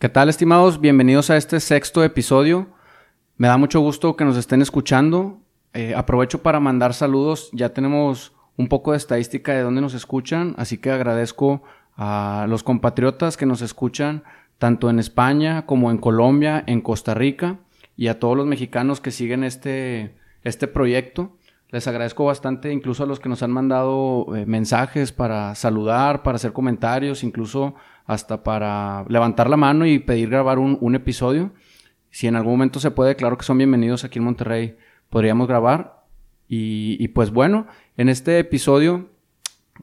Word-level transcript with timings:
¿Qué 0.00 0.08
tal, 0.08 0.28
estimados? 0.28 0.80
Bienvenidos 0.80 1.28
a 1.28 1.36
este 1.36 1.58
sexto 1.58 2.04
episodio. 2.04 2.68
Me 3.36 3.48
da 3.48 3.56
mucho 3.56 3.80
gusto 3.80 4.14
que 4.14 4.24
nos 4.24 4.36
estén 4.36 4.62
escuchando. 4.62 5.40
Eh, 5.74 5.92
aprovecho 5.96 6.40
para 6.40 6.60
mandar 6.60 6.94
saludos. 6.94 7.50
Ya 7.52 7.70
tenemos 7.70 8.32
un 8.56 8.68
poco 8.68 8.92
de 8.92 8.98
estadística 8.98 9.52
de 9.52 9.62
dónde 9.62 9.80
nos 9.80 9.94
escuchan, 9.94 10.54
así 10.56 10.78
que 10.78 10.92
agradezco 10.92 11.64
a 11.96 12.46
los 12.48 12.62
compatriotas 12.62 13.36
que 13.36 13.44
nos 13.44 13.60
escuchan 13.60 14.22
tanto 14.58 14.88
en 14.88 15.00
España 15.00 15.66
como 15.66 15.90
en 15.90 15.98
Colombia, 15.98 16.62
en 16.68 16.80
Costa 16.80 17.14
Rica 17.14 17.58
y 17.96 18.06
a 18.06 18.20
todos 18.20 18.36
los 18.36 18.46
mexicanos 18.46 19.00
que 19.00 19.10
siguen 19.10 19.42
este, 19.42 20.14
este 20.44 20.68
proyecto. 20.68 21.36
Les 21.70 21.88
agradezco 21.88 22.24
bastante, 22.24 22.72
incluso 22.72 23.02
a 23.02 23.06
los 23.06 23.18
que 23.18 23.28
nos 23.28 23.42
han 23.42 23.50
mandado 23.50 24.36
eh, 24.36 24.46
mensajes 24.46 25.10
para 25.10 25.56
saludar, 25.56 26.22
para 26.22 26.36
hacer 26.36 26.52
comentarios, 26.52 27.24
incluso 27.24 27.74
hasta 28.08 28.42
para 28.42 29.04
levantar 29.08 29.50
la 29.50 29.58
mano 29.58 29.86
y 29.86 29.98
pedir 29.98 30.30
grabar 30.30 30.58
un, 30.58 30.94
episodio. 30.94 31.52
Si 32.10 32.26
en 32.26 32.36
algún 32.36 32.54
momento 32.54 32.80
se 32.80 32.90
puede, 32.90 33.16
claro 33.16 33.36
que 33.36 33.44
son 33.44 33.58
bienvenidos 33.58 34.02
aquí 34.02 34.18
en 34.18 34.24
Monterrey, 34.24 34.76
podríamos 35.10 35.46
grabar. 35.46 36.06
Y, 36.48 37.06
pues 37.08 37.30
bueno, 37.30 37.66
en 37.98 38.08
este 38.08 38.38
episodio 38.38 39.10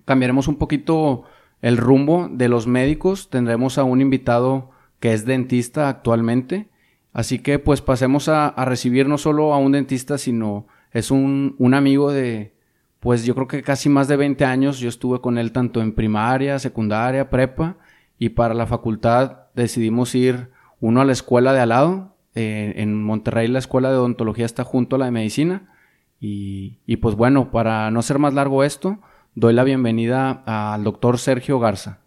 cambiaremos 0.06 0.48
un 0.48 0.56
poquito 0.56 1.26
el 1.62 1.78
rumbo 1.78 2.28
de 2.32 2.50
los 2.50 2.66
médicos. 2.66 3.30
Tendremos 3.30 3.78
a 3.78 3.84
un 3.84 4.02
invitado 4.02 4.72
que 5.00 5.14
es 5.14 5.26
dentista 5.26 5.88
actualmente. 5.88 6.70
Así 7.14 7.38
que 7.38 7.60
pues 7.60 7.82
pasemos 7.82 8.28
a, 8.28 8.56
recibir 8.66 9.08
no 9.08 9.20
solo 9.20 9.54
a 9.54 9.60
un 9.60 9.74
dentista, 9.74 10.18
sino 10.18 10.66
es 10.92 11.12
un, 11.12 11.56
un, 11.60 11.76
amigo 11.76 12.12
de, 12.12 12.56
pues 13.00 13.24
yo 13.24 13.36
creo 13.36 13.48
que 13.48 13.62
casi 13.62 13.88
más 13.88 14.08
de 14.08 14.16
20 14.16 14.46
años. 14.46 14.80
Yo 14.80 14.90
estuve 14.90 15.22
con 15.22 15.38
él 15.38 15.52
tanto 15.52 15.80
en 15.80 15.94
primaria, 15.94 16.58
secundaria, 16.58 17.30
prepa 17.30 17.78
y 18.18 18.30
para 18.30 18.54
la 18.54 18.68
facultad 18.68 19.48
decidimos 19.54 20.16
ir 20.16 20.52
uno 20.80 21.02
a 21.02 21.06
la 21.06 21.12
escuela 21.12 21.54
de 21.54 21.60
al 21.60 21.70
lado. 21.70 22.16
En 22.34 23.02
Monterrey 23.04 23.48
la 23.48 23.60
escuela 23.60 23.90
de 23.90 23.98
odontología 23.98 24.46
está 24.46 24.64
junto 24.64 24.96
a 24.96 25.00
la 25.00 25.06
de 25.06 25.12
medicina. 25.12 25.74
Y, 26.20 26.80
y 26.86 26.98
pues 26.98 27.16
bueno, 27.16 27.52
para 27.52 27.92
no 27.92 28.02
ser 28.02 28.20
más 28.20 28.34
largo 28.34 28.64
esto, 28.64 29.00
doy 29.36 29.54
la 29.54 29.64
bienvenida 29.64 30.44
al 30.46 30.84
doctor 30.84 31.18
Sergio 31.18 31.60
Garza. 31.60 32.00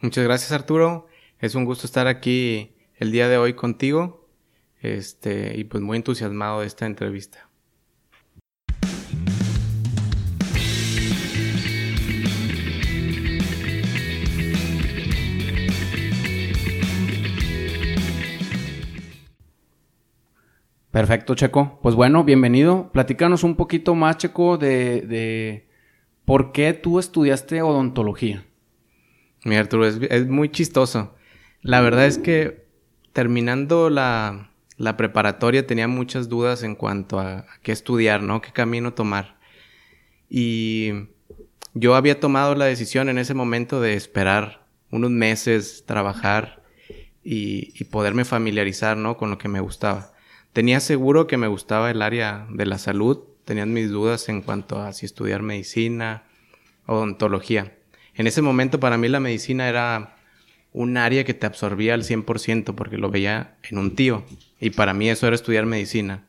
Muchas 0.00 0.24
gracias 0.24 0.52
Arturo. 0.52 1.06
Es 1.38 1.54
un 1.54 1.64
gusto 1.64 1.86
estar 1.86 2.06
aquí 2.06 2.76
el 2.96 3.12
día 3.12 3.28
de 3.28 3.38
hoy 3.38 3.54
contigo. 3.54 4.28
Este, 4.80 5.58
y 5.58 5.64
pues 5.64 5.82
muy 5.82 5.96
entusiasmado 5.96 6.60
de 6.60 6.66
esta 6.66 6.86
entrevista. 6.86 7.48
Perfecto, 20.96 21.34
Checo. 21.34 21.78
Pues 21.82 21.94
bueno, 21.94 22.24
bienvenido. 22.24 22.90
Platícanos 22.90 23.44
un 23.44 23.54
poquito 23.54 23.94
más, 23.94 24.16
Checo, 24.16 24.56
de, 24.56 25.68
por 26.24 26.52
qué 26.52 26.72
tú 26.72 26.98
estudiaste 26.98 27.60
odontología. 27.60 28.46
Mira, 29.44 29.60
Arturo, 29.60 29.86
es, 29.86 30.26
muy 30.26 30.48
chistoso. 30.48 31.14
La 31.60 31.82
verdad 31.82 32.06
es 32.06 32.16
que 32.16 32.64
terminando 33.12 33.90
la, 33.90 34.48
preparatoria 34.96 35.66
tenía 35.66 35.86
muchas 35.86 36.30
dudas 36.30 36.62
en 36.62 36.74
cuanto 36.74 37.20
a, 37.20 37.40
a, 37.40 37.46
qué 37.62 37.72
estudiar, 37.72 38.22
¿no? 38.22 38.40
¿Qué 38.40 38.52
camino 38.52 38.94
tomar? 38.94 39.36
Y 40.30 40.92
yo 41.74 41.94
había 41.94 42.20
tomado 42.20 42.54
la 42.54 42.64
decisión 42.64 43.10
en 43.10 43.18
ese 43.18 43.34
momento 43.34 43.82
de 43.82 43.92
esperar 43.92 44.66
unos 44.90 45.10
meses, 45.10 45.84
trabajar 45.86 46.62
y, 47.22 47.74
y 47.78 47.84
poderme 47.84 48.24
familiarizar, 48.24 48.96
¿no? 48.96 49.18
Con 49.18 49.28
lo 49.28 49.36
que 49.36 49.48
me 49.48 49.60
gustaba. 49.60 50.15
Tenía 50.56 50.80
seguro 50.80 51.26
que 51.26 51.36
me 51.36 51.48
gustaba 51.48 51.90
el 51.90 52.00
área 52.00 52.46
de 52.48 52.64
la 52.64 52.78
salud, 52.78 53.18
tenían 53.44 53.74
mis 53.74 53.90
dudas 53.90 54.26
en 54.30 54.40
cuanto 54.40 54.80
a 54.80 54.94
si 54.94 55.04
estudiar 55.04 55.42
medicina, 55.42 56.22
odontología. 56.86 57.76
En 58.14 58.26
ese 58.26 58.40
momento 58.40 58.80
para 58.80 58.96
mí 58.96 59.06
la 59.08 59.20
medicina 59.20 59.68
era 59.68 60.16
un 60.72 60.96
área 60.96 61.24
que 61.24 61.34
te 61.34 61.44
absorbía 61.44 61.92
al 61.92 62.04
100% 62.04 62.74
porque 62.74 62.96
lo 62.96 63.10
veía 63.10 63.58
en 63.64 63.76
un 63.76 63.94
tío 63.94 64.24
y 64.58 64.70
para 64.70 64.94
mí 64.94 65.10
eso 65.10 65.26
era 65.26 65.36
estudiar 65.36 65.66
medicina. 65.66 66.26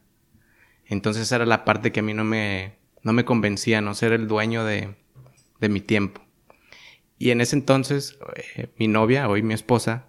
Entonces 0.88 1.32
era 1.32 1.46
la 1.46 1.64
parte 1.64 1.94
que 1.94 2.02
a 2.02 2.04
mí 2.04 2.14
no 2.14 2.26
me, 2.26 2.76
no 3.04 3.14
me 3.14 3.24
convencía, 3.24 3.80
no 3.80 3.94
ser 3.94 4.12
el 4.12 4.28
dueño 4.28 4.66
de, 4.66 4.94
de 5.62 5.70
mi 5.70 5.80
tiempo. 5.80 6.22
Y 7.18 7.30
en 7.30 7.40
ese 7.40 7.56
entonces 7.56 8.20
eh, 8.36 8.68
mi 8.78 8.90
novia, 8.90 9.30
hoy 9.30 9.42
mi 9.42 9.54
esposa, 9.54 10.08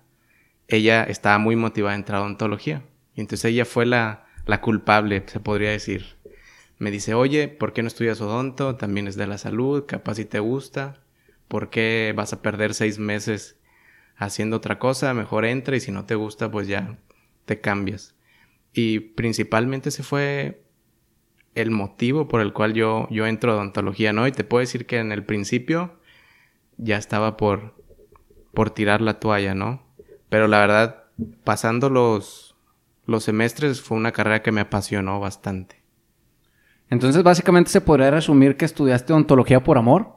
ella 0.67 1.05
estaba 1.05 1.39
muy 1.39 1.55
motivada 1.55 1.95
a 1.95 1.99
entrar 1.99 2.19
a 2.19 2.23
odontología. 2.23 2.83
Entonces 3.21 3.47
ella 3.47 3.65
fue 3.65 3.87
la, 3.87 4.27
la 4.47 4.61
culpable, 4.61 5.25
se 5.27 5.41
podría 5.41 5.71
decir. 5.71 6.17
Me 6.79 6.91
dice, 6.91 7.15
oye, 7.15 7.49
¿por 7.49 7.73
qué 7.73 7.83
no 7.83 7.89
estudias 7.89 8.21
odonto? 8.21 8.77
También 8.77 9.09
es 9.09 9.17
de 9.17 9.27
la 9.27 9.39
salud, 9.39 9.85
capaz 9.87 10.15
si 10.17 10.25
te 10.25 10.39
gusta. 10.39 11.01
¿Por 11.49 11.71
qué 11.71 12.13
vas 12.17 12.33
a 12.33 12.43
perder 12.43 12.75
seis 12.75 12.99
meses 12.99 13.59
haciendo 14.17 14.57
otra 14.57 14.79
cosa? 14.79 15.13
Mejor 15.15 15.45
entra 15.45 15.77
y 15.77 15.81
si 15.81 15.91
no 15.91 16.05
te 16.05 16.15
gusta, 16.15 16.51
pues 16.51 16.69
ya 16.69 16.99
te 17.47 17.61
cambias. 17.61 18.15
Y 18.73 19.01
principalmente 19.01 19.89
ese 19.89 20.03
fue 20.03 20.63
el 21.55 21.73
motivo 21.73 22.29
por 22.29 22.41
el 22.41 22.53
cual 22.53 22.75
yo, 22.75 23.09
yo 23.11 23.27
entro 23.27 23.53
a 23.53 23.57
odontología, 23.57 24.13
¿no? 24.13 24.29
Y 24.29 24.33
te 24.33 24.45
puedo 24.45 24.61
decir 24.61 24.87
que 24.87 24.99
en 24.99 25.11
el 25.11 25.25
principio 25.25 25.99
ya 26.77 26.97
estaba 26.97 27.37
por, 27.37 27.75
por 28.55 28.71
tirar 28.71 29.01
la 29.01 29.19
toalla, 29.19 29.55
¿no? 29.55 29.83
Pero 30.29 30.47
la 30.47 30.61
verdad, 30.61 31.05
pasando 31.43 31.91
los, 31.91 32.48
los 33.09 33.25
semestres 33.25 33.81
fue 33.81 33.97
una 33.97 34.13
carrera 34.13 34.43
que 34.43 34.53
me 34.53 34.61
apasionó 34.61 35.19
bastante. 35.19 35.83
Entonces, 36.91 37.23
básicamente 37.23 37.71
se 37.71 37.81
podría 37.81 38.11
resumir 38.11 38.59
que 38.59 38.67
estudiaste 38.67 39.15
odontología 39.15 39.65
por 39.65 39.79
amor. 39.79 40.13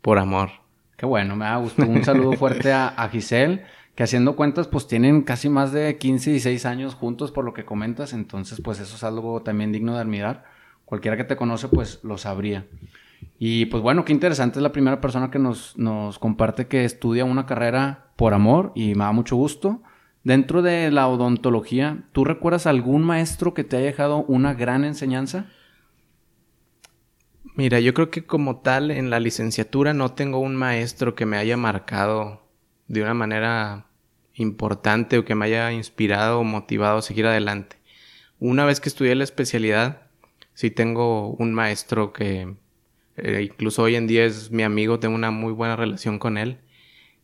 Por 0.00 0.16
amor. 0.18 0.50
Qué 0.96 1.06
bueno, 1.06 1.34
me 1.34 1.44
ha 1.44 1.56
gustado. 1.56 1.90
Un 1.90 2.04
saludo 2.04 2.34
fuerte 2.34 2.72
a, 2.72 3.08
Giselle, 3.10 3.64
que 3.96 4.04
haciendo 4.04 4.36
cuentas, 4.36 4.68
pues 4.68 4.86
tienen 4.86 5.22
casi 5.22 5.48
más 5.48 5.72
de 5.72 5.98
15 5.98 6.30
y 6.30 6.32
16 6.34 6.66
años 6.66 6.94
juntos 6.94 7.32
por 7.32 7.44
lo 7.44 7.52
que 7.52 7.64
comentas. 7.64 8.12
Entonces, 8.12 8.60
pues 8.62 8.78
eso 8.78 8.94
es 8.94 9.02
algo 9.02 9.42
también 9.42 9.72
digno 9.72 9.94
de 9.94 10.00
admirar. 10.02 10.44
Cualquiera 10.84 11.16
que 11.16 11.24
te 11.24 11.34
conoce, 11.34 11.66
pues 11.66 11.98
lo 12.04 12.16
sabría. 12.16 12.64
Y 13.40 13.66
pues 13.66 13.82
bueno, 13.82 14.04
qué 14.04 14.12
interesante 14.12 14.60
es 14.60 14.62
la 14.62 14.70
primera 14.70 15.00
persona 15.00 15.32
que 15.32 15.40
nos, 15.40 15.76
nos 15.76 16.20
comparte 16.20 16.68
que 16.68 16.84
estudia 16.84 17.24
una 17.24 17.44
carrera 17.44 18.12
por 18.14 18.34
amor 18.34 18.70
y 18.76 18.94
me 18.94 19.02
da 19.02 19.10
mucho 19.10 19.34
gusto. 19.34 19.82
Dentro 20.26 20.60
de 20.60 20.90
la 20.90 21.06
odontología, 21.06 21.98
¿tú 22.10 22.24
recuerdas 22.24 22.66
algún 22.66 23.04
maestro 23.04 23.54
que 23.54 23.62
te 23.62 23.76
haya 23.76 23.86
dejado 23.86 24.24
una 24.24 24.54
gran 24.54 24.84
enseñanza? 24.84 25.46
Mira, 27.54 27.78
yo 27.78 27.94
creo 27.94 28.10
que 28.10 28.26
como 28.26 28.56
tal 28.58 28.90
en 28.90 29.08
la 29.08 29.20
licenciatura 29.20 29.94
no 29.94 30.14
tengo 30.14 30.40
un 30.40 30.56
maestro 30.56 31.14
que 31.14 31.26
me 31.26 31.36
haya 31.36 31.56
marcado 31.56 32.42
de 32.88 33.02
una 33.02 33.14
manera 33.14 33.86
importante 34.34 35.16
o 35.16 35.24
que 35.24 35.36
me 35.36 35.46
haya 35.46 35.70
inspirado 35.70 36.40
o 36.40 36.42
motivado 36.42 36.98
a 36.98 37.02
seguir 37.02 37.26
adelante. 37.26 37.76
Una 38.40 38.64
vez 38.64 38.80
que 38.80 38.88
estudié 38.88 39.14
la 39.14 39.22
especialidad, 39.22 40.08
sí 40.54 40.72
tengo 40.72 41.34
un 41.34 41.54
maestro 41.54 42.12
que 42.12 42.56
eh, 43.16 43.42
incluso 43.48 43.84
hoy 43.84 43.94
en 43.94 44.08
día 44.08 44.24
es 44.24 44.50
mi 44.50 44.64
amigo, 44.64 44.98
tengo 44.98 45.14
una 45.14 45.30
muy 45.30 45.52
buena 45.52 45.76
relación 45.76 46.18
con 46.18 46.36
él. 46.36 46.58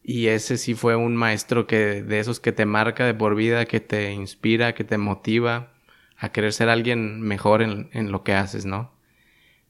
Y 0.03 0.27
ese 0.27 0.59
sí 0.59 0.75
fue 0.75 0.97
un 0.97 1.17
maestro 1.17 1.67
que 1.67 2.03
de 2.03 2.19
esos 2.19 2.41
que 2.41 2.53
te 2.53 2.67
marca 2.67 3.05
de 3.07 3.15
por 3.15 3.37
vida, 3.37 3.67
que 3.67 3.81
te 3.81 4.13
inspira, 4.13 4.75
que 4.75 4.85
te 4.85 4.99
motiva 4.99 5.73
a 6.17 6.31
querer 6.31 6.53
ser 6.53 6.69
alguien 6.69 7.21
mejor 7.21 7.63
en, 7.63 8.13
lo 8.13 8.25
que 8.25 8.35
haces, 8.35 8.65
¿no? 8.65 8.93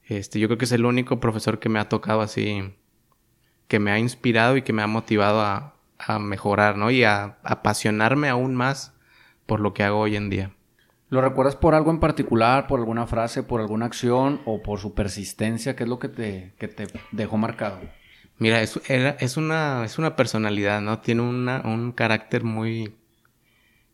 Este, 0.05 0.39
yo 0.41 0.49
creo 0.49 0.59
que 0.59 0.65
es 0.65 0.73
el 0.73 0.85
único 0.85 1.21
profesor 1.21 1.59
que 1.59 1.69
me 1.69 1.79
ha 1.79 1.89
tocado 1.89 2.21
así, 2.21 2.75
que 3.69 3.79
me 3.79 3.91
ha 3.91 3.99
inspirado 3.99 4.57
y 4.57 4.63
que 4.63 4.73
me 4.73 4.83
ha 4.83 4.87
motivado 4.87 5.41
a, 5.41 5.77
a 5.99 6.19
mejorar, 6.19 6.77
¿no? 6.77 6.91
Y 6.91 7.05
a, 7.05 7.39
apasionarme 7.43 8.29
aún 8.29 8.55
más 8.55 8.95
por 9.47 9.61
lo 9.61 9.75
que 9.75 9.83
hago 9.83 10.01
hoy 10.01 10.17
en 10.17 10.31
día. 10.31 10.53
¿Lo 11.09 11.21
recuerdas 11.21 11.57
por 11.57 11.75
algo 11.75 11.91
en 11.91 12.01
particular, 12.01 12.67
por 12.67 12.81
alguna 12.81 13.07
frase, 13.07 13.43
por 13.43 13.61
alguna 13.61 13.87
acción 13.87 14.41
o 14.47 14.63
por 14.63 14.79
su 14.79 14.95
persistencia? 14.95 15.77
¿Qué 15.77 15.85
es 15.85 15.89
lo 15.89 15.99
que 15.99 16.09
te, 16.09 16.55
que 16.59 16.69
te 16.69 16.87
dejó 17.13 17.37
marcado? 17.37 17.81
Mira, 18.43 18.61
es, 18.61 18.77
una, 19.37 19.85
es 19.85 19.99
una 19.99 20.17
personalidad, 20.17 20.81
¿no? 20.81 20.99
Tiene 20.99 21.23
un 21.23 21.93
carácter 21.93 22.43
muy... 22.43 22.93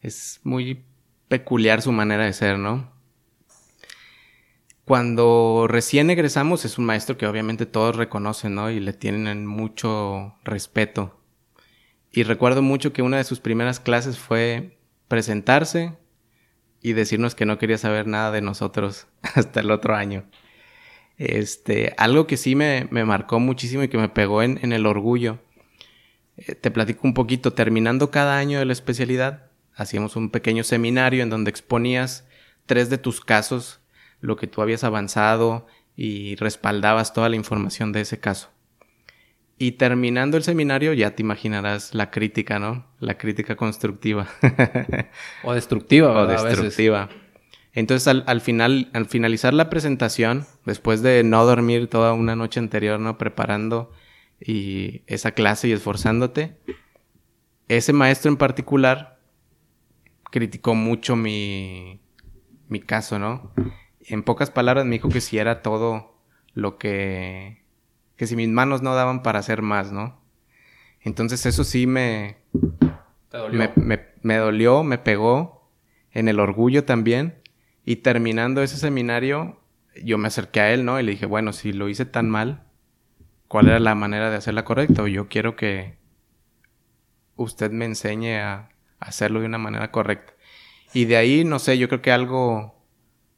Es 0.00 0.40
muy 0.42 0.86
peculiar 1.28 1.82
su 1.82 1.92
manera 1.92 2.24
de 2.24 2.32
ser, 2.32 2.58
¿no? 2.58 2.90
Cuando 4.86 5.66
recién 5.68 6.08
egresamos 6.08 6.64
es 6.64 6.78
un 6.78 6.86
maestro 6.86 7.18
que 7.18 7.26
obviamente 7.26 7.66
todos 7.66 7.94
reconocen, 7.94 8.54
¿no? 8.54 8.70
Y 8.70 8.80
le 8.80 8.94
tienen 8.94 9.46
mucho 9.46 10.38
respeto. 10.44 11.20
Y 12.10 12.22
recuerdo 12.22 12.62
mucho 12.62 12.94
que 12.94 13.02
una 13.02 13.18
de 13.18 13.24
sus 13.24 13.40
primeras 13.40 13.80
clases 13.80 14.18
fue 14.18 14.78
presentarse 15.08 15.98
y 16.80 16.94
decirnos 16.94 17.34
que 17.34 17.44
no 17.44 17.58
quería 17.58 17.76
saber 17.76 18.06
nada 18.06 18.30
de 18.30 18.40
nosotros 18.40 19.08
hasta 19.34 19.60
el 19.60 19.70
otro 19.70 19.94
año. 19.94 20.24
Este, 21.18 21.94
algo 21.98 22.28
que 22.28 22.36
sí 22.36 22.54
me, 22.54 22.86
marcó 22.90 23.40
muchísimo 23.40 23.82
y 23.82 23.88
que 23.88 23.98
me 23.98 24.08
pegó 24.08 24.42
en, 24.42 24.72
el 24.72 24.86
orgullo 24.86 25.40
Eh, 26.36 26.54
te 26.54 26.70
platico 26.70 27.00
un 27.02 27.14
poquito, 27.14 27.52
terminando 27.52 28.12
cada 28.12 28.38
año 28.38 28.60
de 28.60 28.64
la 28.64 28.72
especialidad, 28.72 29.50
hacíamos 29.74 30.14
un 30.14 30.30
pequeño 30.30 30.62
seminario 30.62 31.24
en 31.24 31.30
donde 31.30 31.50
exponías 31.50 32.28
tres 32.66 32.90
de 32.90 32.98
tus 32.98 33.20
casos, 33.20 33.80
lo 34.20 34.36
que 34.36 34.46
tú 34.46 34.62
habías 34.62 34.84
avanzado 34.84 35.66
y 35.96 36.36
respaldabas 36.36 37.12
toda 37.12 37.28
la 37.28 37.34
información 37.34 37.90
de 37.90 38.02
ese 38.02 38.20
caso. 38.20 38.50
Y 39.58 39.72
terminando 39.72 40.36
el 40.36 40.44
seminario 40.44 40.92
ya 40.92 41.16
te 41.16 41.22
imaginarás 41.22 41.92
la 41.92 42.12
crítica, 42.12 42.60
¿no? 42.60 42.86
La 43.00 43.18
crítica 43.18 43.56
constructiva. 43.56 44.28
o 45.42 45.52
destructiva, 45.52 46.12
O 46.12 46.26
destructiva. 46.28 47.08
Entonces 47.78 48.08
al, 48.08 48.40
final, 48.40 48.90
al 48.92 49.06
finalizar 49.06 49.54
la 49.54 49.70
presentación, 49.70 50.46
después 50.66 51.00
de 51.00 51.22
no 51.22 51.44
dormir 51.44 51.88
toda 51.88 52.12
una 52.12 52.34
noche 52.34 52.58
anterior, 52.58 52.98
¿no? 52.98 53.18
Preparando 53.18 53.92
y 54.40 55.02
esa 55.06 55.30
clase 55.30 55.68
y 55.68 55.72
esforzándote, 55.72 56.56
ese 57.68 57.92
maestro 57.92 58.32
en 58.32 58.36
particular 58.36 59.20
criticó 60.32 60.74
mucho 60.74 61.14
mi, 61.14 62.00
mi 62.66 62.80
caso, 62.80 63.20
¿no? 63.20 63.52
En 64.00 64.24
pocas 64.24 64.50
palabras 64.50 64.84
me 64.84 64.96
dijo 64.96 65.08
que 65.08 65.20
si 65.20 65.38
era 65.38 65.62
todo 65.62 66.20
lo 66.54 66.78
que 66.78 67.62
que 68.16 68.26
si 68.26 68.34
mis 68.34 68.48
manos 68.48 68.82
no 68.82 68.96
daban 68.96 69.22
para 69.22 69.38
hacer 69.38 69.62
más, 69.62 69.92
¿no? 69.92 70.20
Entonces 71.00 71.46
eso 71.46 71.62
sí 71.62 71.86
me... 71.86 72.38
dolió? 73.30 73.70
Me, 74.22 74.36
dolió, 74.36 74.82
me 74.82 74.98
pegó 74.98 75.70
en 76.10 76.26
el 76.26 76.40
orgullo 76.40 76.84
también. 76.84 77.40
Y 77.88 77.96
terminando 77.96 78.62
ese 78.62 78.76
seminario, 78.76 79.62
yo 80.04 80.18
me 80.18 80.28
acerqué 80.28 80.60
a 80.60 80.74
él, 80.74 80.84
¿no? 80.84 81.00
Y 81.00 81.02
le 81.02 81.12
dije, 81.12 81.24
bueno, 81.24 81.54
si 81.54 81.72
lo 81.72 81.88
hice 81.88 82.04
tan 82.04 82.28
mal, 82.28 82.64
¿cuál 83.48 83.68
era 83.68 83.78
la 83.78 83.94
manera 83.94 84.28
de 84.28 84.36
hacerla 84.36 84.66
correcta? 84.66 85.08
yo 85.08 85.28
quiero 85.28 85.56
que 85.56 85.96
usted 87.36 87.70
me 87.70 87.86
enseñe 87.86 88.40
a 88.40 88.68
hacerlo 88.98 89.40
de 89.40 89.46
una 89.46 89.56
manera 89.56 89.90
correcta. 89.90 90.34
Y 90.92 91.06
de 91.06 91.16
ahí, 91.16 91.44
no 91.46 91.58
sé, 91.58 91.78
yo 91.78 91.88
creo 91.88 92.02
que 92.02 92.12
algo, 92.12 92.74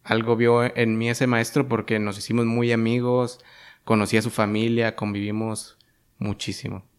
algo 0.02 0.34
vio 0.34 0.64
en 0.76 0.98
mí 0.98 1.08
ese 1.08 1.28
maestro 1.28 1.68
porque 1.68 2.00
nos 2.00 2.18
hicimos 2.18 2.44
muy 2.44 2.72
amigos, 2.72 3.38
conocí 3.84 4.16
a 4.16 4.22
su 4.22 4.30
familia, 4.30 4.96
convivimos 4.96 5.78
muchísimo. 6.18 6.89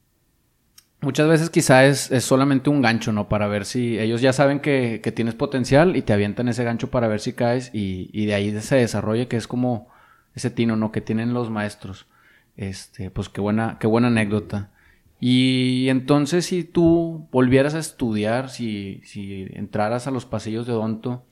Muchas 1.02 1.28
veces 1.28 1.50
quizá 1.50 1.86
es, 1.86 2.10
solamente 2.24 2.70
un 2.70 2.82
gancho, 2.82 3.12
¿no? 3.12 3.28
Para 3.28 3.48
ver 3.48 3.66
si 3.66 4.00
ellos 4.00 4.22
ya 4.22 4.34
saben 4.34 4.60
que, 4.60 5.00
tienes 5.16 5.34
potencial 5.34 5.96
y 5.96 6.04
te 6.04 6.14
avientan 6.14 6.48
ese 6.48 6.64
gancho 6.64 6.92
para 6.92 7.08
ver 7.08 7.20
si 7.20 7.34
caes 7.34 7.72
y, 7.74 8.26
de 8.26 8.34
ahí 8.34 8.60
se 8.62 8.76
desarrolla 8.76 9.28
que 9.28 9.38
es 9.38 9.48
como 9.48 9.90
ese 10.36 10.52
tino, 10.52 10.76
¿no? 10.76 10.92
Que 10.92 11.02
tienen 11.02 11.34
los 11.34 11.50
maestros. 11.50 12.08
Este, 12.56 13.10
pues 13.10 13.30
qué 13.30 13.42
buena, 13.42 13.78
qué 13.80 13.88
buena 13.88 14.08
anécdota. 14.08 14.72
Y 15.20 15.88
entonces 15.90 16.46
si 16.46 16.64
tú 16.64 17.28
volvieras 17.32 17.74
a 17.76 17.80
estudiar, 17.80 18.50
si, 18.50 19.02
si 19.04 19.48
entraras 19.54 20.08
a 20.08 20.12
los 20.12 20.26
pasillos 20.26 20.68
de 20.68 20.74
Odonto, 20.74 21.26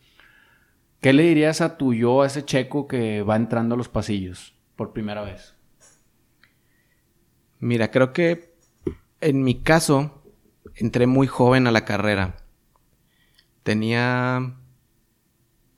¿qué 1.02 1.14
le 1.14 1.24
dirías 1.24 1.62
a 1.62 1.78
tu 1.78 1.94
yo, 1.94 2.24
a 2.24 2.28
ese 2.28 2.44
checo 2.44 2.88
que 2.88 3.22
va 3.22 3.36
entrando 3.36 3.76
a 3.76 3.78
los 3.78 3.90
pasillos? 3.90 4.56
por 4.80 4.94
primera 4.94 5.24
vez? 5.24 5.56
Mira, 7.60 7.92
creo 7.92 8.14
que 8.14 8.49
en 9.22 9.44
mi 9.44 9.62
caso 9.62 10.24
entré 10.76 11.08
muy 11.08 11.28
joven 11.28 11.68
a 11.68 11.72
la 11.72 11.86
carrera. 11.86 12.38
Tenía 13.64 14.56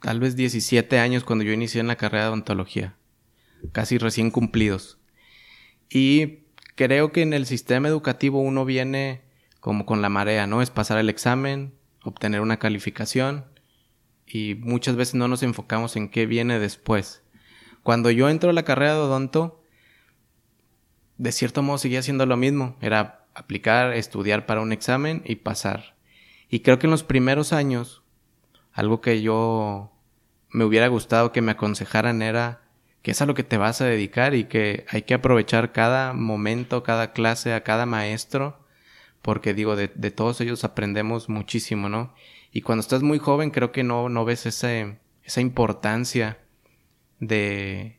tal 0.01 0.19
vez 0.19 0.35
17 0.35 0.99
años 0.99 1.23
cuando 1.23 1.43
yo 1.43 1.53
inicié 1.53 1.81
en 1.81 1.87
la 1.87 1.95
carrera 1.95 2.25
de 2.25 2.29
odontología, 2.29 2.95
casi 3.71 3.97
recién 3.97 4.31
cumplidos. 4.31 4.99
Y 5.89 6.45
creo 6.75 7.11
que 7.11 7.21
en 7.21 7.33
el 7.33 7.45
sistema 7.45 7.87
educativo 7.87 8.41
uno 8.41 8.65
viene 8.65 9.23
como 9.59 9.85
con 9.85 10.01
la 10.01 10.09
marea, 10.09 10.47
¿no? 10.47 10.61
Es 10.61 10.71
pasar 10.71 10.97
el 10.97 11.09
examen, 11.09 11.73
obtener 12.03 12.41
una 12.41 12.57
calificación 12.57 13.45
y 14.25 14.55
muchas 14.55 14.95
veces 14.95 15.15
no 15.15 15.27
nos 15.27 15.43
enfocamos 15.43 15.95
en 15.95 16.09
qué 16.09 16.25
viene 16.25 16.59
después. 16.59 17.23
Cuando 17.83 18.11
yo 18.11 18.29
entro 18.29 18.49
a 18.49 18.53
la 18.53 18.63
carrera 18.63 18.93
de 18.93 19.01
odonto, 19.01 19.63
de 21.17 21.31
cierto 21.31 21.61
modo 21.61 21.77
seguía 21.77 21.99
haciendo 21.99 22.25
lo 22.25 22.37
mismo. 22.37 22.77
Era 22.81 23.20
aplicar, 23.33 23.93
estudiar 23.93 24.45
para 24.45 24.61
un 24.61 24.71
examen 24.71 25.21
y 25.25 25.35
pasar. 25.35 25.95
Y 26.49 26.59
creo 26.61 26.79
que 26.79 26.87
en 26.87 26.91
los 26.91 27.03
primeros 27.03 27.53
años, 27.53 28.03
algo 28.73 29.01
que 29.01 29.21
yo 29.21 29.91
me 30.49 30.65
hubiera 30.65 30.87
gustado 30.87 31.31
que 31.31 31.41
me 31.41 31.53
aconsejaran 31.53 32.21
era 32.21 32.61
que 33.01 33.11
es 33.11 33.21
a 33.21 33.25
lo 33.25 33.33
que 33.33 33.43
te 33.43 33.57
vas 33.57 33.81
a 33.81 33.85
dedicar 33.85 34.35
y 34.35 34.43
que 34.43 34.85
hay 34.89 35.03
que 35.03 35.15
aprovechar 35.15 35.71
cada 35.71 36.13
momento, 36.13 36.83
cada 36.83 37.13
clase, 37.13 37.53
a 37.53 37.63
cada 37.63 37.85
maestro, 37.85 38.59
porque 39.21 39.53
digo, 39.53 39.75
de, 39.75 39.87
todos 39.87 40.39
ellos 40.41 40.63
aprendemos 40.63 41.29
muchísimo, 41.29 41.89
¿no? 41.89 42.13
Y 42.51 42.61
cuando 42.61 42.81
estás 42.81 43.01
muy 43.01 43.17
joven 43.17 43.49
creo 43.49 43.71
que 43.71 43.83
no, 43.83 44.09
no 44.09 44.25
ves 44.25 44.45
ese, 44.45 44.99
esa 45.23 45.41
importancia 45.41 46.39
de, 47.19 47.97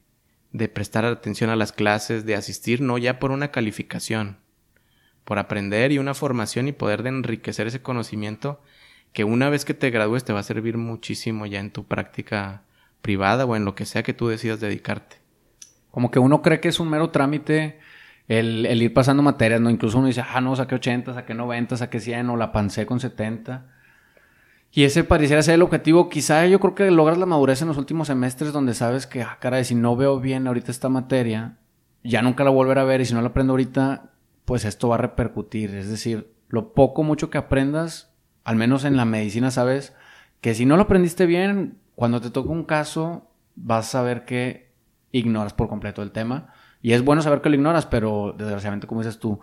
de 0.52 0.69
prestar 0.69 1.05
atención 1.05 1.50
a 1.50 1.56
las 1.56 1.73
clases, 1.73 2.25
de 2.25 2.37
asistir 2.37 2.81
no 2.81 2.99
ya 2.99 3.19
por 3.19 3.31
una 3.31 3.50
calificación, 3.50 4.38
por 5.24 5.38
aprender 5.38 5.92
y 5.92 5.98
una 5.98 6.14
formación 6.14 6.69
y 6.69 6.72
poder 6.72 7.02
de 7.02 7.10
enriquecer 7.10 7.66
ese 7.66 7.82
conocimiento 7.82 8.60
que 9.12 9.24
una 9.24 9.50
vez 9.50 9.64
que 9.64 9.74
te 9.74 9.90
gradúes 9.90 10.24
te 10.24 10.32
va 10.32 10.40
a 10.40 10.44
servir 10.44 10.78
muchísimo 10.78 11.46
ya 11.46 11.60
en 11.60 11.70
tu 11.70 11.84
práctica 11.84 12.62
privada 13.02 13.44
o 13.44 13.56
en 13.56 13.64
lo 13.64 13.74
que 13.74 13.84
sea 13.84 14.02
que 14.02 14.14
tú 14.14 14.28
decidas 14.28 14.60
dedicarte. 14.60 15.16
Como 15.90 16.10
que 16.10 16.19
uno 16.19 16.40
cree 16.40 16.60
que 16.60 16.69
es 16.69 16.80
un 16.80 16.88
mero 16.88 17.10
trámite 17.10 17.78
el, 18.28 18.82
ir 18.82 18.94
pasando 18.94 19.22
materias, 19.22 19.60
¿no? 19.60 19.69
Incluso 19.69 19.98
uno 19.98 20.06
dice, 20.06 20.22
ah, 20.26 20.40
no, 20.40 20.56
saqué 20.56 20.76
80, 20.76 21.12
saqué 21.12 21.34
90, 21.34 21.76
saqué 21.76 22.00
100 22.00 22.30
o 22.30 22.36
la 22.36 22.52
pancé 22.52 22.86
con 22.86 23.00
70. 23.00 23.66
Y 24.70 24.84
ese 24.84 25.04
pareciera 25.04 25.42
ser 25.42 25.56
el 25.56 25.62
objetivo. 25.62 26.08
Quizá 26.08 26.46
yo 26.46 26.58
creo 26.58 26.74
que 26.74 26.90
logras 26.90 27.19
la 27.19 27.26
madurez 27.26 27.60
en 27.60 27.69
los 27.69 27.76
últimos 27.76 28.06
semestres 28.06 28.52
donde 28.52 28.72
sabes 28.72 29.06
que, 29.06 29.22
ah, 29.22 29.36
caray, 29.38 29.64
si 29.64 29.74
no 29.74 29.96
veo 29.96 30.19
bien 30.19 30.46
ahorita 30.46 30.70
esta 30.70 30.88
materia, 30.88 31.58
ya 32.02 32.22
nunca 32.22 32.44
la 32.44 32.50
volveré 32.50 32.80
a 32.80 32.84
ver 32.84 33.02
y 33.02 33.04
si 33.04 33.12
no 33.12 33.20
la 33.20 33.28
aprendo 33.28 33.52
ahorita, 33.52 34.11
pues 34.52 34.66
esto 34.66 34.90
va 34.90 34.96
a 34.96 34.99
repercutir. 34.99 35.75
Es 35.75 35.88
decir, 35.88 36.31
lo 36.50 36.75
poco, 36.75 37.02
mucho 37.02 37.31
que 37.31 37.38
aprendas, 37.38 38.12
al 38.44 38.56
menos 38.56 38.84
en 38.84 38.99
la 38.99 39.06
medicina 39.06 39.50
sabes 39.50 39.94
que 40.43 40.52
si 40.52 40.66
no 40.66 40.76
lo 40.76 40.82
aprendiste 40.82 41.25
bien, 41.25 41.78
cuando 41.94 42.20
te 42.20 42.28
toca 42.28 42.50
un 42.50 42.64
caso, 42.64 43.31
vas 43.56 43.87
a 43.87 43.93
saber 43.93 44.26
que 44.26 44.70
ignoras 45.10 45.54
por 45.54 45.70
completo 45.70 46.02
el 46.02 46.12
tema. 46.12 46.52
Y 46.82 46.93
es 46.93 47.02
bueno 47.02 47.22
saber 47.22 47.40
que 47.40 47.49
lo 47.49 47.54
ignoras, 47.54 47.87
pero 47.87 48.34
desgraciadamente, 48.37 48.87
como 48.87 49.00
dices 49.00 49.19
tú, 49.19 49.40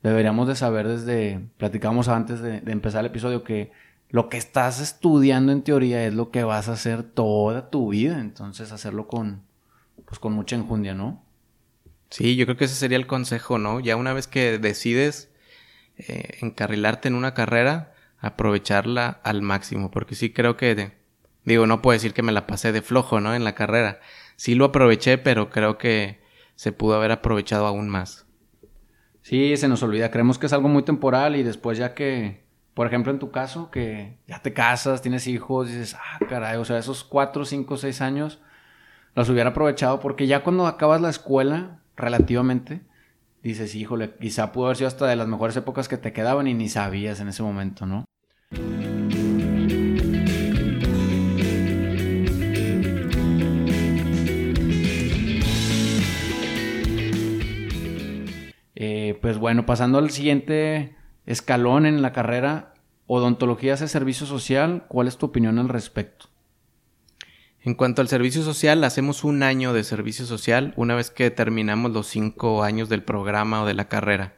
deberíamos 0.00 0.46
de 0.46 0.54
saber 0.54 0.86
desde, 0.86 1.44
platicamos 1.56 2.06
antes 2.06 2.40
de 2.40 2.62
empezar 2.66 3.00
el 3.00 3.06
episodio, 3.06 3.42
que 3.42 3.72
lo 4.10 4.28
que 4.28 4.36
estás 4.36 4.80
estudiando 4.80 5.50
en 5.50 5.62
teoría 5.62 6.06
es 6.06 6.14
lo 6.14 6.30
que 6.30 6.44
vas 6.44 6.68
a 6.68 6.74
hacer 6.74 7.02
toda 7.02 7.68
tu 7.68 7.88
vida. 7.88 8.20
Entonces, 8.20 8.70
hacerlo 8.70 9.08
con, 9.08 9.42
pues, 10.06 10.20
con 10.20 10.34
mucha 10.34 10.54
enjundia, 10.54 10.94
¿no? 10.94 11.20
Sí, 12.12 12.36
yo 12.36 12.44
creo 12.44 12.58
que 12.58 12.66
ese 12.66 12.74
sería 12.74 12.98
el 12.98 13.06
consejo, 13.06 13.58
¿no? 13.58 13.80
Ya 13.80 13.96
una 13.96 14.12
vez 14.12 14.28
que 14.28 14.58
decides 14.58 15.30
eh, 15.96 16.38
encarrilarte 16.42 17.08
en 17.08 17.14
una 17.14 17.32
carrera, 17.32 17.94
aprovecharla 18.18 19.20
al 19.24 19.40
máximo. 19.40 19.90
Porque 19.90 20.14
sí 20.14 20.30
creo 20.30 20.56
que, 20.58 20.92
digo, 21.44 21.66
no 21.66 21.80
puedo 21.80 21.94
decir 21.94 22.12
que 22.12 22.22
me 22.22 22.32
la 22.32 22.46
pasé 22.46 22.70
de 22.70 22.82
flojo, 22.82 23.20
¿no? 23.20 23.34
En 23.34 23.44
la 23.44 23.54
carrera. 23.54 24.00
Sí 24.36 24.54
lo 24.54 24.66
aproveché, 24.66 25.16
pero 25.16 25.48
creo 25.48 25.78
que 25.78 26.20
se 26.54 26.70
pudo 26.72 26.96
haber 26.96 27.12
aprovechado 27.12 27.66
aún 27.66 27.88
más. 27.88 28.26
Sí, 29.22 29.56
se 29.56 29.68
nos 29.68 29.82
olvida. 29.82 30.10
Creemos 30.10 30.38
que 30.38 30.46
es 30.46 30.52
algo 30.52 30.68
muy 30.68 30.82
temporal 30.82 31.34
y 31.34 31.42
después 31.42 31.78
ya 31.78 31.94
que 31.94 32.42
por 32.74 32.86
ejemplo, 32.86 33.12
en 33.12 33.18
tu 33.18 33.30
caso, 33.30 33.70
que 33.70 34.16
ya 34.26 34.40
te 34.40 34.54
casas, 34.54 35.02
tienes 35.02 35.26
hijos, 35.26 35.68
dices, 35.68 35.94
ah, 35.94 36.18
caray, 36.26 36.56
o 36.56 36.64
sea, 36.64 36.78
esos 36.78 37.04
cuatro, 37.04 37.44
cinco, 37.44 37.76
seis 37.76 38.00
años 38.00 38.40
los 39.14 39.28
hubiera 39.28 39.50
aprovechado 39.50 40.00
porque 40.00 40.26
ya 40.26 40.42
cuando 40.42 40.66
acabas 40.66 41.02
la 41.02 41.10
escuela, 41.10 41.81
relativamente, 41.96 42.82
dices, 43.42 43.74
híjole, 43.74 44.14
quizá 44.20 44.52
pudo 44.52 44.66
haber 44.66 44.76
sido 44.76 44.88
hasta 44.88 45.06
de 45.06 45.16
las 45.16 45.28
mejores 45.28 45.56
épocas 45.56 45.88
que 45.88 45.98
te 45.98 46.12
quedaban 46.12 46.46
y 46.46 46.54
ni 46.54 46.68
sabías 46.68 47.20
en 47.20 47.28
ese 47.28 47.42
momento, 47.42 47.86
¿no? 47.86 48.04
Eh, 58.74 59.16
pues 59.22 59.38
bueno, 59.38 59.64
pasando 59.64 59.98
al 59.98 60.10
siguiente 60.10 60.96
escalón 61.24 61.86
en 61.86 62.02
la 62.02 62.12
carrera, 62.12 62.74
odontología 63.06 63.74
hace 63.74 63.86
servicio 63.86 64.26
social, 64.26 64.86
¿cuál 64.88 65.06
es 65.06 65.18
tu 65.18 65.26
opinión 65.26 65.60
al 65.60 65.68
respecto? 65.68 66.31
En 67.64 67.74
cuanto 67.74 68.02
al 68.02 68.08
servicio 68.08 68.42
social, 68.42 68.82
hacemos 68.82 69.22
un 69.22 69.44
año 69.44 69.72
de 69.72 69.84
servicio 69.84 70.26
social 70.26 70.74
una 70.76 70.96
vez 70.96 71.10
que 71.10 71.30
terminamos 71.30 71.92
los 71.92 72.08
cinco 72.08 72.64
años 72.64 72.88
del 72.88 73.04
programa 73.04 73.62
o 73.62 73.66
de 73.66 73.74
la 73.74 73.88
carrera. 73.88 74.34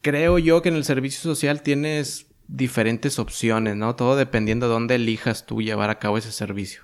Creo 0.00 0.38
yo 0.38 0.62
que 0.62 0.68
en 0.68 0.76
el 0.76 0.84
servicio 0.84 1.20
social 1.20 1.62
tienes 1.62 2.28
diferentes 2.46 3.18
opciones, 3.18 3.74
¿no? 3.74 3.96
Todo 3.96 4.14
dependiendo 4.14 4.68
de 4.68 4.74
dónde 4.74 4.94
elijas 4.94 5.44
tú 5.44 5.60
llevar 5.60 5.90
a 5.90 5.98
cabo 5.98 6.18
ese 6.18 6.30
servicio. 6.30 6.82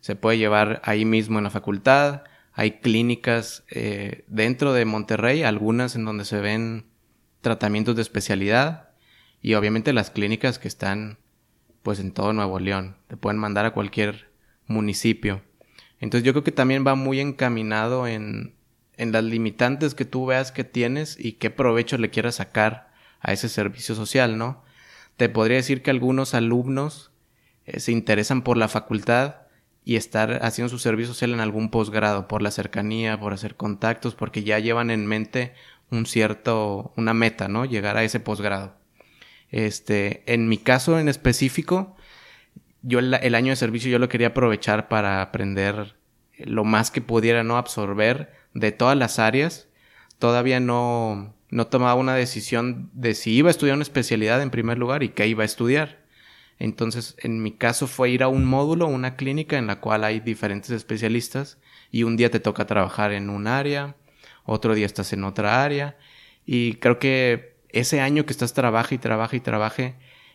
Se 0.00 0.16
puede 0.16 0.38
llevar 0.38 0.82
ahí 0.84 1.04
mismo 1.04 1.38
en 1.38 1.44
la 1.44 1.50
facultad, 1.50 2.24
hay 2.52 2.80
clínicas 2.80 3.64
eh, 3.70 4.24
dentro 4.26 4.72
de 4.72 4.84
Monterrey, 4.84 5.44
algunas 5.44 5.94
en 5.94 6.04
donde 6.04 6.24
se 6.24 6.40
ven 6.40 6.86
tratamientos 7.40 7.94
de 7.94 8.02
especialidad 8.02 8.90
y 9.40 9.54
obviamente 9.54 9.92
las 9.92 10.10
clínicas 10.10 10.58
que 10.58 10.66
están 10.66 11.18
pues 11.86 12.00
en 12.00 12.10
todo 12.10 12.32
Nuevo 12.32 12.58
León. 12.58 12.96
Te 13.06 13.16
pueden 13.16 13.38
mandar 13.38 13.64
a 13.64 13.70
cualquier 13.70 14.28
municipio. 14.66 15.42
Entonces 16.00 16.26
yo 16.26 16.32
creo 16.32 16.42
que 16.42 16.50
también 16.50 16.84
va 16.84 16.96
muy 16.96 17.20
encaminado 17.20 18.08
en, 18.08 18.56
en 18.96 19.12
las 19.12 19.22
limitantes 19.22 19.94
que 19.94 20.04
tú 20.04 20.26
veas 20.26 20.50
que 20.50 20.64
tienes 20.64 21.16
y 21.16 21.34
qué 21.34 21.48
provecho 21.50 21.96
le 21.96 22.10
quieras 22.10 22.34
sacar 22.34 22.92
a 23.20 23.32
ese 23.32 23.48
servicio 23.48 23.94
social, 23.94 24.36
¿no? 24.36 24.64
Te 25.16 25.28
podría 25.28 25.58
decir 25.58 25.80
que 25.80 25.92
algunos 25.92 26.34
alumnos 26.34 27.12
eh, 27.66 27.78
se 27.78 27.92
interesan 27.92 28.42
por 28.42 28.56
la 28.56 28.66
facultad 28.66 29.36
y 29.84 29.94
estar 29.94 30.44
haciendo 30.44 30.70
su 30.70 30.80
servicio 30.80 31.14
social 31.14 31.34
en 31.34 31.38
algún 31.38 31.70
posgrado, 31.70 32.26
por 32.26 32.42
la 32.42 32.50
cercanía, 32.50 33.20
por 33.20 33.32
hacer 33.32 33.54
contactos, 33.54 34.16
porque 34.16 34.42
ya 34.42 34.58
llevan 34.58 34.90
en 34.90 35.06
mente 35.06 35.54
un 35.92 36.06
cierto, 36.06 36.92
una 36.96 37.14
meta, 37.14 37.46
¿no? 37.46 37.64
Llegar 37.64 37.96
a 37.96 38.02
ese 38.02 38.18
posgrado. 38.18 38.74
Este, 39.50 40.22
en 40.26 40.48
mi 40.48 40.58
caso 40.58 40.98
en 40.98 41.08
específico, 41.08 41.96
yo 42.82 42.98
el, 43.00 43.34
año 43.34 43.50
de 43.50 43.56
servicio 43.56 43.90
yo 43.90 43.98
lo 43.98 44.08
quería 44.08 44.28
aprovechar 44.28 44.88
para 44.88 45.22
aprender 45.22 45.96
lo 46.38 46.64
más 46.64 46.90
que 46.90 47.00
pudiera, 47.00 47.42
¿no? 47.42 47.56
Absorber 47.56 48.32
de 48.54 48.72
todas 48.72 48.96
las 48.96 49.18
áreas. 49.18 49.68
Todavía 50.18 50.60
no, 50.60 51.34
no 51.50 51.66
tomaba 51.66 51.94
una 51.94 52.14
decisión 52.14 52.90
de 52.92 53.14
si 53.14 53.32
iba 53.32 53.48
a 53.48 53.50
estudiar 53.50 53.74
una 53.74 53.82
especialidad 53.82 54.40
en 54.42 54.50
primer 54.50 54.78
lugar 54.78 55.02
y 55.02 55.10
qué 55.10 55.26
iba 55.26 55.42
a 55.42 55.46
estudiar. 55.46 56.04
Entonces, 56.58 57.16
en 57.18 57.42
mi 57.42 57.52
caso 57.52 57.86
fue 57.86 58.10
ir 58.10 58.22
a 58.22 58.28
un 58.28 58.44
módulo, 58.44 58.86
una 58.86 59.16
clínica 59.16 59.58
en 59.58 59.66
la 59.66 59.80
cual 59.80 60.04
hay 60.04 60.20
diferentes 60.20 60.70
especialistas 60.70 61.58
y 61.90 62.04
un 62.04 62.16
día 62.16 62.30
te 62.30 62.40
toca 62.40 62.66
trabajar 62.66 63.12
en 63.12 63.30
un 63.30 63.46
área, 63.46 63.96
otro 64.44 64.74
día 64.74 64.86
estás 64.86 65.12
en 65.12 65.24
otra 65.24 65.62
área 65.64 65.98
y 66.46 66.74
creo 66.74 66.98
que 66.98 67.55
ese 67.78 68.00
año 68.00 68.26
que 68.26 68.32
estás 68.32 68.54
trabaja 68.54 68.94
y 68.94 68.98
trabaja 68.98 69.36
y 69.36 69.40
trabaje 69.40 69.94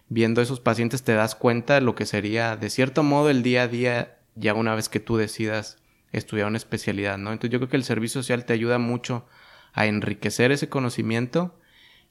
viendo 0.10 0.42
esos 0.42 0.60
pacientes 0.60 1.04
te 1.04 1.14
das 1.14 1.36
cuenta 1.36 1.76
de 1.76 1.82
lo 1.82 1.96
que 1.96 2.06
sería 2.06 2.56
de 2.56 2.70
cierto 2.70 3.04
modo 3.04 3.30
el 3.30 3.44
día 3.44 3.64
a 3.64 3.68
día 3.68 4.18
ya 4.36 4.54
una 4.54 4.76
vez 4.76 4.90
que 4.90 5.00
tú 5.00 5.18
decidas 5.18 5.78
estudiar 6.12 6.48
una 6.48 6.58
especialidad, 6.58 7.18
¿no? 7.18 7.32
Entonces 7.32 7.52
yo 7.52 7.60
creo 7.60 7.70
que 7.70 7.78
el 7.78 7.84
servicio 7.84 8.22
social 8.22 8.46
te 8.46 8.54
ayuda 8.54 8.78
mucho 8.78 9.26
a 9.74 9.86
enriquecer 9.86 10.52
ese 10.52 10.70
conocimiento 10.70 11.58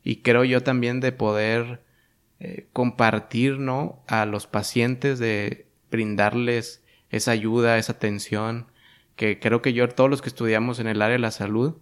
y 0.02 0.16
creo 0.16 0.44
yo 0.44 0.62
también 0.62 1.00
de 1.00 1.12
poder 1.12 1.82
eh, 2.38 2.68
compartir, 2.72 3.58
¿no? 3.58 4.02
A 4.06 4.24
los 4.24 4.46
pacientes, 4.46 5.18
de 5.18 5.66
brindarles 5.90 6.82
esa 7.10 7.32
ayuda, 7.32 7.76
esa 7.76 7.92
atención, 7.92 8.68
que 9.16 9.38
creo 9.38 9.60
que 9.60 9.74
yo, 9.74 9.88
todos 9.88 10.08
los 10.08 10.22
que 10.22 10.30
estudiamos 10.30 10.78
en 10.78 10.86
el 10.86 11.02
área 11.02 11.14
de 11.14 11.18
la 11.18 11.30
salud, 11.32 11.76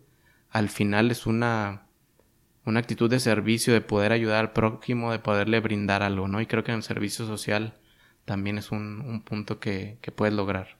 al 0.50 0.68
final 0.68 1.10
es 1.10 1.26
una, 1.26 1.86
una 2.68 2.80
actitud 2.80 3.10
de 3.10 3.20
servicio, 3.20 3.72
de 3.72 3.80
poder 3.80 4.12
ayudar 4.12 4.40
al 4.40 4.52
prójimo, 4.52 5.10
de 5.10 5.18
poderle 5.18 5.60
brindar 5.60 6.02
algo, 6.02 6.28
¿no? 6.28 6.40
Y 6.40 6.46
creo 6.46 6.64
que 6.64 6.70
en 6.70 6.78
el 6.78 6.82
servicio 6.82 7.26
social 7.26 7.74
también 8.24 8.58
es 8.58 8.70
un, 8.70 9.00
un 9.00 9.22
punto 9.22 9.58
que, 9.58 9.98
que 10.02 10.12
puedes 10.12 10.34
lograr. 10.34 10.76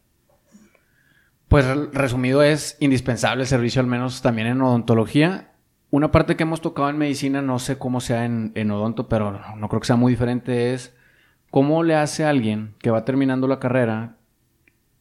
Pues 1.49 1.65
resumido 1.95 2.43
es 2.43 2.77
indispensable 2.79 3.43
el 3.43 3.49
servicio, 3.49 3.81
al 3.81 3.87
menos 3.87 4.21
también 4.21 4.49
en 4.49 4.61
odontología. 4.61 5.53
Una 5.91 6.13
parte 6.13 6.37
que 6.37 6.43
hemos 6.43 6.61
tocado 6.61 6.91
en 6.91 6.99
medicina, 6.99 7.41
no 7.41 7.59
sé 7.59 7.79
cómo 7.79 8.03
sea 8.03 8.27
en, 8.27 8.53
en 8.55 8.71
odonto, 8.71 9.09
pero 9.09 9.41
no 9.57 9.69
creo 9.71 9.81
que 9.81 9.87
sea 9.87 9.97
muy 9.97 10.13
diferente, 10.13 10.75
es 10.75 10.95
cómo 11.51 11.83
le 11.83 11.95
hace 11.95 12.25
a 12.25 12.29
alguien 12.29 12.75
que 12.81 12.91
va 12.91 13.07
terminando 13.07 13.49
la 13.49 13.59
carrera 13.59 14.18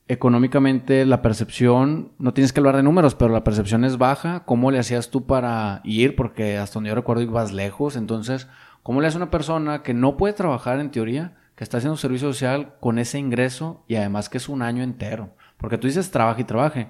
económicamente 0.07 1.05
la 1.05 1.21
percepción, 1.21 2.13
no 2.17 2.33
tienes 2.33 2.53
que 2.53 2.59
hablar 2.59 2.77
de 2.77 2.83
números, 2.83 3.15
pero 3.15 3.33
la 3.33 3.43
percepción 3.43 3.83
es 3.83 3.97
baja. 3.97 4.45
¿Cómo 4.45 4.71
le 4.71 4.79
hacías 4.79 5.09
tú 5.09 5.25
para 5.25 5.81
ir? 5.83 6.15
Porque 6.15 6.57
hasta 6.57 6.75
donde 6.75 6.89
yo 6.89 6.95
recuerdo 6.95 7.23
ibas 7.23 7.51
lejos. 7.51 7.95
Entonces, 7.95 8.47
¿cómo 8.83 9.01
le 9.01 9.07
hace 9.07 9.17
una 9.17 9.31
persona 9.31 9.83
que 9.83 9.93
no 9.93 10.15
puede 10.15 10.33
trabajar 10.33 10.79
en 10.79 10.91
teoría, 10.91 11.35
que 11.55 11.63
está 11.63 11.77
haciendo 11.77 11.97
servicio 11.97 12.31
social 12.31 12.75
con 12.79 12.99
ese 12.99 13.19
ingreso 13.19 13.83
y 13.87 13.95
además 13.95 14.29
que 14.29 14.37
es 14.37 14.47
un 14.47 14.61
año 14.61 14.81
entero? 14.81 15.35
Porque 15.57 15.77
tú 15.77 15.87
dices 15.87 16.11
trabaja 16.11 16.39
y 16.39 16.45
trabaje. 16.45 16.87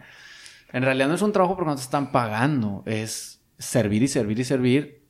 En 0.71 0.83
realidad 0.83 1.07
no 1.07 1.15
es 1.15 1.21
un 1.21 1.31
trabajo 1.31 1.55
porque 1.55 1.71
no 1.71 1.75
te 1.75 1.81
están 1.81 2.11
pagando, 2.11 2.83
es 2.85 3.41
servir 3.57 4.03
y 4.03 4.07
servir 4.07 4.39
y 4.39 4.43
servir. 4.43 5.07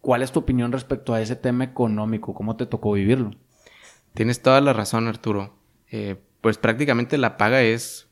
¿Cuál 0.00 0.22
es 0.22 0.32
tu 0.32 0.40
opinión 0.40 0.72
respecto 0.72 1.12
a 1.12 1.20
ese 1.20 1.36
tema 1.36 1.64
económico? 1.64 2.32
¿Cómo 2.32 2.56
te 2.56 2.64
tocó 2.64 2.92
vivirlo? 2.92 3.32
Tienes 4.14 4.40
toda 4.40 4.62
la 4.62 4.72
razón, 4.72 5.08
Arturo. 5.08 5.56
Eh, 5.90 6.16
pues 6.40 6.58
prácticamente 6.58 7.18
la 7.18 7.36
paga 7.36 7.62
es 7.62 8.08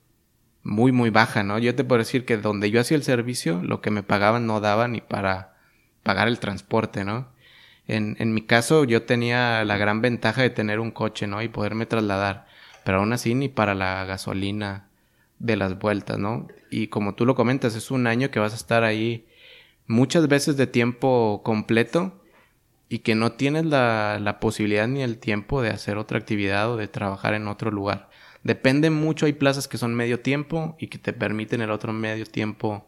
muy, 0.63 0.93
muy 0.93 1.11
baja, 1.11 1.43
¿no? 1.43 1.59
Yo 1.59 1.75
te 1.75 1.85
puedo 1.85 2.01
decir 2.01 2.25
que 2.25 2.37
donde 2.37 2.71
yo 2.71 2.81
hacía 2.81 2.97
el 2.97 3.03
servicio, 3.03 3.63
lo 3.63 3.81
que 3.81 3.91
me 3.91 4.03
pagaban 4.03 4.47
no 4.47 4.61
daba 4.61 4.89
ni 4.89 5.01
para 5.01 5.57
pagar 6.03 6.29
el 6.29 6.39
transporte, 6.39 7.05
¿no? 7.05 7.29
En, 7.87 8.17
en 8.19 8.35
mi 8.35 8.43
caso, 8.43 8.85
yo 8.85 9.05
tenía 9.05 9.65
la 9.65 9.79
gran 9.79 10.03
ventaja 10.03 10.43
de 10.43 10.51
tener 10.51 10.79
un 10.79 10.91
coche, 10.91 11.27
¿no? 11.27 11.41
Y 11.43 11.49
poderme 11.49 11.87
trasladar. 11.87 12.47
Pero 12.85 12.99
aún 12.99 13.13
así, 13.13 13.35
ni 13.35 13.49
para 13.49 13.75
la 13.75 14.05
gasolina 14.05 14.89
de 15.39 15.57
las 15.57 15.79
vueltas, 15.79 16.19
¿no? 16.19 16.49
Y 16.71 16.89
como 16.89 17.15
tú 17.15 17.25
lo 17.25 17.35
comentas, 17.35 17.75
es 17.77 17.91
un 17.91 18.07
año 18.07 18.31
que 18.31 18.41
vas 18.41 18.53
a 18.53 18.57
estar 18.57 18.85
ahí 18.85 19.27
muchas 19.87 20.29
veces 20.29 20.57
de 20.57 20.67
tiempo 20.67 21.41
completo 21.45 22.21
y 22.89 23.01
que 23.01 23.15
no 23.15 23.33
tienes 23.33 23.67
la, 23.67 24.19
la, 24.21 24.41
posibilidad 24.41 24.89
ni 24.89 25.03
el 25.03 25.19
tiempo 25.19 25.63
de 25.63 25.71
hacer 25.71 25.99
otra 25.99 26.19
actividad 26.19 26.71
o 26.71 26.77
de 26.77 26.89
trabajar 26.89 27.35
en 27.35 27.49
otro 27.49 27.71
lugar. 27.71 28.09
Depende 28.45 28.91
mucho, 28.91 29.27
hay 29.27 29.33
plazas 29.33 29.69
que 29.69 29.79
son 29.79 29.95
medio 29.95 30.21
tiempo 30.21 30.77
y 30.79 30.87
que 30.87 30.99
te 30.99 31.13
permiten 31.13 31.61
el 31.61 31.71
otro 31.71 31.93
medio 31.93 32.25
tiempo 32.25 32.87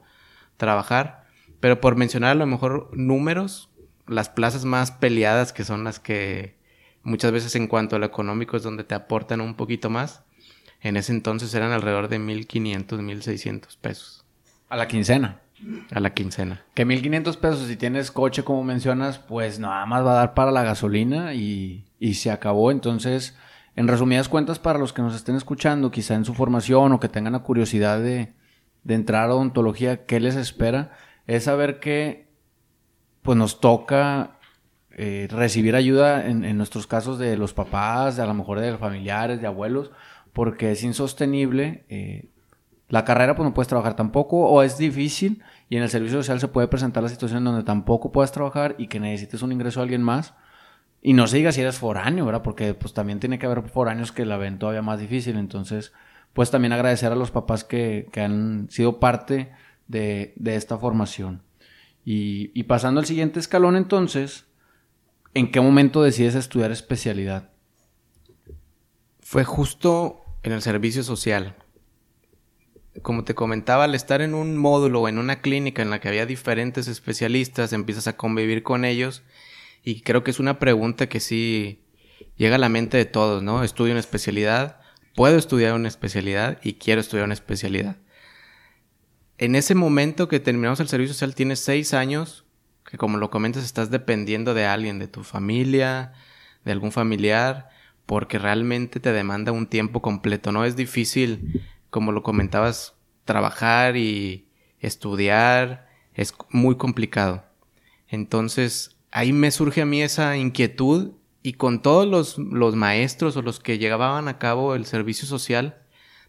trabajar. 0.56 1.26
Pero 1.60 1.80
por 1.80 1.96
mencionar 1.96 2.32
a 2.32 2.34
lo 2.34 2.46
mejor 2.46 2.88
números, 2.92 3.68
las 4.06 4.28
plazas 4.28 4.64
más 4.64 4.90
peleadas 4.90 5.52
que 5.52 5.64
son 5.64 5.84
las 5.84 6.00
que 6.00 6.56
muchas 7.02 7.32
veces 7.32 7.54
en 7.56 7.66
cuanto 7.66 7.96
a 7.96 7.98
lo 7.98 8.06
económico 8.06 8.56
es 8.56 8.62
donde 8.62 8.84
te 8.84 8.94
aportan 8.94 9.40
un 9.40 9.54
poquito 9.54 9.90
más 9.90 10.22
en 10.80 10.96
ese 10.96 11.12
entonces 11.12 11.52
eran 11.54 11.72
alrededor 11.72 12.08
de 12.08 12.18
1500, 12.18 13.00
1600 13.00 13.76
pesos. 13.76 14.24
A 14.68 14.76
la 14.76 14.88
quincena. 14.88 15.40
A 15.90 16.00
la 16.00 16.14
quincena. 16.14 16.62
Que 16.74 16.84
1500 16.84 17.36
pesos, 17.36 17.66
si 17.66 17.76
tienes 17.76 18.10
coche, 18.10 18.44
como 18.44 18.64
mencionas, 18.64 19.18
pues 19.18 19.58
nada 19.58 19.84
más 19.86 20.04
va 20.04 20.12
a 20.12 20.16
dar 20.16 20.34
para 20.34 20.50
la 20.50 20.62
gasolina 20.62 21.34
y, 21.34 21.86
y 21.98 22.14
se 22.14 22.30
acabó. 22.30 22.70
Entonces, 22.70 23.36
en 23.76 23.88
resumidas 23.88 24.28
cuentas, 24.28 24.58
para 24.58 24.78
los 24.78 24.92
que 24.92 25.02
nos 25.02 25.14
estén 25.14 25.36
escuchando, 25.36 25.90
quizá 25.90 26.14
en 26.14 26.24
su 26.24 26.34
formación 26.34 26.92
o 26.92 27.00
que 27.00 27.08
tengan 27.08 27.34
la 27.34 27.40
curiosidad 27.40 28.00
de, 28.00 28.32
de 28.84 28.94
entrar 28.94 29.28
a 29.28 29.34
odontología, 29.34 30.06
¿qué 30.06 30.20
les 30.20 30.36
espera? 30.36 30.92
Es 31.26 31.44
saber 31.44 31.80
que 31.80 32.30
pues 33.22 33.36
nos 33.36 33.60
toca 33.60 34.38
eh, 34.92 35.28
recibir 35.30 35.76
ayuda 35.76 36.26
en, 36.26 36.56
nuestros 36.56 36.86
casos 36.86 37.18
de 37.18 37.36
los 37.36 37.54
papás, 37.54 38.16
de 38.16 38.22
a 38.22 38.26
lo 38.26 38.34
mejor 38.34 38.60
de 38.60 38.70
los 38.70 38.80
familiares, 38.80 39.40
de 39.40 39.46
abuelos, 39.46 39.90
porque 40.32 40.72
es 40.72 40.82
insostenible. 40.82 41.84
Eh, 41.88 42.30
la 42.90 43.04
carrera 43.04 43.36
pues 43.36 43.48
no 43.48 43.54
puedes 43.54 43.68
trabajar 43.68 43.94
tampoco 43.94 44.48
o 44.48 44.62
es 44.62 44.76
difícil 44.76 45.42
y 45.68 45.76
en 45.76 45.84
el 45.84 45.88
servicio 45.88 46.18
social 46.18 46.40
se 46.40 46.48
puede 46.48 46.66
presentar 46.66 47.04
la 47.04 47.08
situación 47.08 47.44
donde 47.44 47.62
tampoco 47.62 48.10
puedes 48.10 48.32
trabajar 48.32 48.74
y 48.78 48.88
que 48.88 48.98
necesites 48.98 49.42
un 49.42 49.52
ingreso 49.52 49.78
de 49.78 49.84
alguien 49.84 50.02
más. 50.02 50.34
Y 51.00 51.12
no 51.12 51.28
se 51.28 51.36
diga 51.36 51.52
si 51.52 51.60
eres 51.60 51.78
foráneo, 51.78 52.26
¿verdad? 52.26 52.42
Porque 52.42 52.74
pues 52.74 52.92
también 52.92 53.20
tiene 53.20 53.38
que 53.38 53.46
haber 53.46 53.62
foráneos 53.68 54.10
que 54.10 54.26
la 54.26 54.36
ven 54.36 54.58
todavía 54.58 54.82
más 54.82 54.98
difícil. 54.98 55.36
Entonces, 55.36 55.92
pues 56.32 56.50
también 56.50 56.72
agradecer 56.72 57.12
a 57.12 57.14
los 57.14 57.30
papás 57.30 57.62
que, 57.62 58.08
que 58.12 58.22
han 58.22 58.68
sido 58.70 58.98
parte 58.98 59.52
de, 59.86 60.34
de 60.36 60.56
esta 60.56 60.76
formación. 60.76 61.42
Y, 62.04 62.50
y 62.58 62.64
pasando 62.64 62.98
al 62.98 63.06
siguiente 63.06 63.38
escalón 63.38 63.76
entonces, 63.76 64.48
¿en 65.32 65.52
qué 65.52 65.60
momento 65.60 66.02
decides 66.02 66.34
estudiar 66.34 66.72
especialidad? 66.72 67.50
Fue 69.20 69.44
justo 69.44 70.24
en 70.42 70.52
el 70.52 70.60
servicio 70.60 71.04
social. 71.04 71.54
Como 73.02 73.24
te 73.24 73.34
comentaba, 73.34 73.84
al 73.84 73.94
estar 73.94 74.20
en 74.20 74.34
un 74.34 74.56
módulo 74.56 75.02
o 75.02 75.08
en 75.08 75.18
una 75.18 75.40
clínica 75.40 75.82
en 75.82 75.90
la 75.90 76.00
que 76.00 76.08
había 76.08 76.26
diferentes 76.26 76.88
especialistas, 76.88 77.72
empiezas 77.72 78.08
a 78.08 78.16
convivir 78.16 78.62
con 78.62 78.84
ellos 78.84 79.22
y 79.84 80.00
creo 80.02 80.24
que 80.24 80.30
es 80.30 80.40
una 80.40 80.58
pregunta 80.58 81.08
que 81.08 81.20
sí 81.20 81.84
llega 82.36 82.56
a 82.56 82.58
la 82.58 82.68
mente 82.68 82.96
de 82.96 83.04
todos, 83.04 83.42
¿no? 83.42 83.62
Estudio 83.62 83.92
una 83.92 84.00
especialidad, 84.00 84.80
puedo 85.14 85.38
estudiar 85.38 85.74
una 85.74 85.88
especialidad 85.88 86.58
y 86.62 86.74
quiero 86.74 87.00
estudiar 87.00 87.24
una 87.24 87.34
especialidad. 87.34 87.96
En 89.38 89.54
ese 89.54 89.74
momento 89.74 90.28
que 90.28 90.40
terminamos 90.40 90.80
el 90.80 90.88
servicio 90.88 91.14
social 91.14 91.34
tienes 91.34 91.60
seis 91.60 91.94
años 91.94 92.44
que 92.90 92.98
como 92.98 93.18
lo 93.18 93.30
comentas 93.30 93.64
estás 93.64 93.90
dependiendo 93.90 94.52
de 94.52 94.66
alguien, 94.66 94.98
de 94.98 95.06
tu 95.06 95.22
familia, 95.22 96.12
de 96.64 96.72
algún 96.72 96.92
familiar 96.92 97.70
porque 98.04 98.38
realmente 98.38 98.98
te 98.98 99.12
demanda 99.12 99.52
un 99.52 99.68
tiempo 99.68 100.02
completo, 100.02 100.50
¿no? 100.50 100.64
Es 100.64 100.74
difícil, 100.74 101.62
como 101.90 102.12
lo 102.12 102.22
comentabas, 102.22 102.94
trabajar 103.24 103.96
y 103.96 104.48
estudiar, 104.78 105.88
es 106.14 106.34
muy 106.50 106.76
complicado. 106.76 107.44
Entonces, 108.08 108.96
ahí 109.10 109.32
me 109.32 109.50
surge 109.50 109.82
a 109.82 109.86
mí 109.86 110.02
esa 110.02 110.36
inquietud 110.36 111.12
y 111.42 111.54
con 111.54 111.82
todos 111.82 112.06
los, 112.06 112.38
los 112.38 112.74
maestros 112.76 113.36
o 113.36 113.42
los 113.42 113.60
que 113.60 113.78
llevaban 113.78 114.28
a 114.28 114.38
cabo 114.38 114.74
el 114.74 114.84
servicio 114.84 115.26
social, 115.26 115.82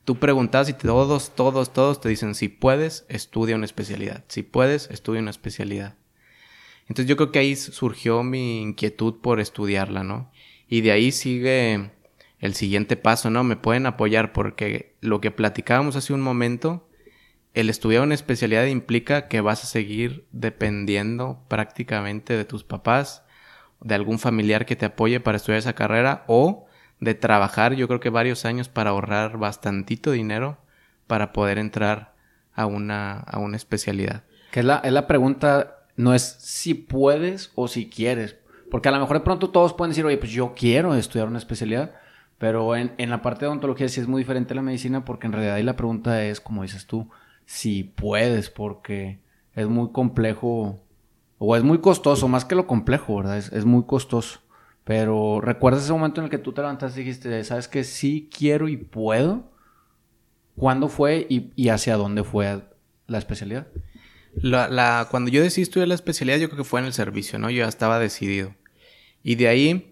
tú 0.05 0.17
preguntabas 0.17 0.69
y 0.69 0.73
todos, 0.73 1.35
todos, 1.35 1.73
todos 1.73 2.01
te 2.01 2.09
dicen, 2.09 2.35
si 2.35 2.47
puedes, 2.47 3.05
estudia 3.09 3.55
una 3.55 3.65
especialidad. 3.65 4.23
Si 4.27 4.43
puedes, 4.43 4.89
estudia 4.89 5.21
una 5.21 5.31
especialidad. 5.31 5.95
Entonces 6.87 7.07
yo 7.07 7.15
creo 7.17 7.31
que 7.31 7.39
ahí 7.39 7.55
surgió 7.55 8.23
mi 8.23 8.61
inquietud 8.61 9.21
por 9.21 9.39
estudiarla, 9.39 10.03
¿no? 10.03 10.31
Y 10.67 10.81
de 10.81 10.91
ahí 10.91 11.11
sigue 11.11 11.91
el 12.41 12.55
siguiente 12.55 12.97
paso, 12.97 13.29
¿no? 13.29 13.43
Me 13.43 13.55
pueden 13.55 13.85
apoyar 13.85 14.33
porque 14.33 14.95
lo 14.99 15.21
que 15.21 15.31
platicábamos 15.31 15.95
hace 15.95 16.11
un 16.11 16.21
momento, 16.21 16.89
el 17.53 17.69
estudiar 17.69 18.01
una 18.01 18.15
especialidad 18.15 18.65
implica 18.65 19.27
que 19.27 19.41
vas 19.41 19.63
a 19.63 19.67
seguir 19.67 20.25
dependiendo 20.31 21.45
prácticamente 21.47 22.35
de 22.35 22.43
tus 22.43 22.63
papás, 22.63 23.23
de 23.79 23.95
algún 23.95 24.19
familiar 24.19 24.65
que 24.65 24.75
te 24.75 24.87
apoye 24.87 25.19
para 25.19 25.37
estudiar 25.37 25.59
esa 25.59 25.73
carrera 25.73 26.23
o 26.27 26.65
de 26.99 27.15
trabajar 27.15 27.73
yo 27.73 27.87
creo 27.87 27.99
que 27.99 28.09
varios 28.09 28.45
años 28.45 28.69
para 28.69 28.91
ahorrar 28.91 29.37
bastantito 29.37 30.11
dinero 30.11 30.59
para 31.07 31.33
poder 31.33 31.57
entrar 31.57 32.13
a 32.53 32.65
una, 32.65 33.19
a 33.19 33.39
una 33.39 33.57
especialidad. 33.57 34.23
Que 34.51 34.61
es 34.61 34.65
la, 34.65 34.77
es 34.77 34.91
la 34.91 35.07
pregunta, 35.07 35.85
no 35.95 36.13
es 36.13 36.37
si 36.39 36.73
puedes 36.73 37.51
o 37.55 37.67
si 37.67 37.89
quieres. 37.89 38.37
Porque 38.69 38.89
a 38.89 38.91
lo 38.91 38.99
mejor 38.99 39.17
de 39.17 39.23
pronto 39.23 39.49
todos 39.49 39.73
pueden 39.73 39.91
decir, 39.91 40.05
oye, 40.05 40.17
pues 40.17 40.31
yo 40.31 40.53
quiero 40.55 40.95
estudiar 40.95 41.27
una 41.27 41.37
especialidad. 41.37 41.91
Pero 42.41 42.75
en, 42.75 42.91
en 42.97 43.11
la 43.11 43.21
parte 43.21 43.45
de 43.45 43.49
odontología 43.49 43.87
sí 43.87 44.01
es 44.01 44.07
muy 44.07 44.23
diferente 44.23 44.53
a 44.53 44.55
la 44.55 44.63
medicina 44.63 45.05
porque 45.05 45.27
en 45.27 45.33
realidad 45.33 45.55
ahí 45.57 45.63
la 45.63 45.75
pregunta 45.75 46.25
es, 46.25 46.41
como 46.41 46.63
dices 46.63 46.87
tú, 46.87 47.07
si 47.45 47.83
puedes, 47.83 48.49
porque 48.49 49.19
es 49.53 49.67
muy 49.67 49.91
complejo 49.91 50.83
o 51.37 51.55
es 51.55 51.61
muy 51.61 51.81
costoso, 51.81 52.27
más 52.27 52.43
que 52.43 52.55
lo 52.55 52.65
complejo, 52.65 53.17
¿verdad? 53.17 53.37
Es, 53.37 53.51
es 53.51 53.65
muy 53.65 53.83
costoso. 53.83 54.39
Pero 54.83 55.39
¿recuerdas 55.39 55.83
ese 55.83 55.93
momento 55.93 56.19
en 56.19 56.25
el 56.25 56.31
que 56.31 56.39
tú 56.39 56.51
te 56.51 56.61
levantaste 56.61 57.01
y 57.01 57.03
dijiste, 57.03 57.43
sabes 57.43 57.67
que 57.67 57.83
sí 57.83 58.27
quiero 58.35 58.67
y 58.67 58.77
puedo? 58.77 59.51
¿Cuándo 60.55 60.89
fue 60.89 61.27
y, 61.29 61.69
hacia 61.69 61.95
dónde 61.95 62.23
fue 62.23 62.63
la 63.05 63.17
especialidad? 63.19 63.67
La, 64.33 65.07
cuando 65.11 65.29
yo 65.29 65.43
decidí 65.43 65.61
estudiar 65.61 65.89
la 65.89 65.93
especialidad, 65.93 66.39
yo 66.39 66.49
creo 66.49 66.63
que 66.63 66.69
fue 66.69 66.79
en 66.79 66.87
el 66.87 66.93
servicio, 66.93 67.37
¿no? 67.37 67.51
Yo 67.51 67.59
ya 67.59 67.67
estaba 67.67 67.99
decidido. 67.99 68.55
Y 69.21 69.35
de 69.35 69.47
ahí, 69.47 69.90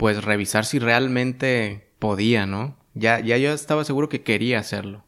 pues 0.00 0.24
revisar 0.24 0.64
si 0.64 0.78
realmente 0.78 1.92
podía, 1.98 2.46
¿no? 2.46 2.74
Ya, 2.94 3.20
ya 3.20 3.36
yo 3.36 3.52
estaba 3.52 3.84
seguro 3.84 4.08
que 4.08 4.22
quería 4.22 4.58
hacerlo. 4.58 5.04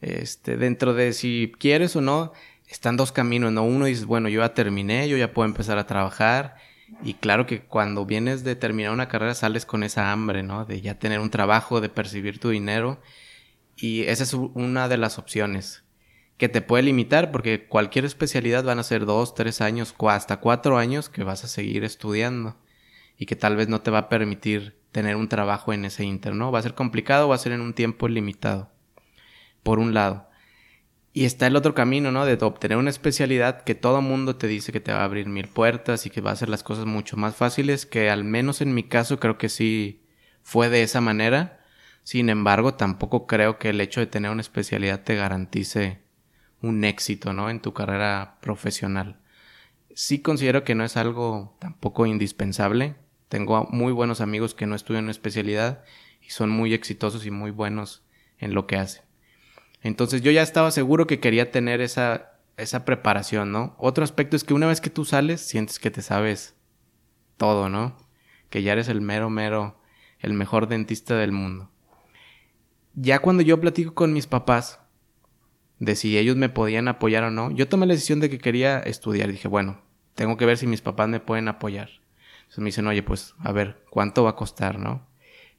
Este, 0.00 0.56
dentro 0.56 0.92
de 0.92 1.12
si 1.12 1.52
quieres 1.56 1.94
o 1.94 2.00
no, 2.00 2.32
están 2.66 2.96
dos 2.96 3.12
caminos, 3.12 3.52
¿no? 3.52 3.62
Uno 3.62 3.84
dices, 3.84 4.06
bueno, 4.06 4.28
yo 4.28 4.40
ya 4.40 4.54
terminé, 4.54 5.08
yo 5.08 5.16
ya 5.16 5.32
puedo 5.32 5.46
empezar 5.46 5.78
a 5.78 5.86
trabajar. 5.86 6.56
Y 7.04 7.14
claro 7.14 7.46
que 7.46 7.60
cuando 7.60 8.06
vienes 8.06 8.42
de 8.42 8.56
terminar 8.56 8.90
una 8.90 9.06
carrera 9.06 9.36
sales 9.36 9.64
con 9.64 9.84
esa 9.84 10.10
hambre, 10.10 10.42
¿no? 10.42 10.64
De 10.64 10.80
ya 10.80 10.98
tener 10.98 11.20
un 11.20 11.30
trabajo, 11.30 11.80
de 11.80 11.88
percibir 11.88 12.40
tu 12.40 12.48
dinero. 12.48 13.00
Y 13.76 14.02
esa 14.02 14.24
es 14.24 14.34
una 14.34 14.88
de 14.88 14.98
las 14.98 15.20
opciones 15.20 15.84
que 16.38 16.48
te 16.48 16.60
puede 16.60 16.82
limitar 16.82 17.30
porque 17.30 17.68
cualquier 17.68 18.04
especialidad 18.04 18.64
van 18.64 18.80
a 18.80 18.82
ser 18.82 19.06
dos, 19.06 19.36
tres 19.36 19.60
años, 19.60 19.94
hasta 20.08 20.38
cuatro 20.38 20.76
años 20.76 21.08
que 21.08 21.22
vas 21.22 21.44
a 21.44 21.48
seguir 21.48 21.84
estudiando 21.84 22.56
y 23.18 23.26
que 23.26 23.36
tal 23.36 23.56
vez 23.56 23.68
no 23.68 23.82
te 23.82 23.90
va 23.90 23.98
a 23.98 24.08
permitir 24.08 24.78
tener 24.92 25.16
un 25.16 25.28
trabajo 25.28 25.72
en 25.72 25.84
ese 25.84 26.04
inter, 26.04 26.34
¿no? 26.34 26.50
Va 26.50 26.60
a 26.60 26.62
ser 26.62 26.74
complicado, 26.74 27.28
va 27.28 27.34
a 27.34 27.38
ser 27.38 27.52
en 27.52 27.60
un 27.60 27.74
tiempo 27.74 28.08
limitado, 28.08 28.70
por 29.62 29.78
un 29.78 29.92
lado. 29.92 30.28
Y 31.12 31.24
está 31.24 31.46
el 31.46 31.56
otro 31.56 31.74
camino, 31.74 32.12
¿no? 32.12 32.24
De 32.24 32.34
obtener 32.44 32.78
una 32.78 32.90
especialidad 32.90 33.64
que 33.64 33.74
todo 33.74 34.00
mundo 34.00 34.36
te 34.36 34.46
dice 34.46 34.72
que 34.72 34.80
te 34.80 34.92
va 34.92 35.00
a 35.00 35.04
abrir 35.04 35.26
mil 35.26 35.48
puertas 35.48 36.06
y 36.06 36.10
que 36.10 36.20
va 36.20 36.30
a 36.30 36.34
hacer 36.34 36.48
las 36.48 36.62
cosas 36.62 36.86
mucho 36.86 37.16
más 37.16 37.34
fáciles, 37.34 37.86
que 37.86 38.08
al 38.08 38.24
menos 38.24 38.60
en 38.60 38.72
mi 38.72 38.84
caso 38.84 39.18
creo 39.18 39.36
que 39.36 39.48
sí 39.48 40.04
fue 40.42 40.68
de 40.70 40.82
esa 40.82 41.00
manera 41.00 41.58
sin 42.08 42.30
embargo, 42.30 42.72
tampoco 42.72 43.26
creo 43.26 43.58
que 43.58 43.68
el 43.68 43.82
hecho 43.82 44.00
de 44.00 44.06
tener 44.06 44.30
una 44.30 44.40
especialidad 44.40 45.02
te 45.02 45.14
garantice 45.14 46.00
un 46.62 46.82
éxito, 46.84 47.34
¿no? 47.34 47.50
En 47.50 47.60
tu 47.60 47.74
carrera 47.74 48.38
profesional. 48.40 49.20
Sí 49.94 50.22
considero 50.22 50.64
que 50.64 50.74
no 50.74 50.84
es 50.84 50.96
algo 50.96 51.58
tampoco 51.60 52.06
indispensable. 52.06 52.96
Tengo 53.28 53.66
muy 53.70 53.92
buenos 53.92 54.20
amigos 54.20 54.54
que 54.54 54.66
no 54.66 54.74
estudian 54.74 55.04
una 55.04 55.10
especialidad 55.10 55.84
y 56.20 56.30
son 56.30 56.50
muy 56.50 56.74
exitosos 56.74 57.26
y 57.26 57.30
muy 57.30 57.50
buenos 57.50 58.02
en 58.38 58.54
lo 58.54 58.66
que 58.66 58.76
hacen. 58.76 59.04
Entonces 59.82 60.22
yo 60.22 60.30
ya 60.30 60.42
estaba 60.42 60.70
seguro 60.70 61.06
que 61.06 61.20
quería 61.20 61.50
tener 61.50 61.80
esa, 61.80 62.32
esa 62.56 62.84
preparación, 62.84 63.52
¿no? 63.52 63.76
Otro 63.78 64.04
aspecto 64.04 64.36
es 64.36 64.44
que 64.44 64.54
una 64.54 64.66
vez 64.66 64.80
que 64.80 64.90
tú 64.90 65.04
sales, 65.04 65.40
sientes 65.40 65.78
que 65.78 65.90
te 65.90 66.02
sabes 66.02 66.56
todo, 67.36 67.68
¿no? 67.68 67.96
Que 68.50 68.62
ya 68.62 68.72
eres 68.72 68.88
el 68.88 69.00
mero, 69.00 69.30
mero, 69.30 69.80
el 70.18 70.32
mejor 70.32 70.66
dentista 70.68 71.16
del 71.16 71.32
mundo 71.32 71.70
ya 73.00 73.20
cuando 73.20 73.42
yo 73.42 73.60
platico 73.60 73.94
con 73.94 74.12
mis 74.12 74.26
papás 74.26 74.80
de 75.78 75.94
si 75.94 76.18
ellos 76.18 76.36
me 76.36 76.48
podían 76.48 76.88
apoyar 76.88 77.22
o 77.24 77.30
no, 77.30 77.50
yo 77.52 77.68
tomé 77.68 77.86
la 77.86 77.94
decisión 77.94 78.18
de 78.18 78.28
que 78.28 78.38
quería 78.38 78.80
estudiar. 78.80 79.30
Dije, 79.30 79.46
bueno, 79.46 79.80
tengo 80.14 80.36
que 80.36 80.46
ver 80.46 80.58
si 80.58 80.66
mis 80.66 80.80
papás 80.80 81.08
me 81.08 81.20
pueden 81.20 81.46
apoyar. 81.46 81.88
Entonces 82.48 82.58
me 82.58 82.66
dicen, 82.66 82.86
oye, 82.86 83.02
pues 83.02 83.34
a 83.40 83.52
ver, 83.52 83.84
¿cuánto 83.90 84.24
va 84.24 84.30
a 84.30 84.36
costar, 84.36 84.78
no? 84.78 85.06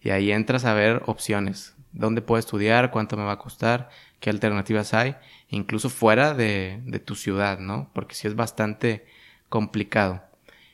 Y 0.02 0.10
ahí 0.10 0.32
entras 0.32 0.65
a 0.65 0.73
ver 0.73 1.04
opciones. 1.06 1.75
¿Dónde 1.91 2.21
puedo 2.21 2.39
estudiar? 2.39 2.89
¿Cuánto 2.89 3.15
me 3.15 3.23
va 3.23 3.34
a 3.34 3.39
costar? 3.39 3.89
¿Qué 4.19 4.30
alternativas 4.30 4.93
hay? 4.93 5.15
Incluso 5.49 5.89
fuera 5.89 6.34
de, 6.34 6.82
de 6.86 6.99
tu 6.99 7.15
ciudad, 7.15 7.60
¿no? 7.60 7.89
Porque 7.93 8.15
sí 8.15 8.28
es 8.28 8.36
bastante 8.36 9.06
complicado. 9.49 10.23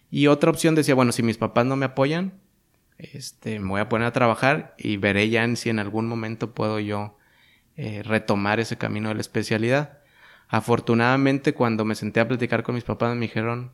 Y 0.09 0.27
otra 0.27 0.49
opción 0.49 0.73
decía, 0.75 0.95
bueno, 0.95 1.11
si 1.11 1.21
mis 1.21 1.37
papás 1.37 1.65
no 1.65 1.75
me 1.75 1.85
apoyan, 1.85 2.39
este, 2.97 3.59
me 3.59 3.69
voy 3.69 3.81
a 3.81 3.89
poner 3.89 4.07
a 4.07 4.13
trabajar 4.13 4.73
y 4.77 4.97
veré 4.97 5.29
ya 5.29 5.43
en 5.43 5.57
si 5.57 5.69
en 5.69 5.79
algún 5.79 6.07
momento 6.07 6.53
puedo 6.53 6.79
yo 6.79 7.17
eh, 7.75 8.03
retomar 8.03 8.59
ese 8.59 8.77
camino 8.77 9.09
de 9.09 9.15
la 9.15 9.21
especialidad. 9.21 9.99
Afortunadamente, 10.47 11.53
cuando 11.53 11.83
me 11.83 11.95
senté 11.95 12.19
a 12.21 12.27
platicar 12.27 12.63
con 12.63 12.75
mis 12.75 12.83
papás, 12.83 13.13
me 13.15 13.21
dijeron, 13.21 13.71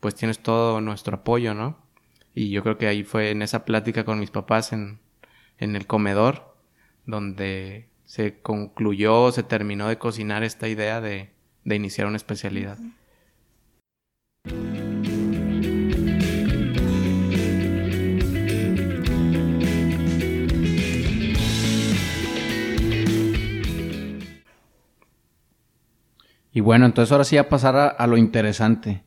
pues 0.00 0.14
tienes 0.14 0.38
todo 0.38 0.80
nuestro 0.80 1.16
apoyo, 1.16 1.54
¿no? 1.54 1.81
Y 2.34 2.50
yo 2.50 2.62
creo 2.62 2.78
que 2.78 2.86
ahí 2.86 3.04
fue 3.04 3.30
en 3.30 3.42
esa 3.42 3.64
plática 3.64 4.04
con 4.04 4.18
mis 4.18 4.30
papás 4.30 4.72
en, 4.72 5.00
en 5.58 5.76
el 5.76 5.86
comedor, 5.86 6.56
donde 7.06 7.88
se 8.04 8.40
concluyó, 8.40 9.32
se 9.32 9.42
terminó 9.42 9.88
de 9.88 9.98
cocinar 9.98 10.42
esta 10.42 10.68
idea 10.68 11.00
de, 11.00 11.30
de 11.64 11.76
iniciar 11.76 12.06
una 12.06 12.16
especialidad. 12.16 12.78
Y 26.54 26.60
bueno, 26.60 26.84
entonces 26.84 27.10
ahora 27.10 27.24
sí 27.24 27.38
a 27.38 27.48
pasar 27.48 27.96
a, 27.98 28.06
lo 28.06 28.16
interesante. 28.18 29.04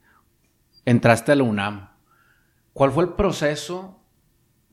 Entraste 0.83 1.31
a 1.31 1.35
la 1.35 1.43
UNAM. 1.43 1.89
¿Cuál 2.75 2.91
fue 2.91 3.05
el 3.05 3.11
proceso 3.11 4.01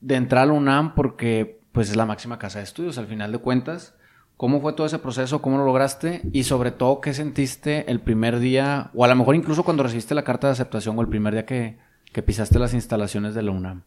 de 0.00 0.16
entrar 0.16 0.42
a 0.42 0.46
la 0.46 0.54
UNAM? 0.54 0.96
Porque 0.96 1.60
pues 1.70 1.88
es 1.88 1.94
la 1.94 2.04
máxima 2.04 2.36
casa 2.36 2.58
de 2.58 2.64
estudios 2.64 2.98
al 2.98 3.06
final 3.06 3.30
de 3.30 3.38
cuentas. 3.38 3.94
¿Cómo 4.36 4.60
fue 4.60 4.72
todo 4.72 4.88
ese 4.88 4.98
proceso? 4.98 5.40
¿Cómo 5.40 5.58
lo 5.58 5.64
lograste? 5.64 6.20
Y 6.32 6.42
sobre 6.42 6.72
todo, 6.72 7.00
¿qué 7.00 7.14
sentiste 7.14 7.88
el 7.88 8.00
primer 8.00 8.40
día? 8.40 8.90
O 8.92 9.04
a 9.04 9.08
lo 9.08 9.14
mejor 9.14 9.36
incluso 9.36 9.62
cuando 9.62 9.84
recibiste 9.84 10.16
la 10.16 10.24
carta 10.24 10.48
de 10.48 10.54
aceptación 10.54 10.98
o 10.98 11.00
el 11.00 11.06
primer 11.06 11.32
día 11.32 11.46
que, 11.46 11.78
pisaste 12.26 12.58
las 12.58 12.74
instalaciones 12.74 13.36
de 13.36 13.42
la 13.42 13.52
UNAM. 13.52 13.84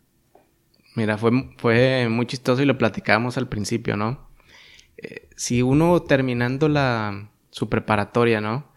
Mira, 0.95 1.17
fue, 1.17 1.31
fue 1.57 2.07
muy 2.09 2.25
chistoso 2.25 2.61
y 2.61 2.65
lo 2.65 2.77
platicábamos 2.77 3.37
al 3.37 3.49
principio, 3.49 3.97
¿no? 3.97 4.29
Eh, 4.95 5.27
si 5.35 5.61
uno 5.61 6.01
terminando 6.03 6.69
la, 6.69 7.27
su 7.49 7.67
preparatoria, 7.67 8.39
¿no? 8.39 8.73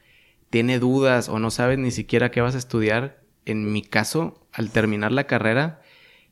tiene 0.50 0.78
dudas 0.78 1.28
o 1.28 1.38
no 1.38 1.50
sabes 1.50 1.78
ni 1.78 1.90
siquiera 1.90 2.30
qué 2.30 2.40
vas 2.40 2.54
a 2.54 2.58
estudiar, 2.58 3.20
en 3.50 3.72
mi 3.72 3.82
caso, 3.82 4.46
al 4.52 4.70
terminar 4.70 5.12
la 5.12 5.24
carrera, 5.24 5.82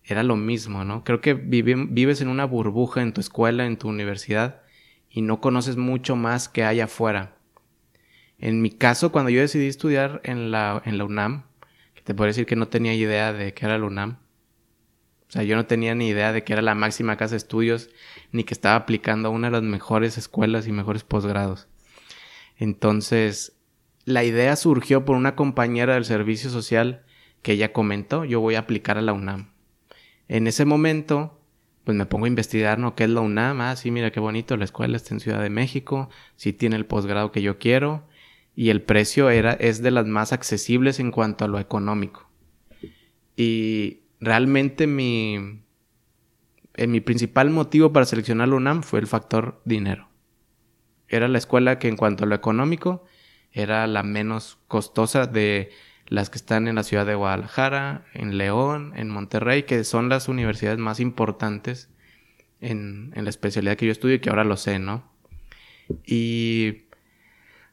era 0.05 0.23
lo 0.23 0.37
mismo, 0.37 0.85
¿no? 0.85 1.03
Creo 1.03 1.21
que 1.21 1.35
vives 1.35 2.21
en 2.21 2.29
una 2.29 2.45
burbuja 2.45 3.03
en 3.03 3.13
tu 3.13 3.21
escuela, 3.21 3.67
en 3.67 3.77
tu 3.77 3.89
universidad, 3.89 4.63
y 5.11 5.23
no 5.23 5.41
conoces 5.41 5.77
mucho 5.77 6.15
más 6.15 6.49
que 6.49 6.65
hay 6.65 6.81
afuera. 6.81 7.37
En 8.39 8.61
mi 8.61 8.71
caso, 8.71 9.13
cuando 9.13 9.31
yo 9.31 9.41
decidí 9.41 9.67
estudiar 9.67 10.21
en 10.25 10.51
la, 10.51 10.83
en 10.85 10.99
la 10.99 11.05
UNAM, 11.05 11.45
que 11.95 12.03
te 12.03 12.15
puedo 12.15 12.29
decir 12.29 12.45
que 12.45 12.55
no 12.55 12.69
tenía 12.69 12.95
idea 12.95 13.33
de 13.33 13.55
qué 13.55 13.65
era 13.65 13.79
la 13.79 13.87
UNAM, 13.87 14.19
o 15.29 15.33
sea, 15.33 15.43
yo 15.43 15.57
no 15.57 15.67
tenía 15.67 15.95
ni 15.95 16.09
idea 16.09 16.33
de 16.33 16.45
que 16.45 16.53
era 16.53 16.63
la 16.63 16.75
máxima 16.75 17.17
casa 17.17 17.33
de 17.33 17.39
estudios, 17.39 17.91
ni 18.31 18.45
que 18.45 18.55
estaba 18.55 18.77
aplicando 18.77 19.29
a 19.29 19.33
una 19.33 19.49
de 19.49 19.53
las 19.53 19.63
mejores 19.63 20.19
escuelas 20.19 20.69
y 20.69 20.73
mejores 20.73 21.03
posgrados. 21.03 21.67
Entonces, 22.59 23.57
la 24.05 24.23
idea 24.23 24.55
surgió 24.55 25.05
por 25.05 25.17
una 25.17 25.35
compañera 25.35 25.95
del 25.95 26.05
servicio 26.05 26.49
social 26.51 27.06
que 27.47 27.53
ella 27.53 27.73
comentó, 27.73 28.25
yo 28.25 28.41
voy 28.41 28.57
a 28.57 28.59
aplicar 28.59 28.99
a 28.99 29.03
la 29.03 29.13
UNAM. 29.13 29.53
En 30.27 30.49
ese 30.49 30.65
momento, 30.65 31.41
pues 31.85 31.97
me 31.97 32.05
pongo 32.05 32.25
a 32.25 32.29
investigar, 32.29 32.81
¿no? 32.81 32.97
¿Qué 32.97 33.05
es 33.05 33.11
la 33.11 33.21
UNAM? 33.21 33.61
Ah, 33.61 33.77
sí, 33.77 33.93
mira 33.93 34.11
qué 34.11 34.19
bonito, 34.19 34.57
la 34.57 34.65
escuela 34.65 34.97
está 34.97 35.15
en 35.15 35.21
Ciudad 35.21 35.41
de 35.41 35.49
México, 35.49 36.11
sí 36.35 36.53
tiene 36.53 36.75
el 36.75 36.87
posgrado 36.87 37.31
que 37.31 37.43
yo 37.43 37.61
quiero, 37.61 38.03
y 38.57 38.71
el 38.71 38.83
precio 38.83 39.31
era, 39.31 39.53
es 39.53 39.81
de 39.81 39.93
las 39.93 40.07
más 40.07 40.33
accesibles 40.33 40.99
en 40.99 41.13
cuanto 41.13 41.45
a 41.45 41.49
lo 41.49 41.61
económico. 41.61 42.29
Y 43.37 44.01
realmente 44.19 44.89
mi, 44.89 45.63
eh, 46.75 46.89
mi 46.89 47.01
principal 47.01 47.51
motivo 47.51 47.93
para 47.93 48.07
seleccionar 48.07 48.49
la 48.49 48.57
UNAM 48.57 48.83
fue 48.83 48.99
el 48.99 49.07
factor 49.07 49.63
dinero. 49.65 50.09
Era 51.07 51.29
la 51.29 51.39
escuela 51.39 51.79
que 51.79 51.87
en 51.87 51.97
cuanto 51.97 52.25
a 52.25 52.27
lo 52.27 52.35
económico 52.35 53.05
era 53.53 53.87
la 53.87 54.03
menos 54.03 54.59
costosa 54.67 55.29
de 55.29 55.71
las 56.09 56.31
que 56.31 56.39
están 56.39 56.69
en 56.69 56.77
la 56.77 56.83
ciudad 56.83 57.07
de 57.07 57.15
Guadalajara, 57.15 58.05
en 58.15 58.39
León, 58.39 58.93
en 58.97 59.09
Monterrey, 59.09 59.65
que 59.65 59.85
son 59.85 60.09
las 60.09 60.29
universidades 60.29 60.79
más 60.79 61.01
importantes 61.01 61.91
en, 62.61 63.13
en 63.15 63.25
la 63.25 63.31
especialidad 63.31 63.77
que 63.77 63.87
yo 63.87 63.93
estudio 63.93 64.17
y 64.17 64.21
que 64.21 64.31
ahora 64.31 64.45
lo 64.45 64.57
sé, 64.57 64.79
¿no? 64.79 65.11
Y 66.05 66.87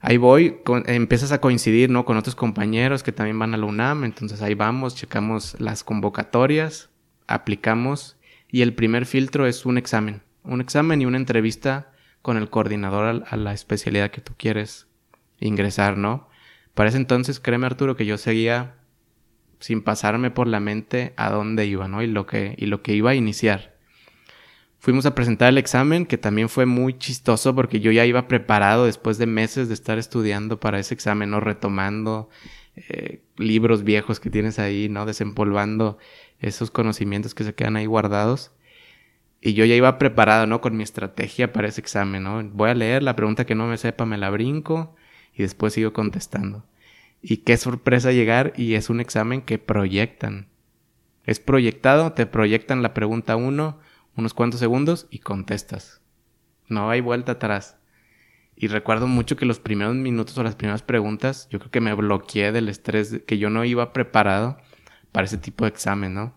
ahí 0.03 0.17
voy, 0.17 0.57
empiezas 0.85 1.31
a 1.31 1.39
coincidir, 1.39 1.89
¿no? 1.89 2.05
Con 2.05 2.17
otros 2.17 2.35
compañeros 2.35 3.03
que 3.03 3.13
también 3.13 3.39
van 3.39 3.53
a 3.53 3.57
la 3.57 3.65
UNAM, 3.65 4.03
entonces 4.03 4.41
ahí 4.41 4.53
vamos, 4.53 4.95
checamos 4.95 5.59
las 5.59 5.83
convocatorias, 5.83 6.89
aplicamos 7.27 8.17
y 8.49 8.61
el 8.61 8.73
primer 8.73 9.05
filtro 9.05 9.47
es 9.47 9.65
un 9.65 9.77
examen, 9.77 10.21
un 10.43 10.59
examen 10.59 11.01
y 11.01 11.05
una 11.05 11.17
entrevista 11.17 11.91
con 12.21 12.37
el 12.37 12.49
coordinador 12.49 13.23
a, 13.27 13.37
la 13.37 13.53
especialidad 13.53 14.11
que 14.11 14.21
tú 14.21 14.33
quieres 14.37 14.87
ingresar, 15.39 15.97
¿no? 15.97 16.27
Para 16.73 16.89
ese 16.89 16.97
entonces, 16.97 17.39
créeme 17.39 17.67
Arturo, 17.67 17.95
que 17.95 18.05
yo 18.05 18.17
seguía 18.17 18.75
sin 19.59 19.81
pasarme 19.81 20.31
por 20.31 20.47
la 20.47 20.59
mente 20.59 21.13
a 21.15 21.29
dónde 21.29 21.65
iba, 21.65 21.87
¿no? 21.87 22.01
Y 22.01 22.07
lo 22.07 22.25
que, 22.25 22.55
y 22.57 22.65
lo 22.65 22.81
que 22.81 22.93
iba 22.93 23.11
a 23.11 23.15
iniciar. 23.15 23.73
Fuimos 24.79 25.05
a 25.05 25.15
presentar 25.15 25.47
el 25.49 25.57
examen, 25.57 26.05
que 26.05 26.17
también 26.17 26.49
fue 26.49 26.65
muy 26.65 26.97
chistoso 26.97 27.55
porque 27.55 27.79
yo 27.79 27.91
ya 27.91 28.05
iba 28.05 28.27
preparado 28.27 28.85
después 28.85 29.17
de 29.17 29.27
meses 29.27 29.69
de 29.69 29.73
estar 29.73 29.97
estudiando 29.97 30.59
para 30.59 30.79
ese 30.79 30.93
examen, 30.93 31.29
¿no? 31.29 31.39
Retomando 31.39 32.29
eh, 32.75 33.23
libros 33.37 33.83
viejos 33.83 34.19
que 34.19 34.29
tienes 34.29 34.59
ahí, 34.59 34.89
¿no? 34.89 35.05
Desempolvando 35.05 35.97
esos 36.39 36.69
conocimientos 36.69 37.33
que 37.33 37.45
se 37.45 37.55
quedan 37.55 37.77
ahí 37.77 37.85
guardados. 37.85 38.51
Y 39.39 39.53
yo 39.53 39.63
ya 39.63 39.75
iba 39.75 39.97
preparado, 39.97 40.47
¿no? 40.47 40.59
Con 40.59 40.75
mi 40.75 40.83
estrategia 40.83 41.53
para 41.53 41.69
ese 41.69 41.79
examen, 41.79 42.23
¿no? 42.23 42.43
Voy 42.43 42.69
a 42.69 42.73
leer 42.73 43.03
la 43.03 43.15
pregunta 43.15 43.45
que 43.45 43.55
no 43.55 43.67
me 43.67 43.77
sepa, 43.77 44.05
me 44.05 44.17
la 44.17 44.29
brinco 44.31 44.95
y 45.35 45.43
después 45.43 45.73
sigo 45.73 45.93
contestando. 45.93 46.65
Y 47.21 47.37
qué 47.37 47.57
sorpresa 47.57 48.11
llegar 48.11 48.53
y 48.57 48.75
es 48.75 48.89
un 48.89 48.99
examen 48.99 49.41
que 49.41 49.57
proyectan. 49.57 50.47
Es 51.25 51.39
proyectado, 51.39 52.13
te 52.13 52.25
proyectan 52.25 52.81
la 52.81 52.93
pregunta 52.93 53.35
1, 53.35 53.79
unos 54.17 54.33
cuantos 54.33 54.59
segundos 54.59 55.07
y 55.09 55.19
contestas. 55.19 56.01
No 56.67 56.89
hay 56.89 57.01
vuelta 57.01 57.33
atrás. 57.33 57.77
Y 58.55 58.67
recuerdo 58.67 59.07
mucho 59.07 59.35
que 59.35 59.45
los 59.45 59.59
primeros 59.59 59.95
minutos 59.95 60.37
o 60.37 60.43
las 60.43 60.55
primeras 60.55 60.83
preguntas, 60.83 61.47
yo 61.49 61.59
creo 61.59 61.71
que 61.71 61.81
me 61.81 61.93
bloqueé 61.93 62.51
del 62.51 62.69
estrés, 62.69 63.21
que 63.25 63.37
yo 63.37 63.49
no 63.49 63.65
iba 63.65 63.93
preparado 63.93 64.57
para 65.11 65.25
ese 65.25 65.37
tipo 65.37 65.65
de 65.65 65.69
examen, 65.69 66.13
¿no? 66.13 66.35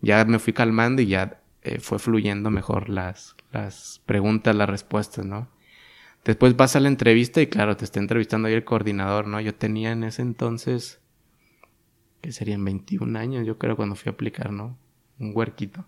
Ya 0.00 0.24
me 0.24 0.38
fui 0.38 0.52
calmando 0.52 1.02
y 1.02 1.06
ya 1.06 1.40
eh, 1.62 1.80
fue 1.80 1.98
fluyendo 1.98 2.50
mejor 2.50 2.88
las, 2.88 3.34
las 3.52 4.02
preguntas, 4.06 4.54
las 4.54 4.68
respuestas, 4.68 5.24
¿no? 5.24 5.48
Después 6.26 6.56
vas 6.56 6.76
a 6.76 6.80
la 6.80 6.88
entrevista 6.88 7.40
y 7.40 7.46
claro, 7.46 7.76
te 7.78 7.86
está 7.86 8.00
entrevistando 8.00 8.48
ahí 8.48 8.54
el 8.54 8.64
coordinador, 8.64 9.26
¿no? 9.26 9.40
Yo 9.40 9.54
tenía 9.54 9.92
en 9.92 10.04
ese 10.04 10.20
entonces, 10.20 11.00
que 12.20 12.32
serían 12.32 12.62
21 12.64 13.18
años, 13.18 13.46
yo 13.46 13.56
creo, 13.56 13.76
cuando 13.76 13.94
fui 13.94 14.10
a 14.10 14.12
aplicar, 14.12 14.52
¿no? 14.52 14.76
Un 15.18 15.32
huerquito 15.34 15.86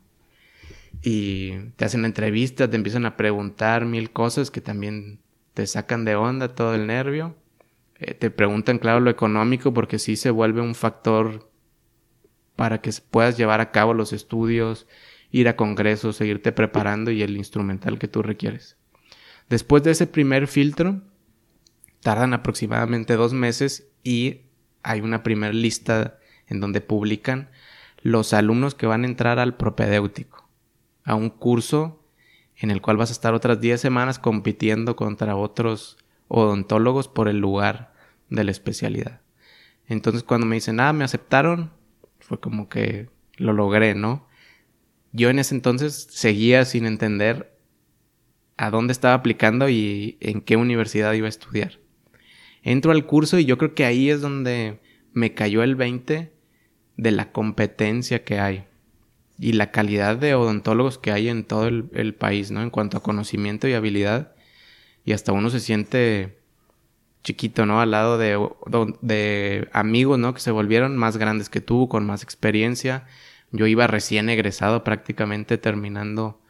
y 1.03 1.53
te 1.77 1.85
hacen 1.85 2.03
la 2.03 2.09
entrevista, 2.09 2.69
te 2.69 2.77
empiezan 2.77 3.07
a 3.07 3.17
preguntar 3.17 3.85
mil 3.85 4.11
cosas 4.11 4.51
que 4.51 4.61
también 4.61 5.21
te 5.55 5.67
sacan 5.67 6.05
de 6.05 6.17
onda 6.17 6.55
todo 6.55 6.75
el 6.75 6.87
nervio. 6.87 7.37
Eh, 7.97 8.15
te 8.15 8.31
preguntan, 8.31 8.79
claro, 8.79 9.01
lo 9.01 9.11
económico 9.11 9.73
porque 9.73 9.99
sí 9.99 10.17
se 10.17 10.31
vuelve 10.31 10.61
un 10.61 10.75
factor 10.75 11.51
para 12.57 12.81
que 12.81 12.91
puedas 13.11 13.37
llevar 13.37 13.61
a 13.61 13.71
cabo 13.71 13.95
los 13.95 14.13
estudios, 14.13 14.87
ir 15.31 15.49
a 15.49 15.57
congresos, 15.57 16.17
seguirte 16.17 16.53
preparando 16.53 17.11
y 17.11 17.23
el 17.23 17.37
instrumental 17.37 17.99
que 17.99 18.09
tú 18.09 18.23
requieres. 18.23 18.77
Después 19.49 19.83
de 19.83 19.93
ese 19.93 20.07
primer 20.07 20.47
filtro, 20.47 21.03
tardan 22.01 22.35
aproximadamente 22.35 23.15
dos 23.15 23.33
meses 23.33 23.89
y 24.03 24.43
hay 24.83 25.01
una 25.01 25.23
primera 25.23 25.53
lista 25.53 26.19
en 26.47 26.61
donde 26.61 26.81
publican 26.81 27.51
los 28.03 28.33
alumnos 28.33 28.75
que 28.75 28.87
van 28.87 29.05
a 29.05 29.07
entrar 29.07 29.39
al 29.39 29.57
propedéutico 29.57 30.49
a 31.05 31.15
un 31.15 31.31
curso 31.31 32.05
en 32.57 32.71
el 32.71 32.81
cual 32.81 32.97
vas 32.97 33.11
a 33.11 33.13
estar 33.13 33.35
otras 33.35 33.61
10 33.61 33.81
semanas 33.81 34.19
compitiendo 34.19 34.97
contra 34.97 35.37
otros 35.37 35.97
odontólogos 36.29 37.09
por 37.09 37.29
el 37.29 37.39
lugar 37.39 37.93
de 38.29 38.45
la 38.45 38.51
especialidad. 38.51 39.21
Entonces 39.87 40.23
cuando 40.23 40.47
me 40.47 40.57
dicen, 40.57 40.81
ah, 40.81 40.93
me 40.93 41.05
aceptaron, 41.05 41.73
fue 42.21 42.39
como 42.41 42.69
que 42.69 43.09
lo 43.37 43.53
logré, 43.53 43.95
¿no? 43.95 44.27
Yo 45.13 45.31
en 45.31 45.39
ese 45.39 45.55
entonces 45.55 46.09
seguía 46.11 46.65
sin 46.65 46.85
entender 46.85 47.58
a 48.59 48.71
dónde 48.71 48.93
estaba 48.93 49.15
aplicando 49.15 49.69
y 49.69 50.19
en 50.21 50.43
qué 50.43 50.57
universidad 50.57 51.13
iba 51.15 51.27
a 51.27 51.31
estudiar. 51.31 51.79
Entro 52.63 52.93
al 52.93 53.07
curso 53.07 53.39
y 53.39 53.45
yo 53.45 53.57
creo 53.57 53.75
que 53.75 53.87
ahí 53.87 54.11
es 54.11 54.21
donde 54.21 54.81
me 55.13 55.33
cayó 55.33 55.63
el 55.63 55.77
20 55.77 56.33
de 56.97 57.11
la 57.13 57.31
competencia 57.31 58.25
que 58.25 58.41
hay 58.41 58.65
y 59.39 59.53
la 59.53 59.71
calidad 59.71 60.17
de 60.17 60.35
odontólogos 60.35 60.99
que 60.99 61.13
hay 61.13 61.29
en 61.29 61.45
todo 61.45 61.69
el, 61.69 62.15
país, 62.15 62.51
¿no? 62.51 62.61
En 62.61 62.71
cuanto 62.71 62.97
a 62.97 63.03
conocimiento 63.03 63.69
y 63.69 63.75
habilidad. 63.75 64.35
Y 65.05 65.13
hasta 65.13 65.33
uno 65.33 65.49
se 65.51 65.61
siente 65.61 66.41
chiquito, 67.23 67.65
¿no? 67.65 67.81
Al 67.81 67.93
lado 67.93 68.19
de, 68.19 68.37
de 69.01 69.69
amigos, 69.73 70.19
¿no? 70.19 70.35
Que 70.35 70.41
se 70.41 70.51
volvieron 70.51 70.97
más 70.97 71.17
grandes 71.17 71.49
que 71.49 71.61
tú, 71.61 71.89
con 71.89 72.05
más 72.05 72.25
experiencia. 72.25 73.07
Yo 73.53 73.69
iba 73.69 73.87
recién 73.87 74.29
egresado 74.29 74.83
prácticamente 74.83 75.57
terminando 75.57 76.41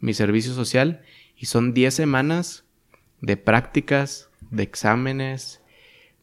mi 0.00 0.12
servicio 0.12 0.52
social 0.52 1.00
y 1.36 1.46
son 1.46 1.74
10 1.74 1.94
semanas 1.94 2.64
de 3.20 3.36
prácticas, 3.36 4.28
de 4.50 4.62
exámenes, 4.62 5.60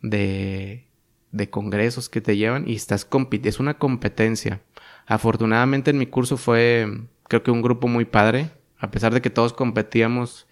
de, 0.02 0.88
de 1.32 1.50
congresos 1.50 2.10
que 2.10 2.22
te 2.22 2.38
llevan 2.38 2.68
y 2.68 2.76
estás 2.76 3.08
es 3.44 3.60
una 3.60 3.76
competencia. 3.76 4.62
Afortunadamente 5.06 5.92
en 5.92 5.98
mi 5.98 6.06
curso 6.06 6.38
fue, 6.38 6.88
creo 7.28 7.44
que 7.44 7.52
un 7.52 7.62
grupo 7.62 7.88
muy 7.88 8.06
padre. 8.06 8.52
A 8.78 8.92
pesar 8.92 9.14
de 9.14 9.22
que 9.22 9.30
todos 9.30 9.54
competíamos, 9.54 10.48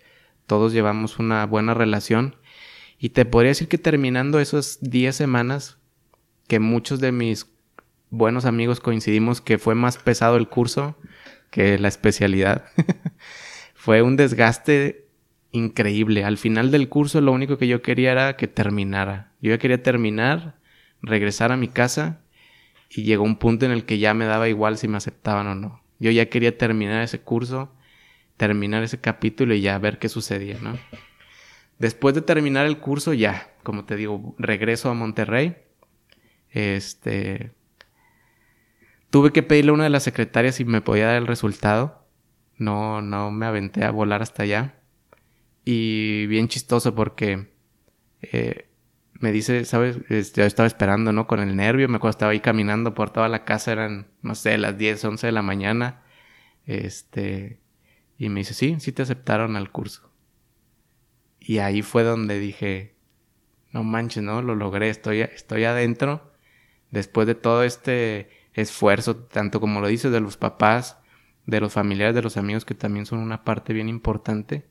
todos 0.46 0.74
llevamos 0.74 1.20
una 1.20 1.46
buena 1.46 1.74
relación. 1.74 2.36
Y 3.00 3.10
te 3.10 3.26
podría 3.26 3.50
decir 3.50 3.68
que 3.68 3.78
terminando 3.78 4.40
esas 4.40 4.80
10 4.82 5.16
semanas, 5.16 5.78
que 6.48 6.60
muchos 6.60 7.00
de 7.00 7.12
mis 7.12 7.48
buenos 8.10 8.46
amigos 8.46 8.80
coincidimos 8.80 9.40
que 9.40 9.58
fue 9.58 9.76
más 9.76 9.98
pesado 9.98 10.36
el 10.36 10.50
curso 10.50 10.96
que 11.52 11.78
la 11.78 11.88
especialidad. 11.88 12.66
fue 13.80 14.02
un 14.02 14.18
desgaste 14.18 15.06
increíble. 15.54 16.26
Al 16.26 16.38
final 16.38 16.70
del 16.70 16.90
curso 16.90 17.22
lo 17.22 17.32
único 17.32 17.58
que 17.58 17.66
yo 17.66 17.82
quería 17.82 18.12
era 18.12 18.36
que 18.36 18.50
terminara. 18.50 19.32
Yo 19.40 19.52
ya 19.52 19.58
quería 19.58 19.82
terminar, 19.82 20.58
regresar 21.02 21.54
a 21.54 21.56
mi 21.56 21.70
casa 21.70 22.20
y 22.90 23.04
llegó 23.04 23.24
un 23.24 23.38
punto 23.38 23.66
en 23.66 23.72
el 23.72 23.86
que 23.86 23.98
ya 23.98 24.14
me 24.14 24.26
daba 24.26 24.50
igual 24.50 24.78
si 24.78 24.90
me 24.90 24.98
aceptaban 24.98 25.48
o 25.48 25.56
no. 25.56 25.82
Yo 25.98 26.12
ya 26.12 26.26
quería 26.26 26.58
terminar 26.58 27.02
ese 27.04 27.22
curso, 27.22 27.74
terminar 28.36 28.84
ese 28.84 29.00
capítulo 29.00 29.56
y 29.56 29.62
ya 29.62 29.80
ver 29.80 29.98
qué 29.98 30.10
sucedía, 30.10 30.58
¿no? 30.62 30.78
Después 31.78 32.14
de 32.14 32.22
terminar 32.22 32.66
el 32.66 32.80
curso, 32.80 33.14
ya, 33.14 33.50
como 33.64 33.86
te 33.86 33.96
digo, 33.96 34.36
regreso 34.38 34.90
a 34.90 34.94
Monterrey. 34.94 35.56
Este. 36.52 37.54
Tuve 39.10 39.32
que 39.32 39.42
pedirle 39.42 39.72
a 39.72 39.76
una 39.76 39.86
de 39.86 39.90
las 39.90 40.04
secretarias 40.04 40.56
si 40.56 40.66
me 40.66 40.82
podía 40.82 41.08
dar 41.08 41.16
el 41.16 41.28
resultado. 41.28 41.99
No, 42.60 43.02
no 43.02 43.32
me 43.32 43.48
aventé 43.48 43.84
a 43.84 43.92
volar 43.92 44.22
hasta 44.22 44.44
allá. 44.44 44.76
Y 45.66 46.28
bien 46.28 46.48
chistoso 46.48 46.94
porque 46.94 47.52
eh, 48.22 48.70
me 49.14 49.32
dice, 49.32 49.66
¿sabes? 49.66 49.98
Este, 50.10 50.42
yo 50.42 50.48
estaba 50.48 50.68
esperando, 50.68 51.12
¿no? 51.12 51.28
Con 51.28 51.40
el 51.40 51.56
nervio, 51.56 51.90
me 51.90 51.98
acuerdo, 51.98 52.12
estaba 52.12 52.32
ahí 52.34 52.42
caminando 52.42 52.94
por 52.94 53.12
toda 53.12 53.28
la 53.30 53.46
casa, 53.46 53.72
eran, 53.72 54.08
no 54.22 54.36
sé, 54.36 54.58
las 54.58 54.78
10, 54.78 55.04
11 55.04 55.28
de 55.28 55.32
la 55.34 55.42
mañana. 55.42 56.04
Este, 56.66 57.62
y 58.18 58.30
me 58.30 58.42
dice, 58.42 58.54
sí, 58.54 58.78
sí 58.80 58.92
te 58.92 59.02
aceptaron 59.02 59.56
al 59.56 59.72
curso. 59.72 60.12
Y 61.40 61.60
ahí 61.60 61.82
fue 61.82 62.04
donde 62.04 62.40
dije, 62.40 62.96
no 63.72 63.84
manches, 63.84 64.24
¿no? 64.24 64.42
Lo 64.42 64.56
logré, 64.56 64.90
estoy, 64.90 65.22
estoy 65.22 65.64
adentro. 65.64 66.34
Después 66.92 67.28
de 67.28 67.36
todo 67.36 67.64
este 67.64 68.30
esfuerzo, 68.54 69.16
tanto 69.16 69.60
como 69.60 69.82
lo 69.82 69.88
dices, 69.88 70.12
de 70.12 70.20
los 70.20 70.38
papás, 70.38 70.98
de 71.50 71.62
los 71.62 71.74
familiares, 71.74 72.16
de 72.16 72.22
los 72.22 72.38
amigos, 72.38 72.66
que 72.66 72.76
también 72.76 73.06
son 73.06 73.20
una 73.20 73.44
parte 73.44 73.74
bien 73.74 73.90
importante. 73.90 74.66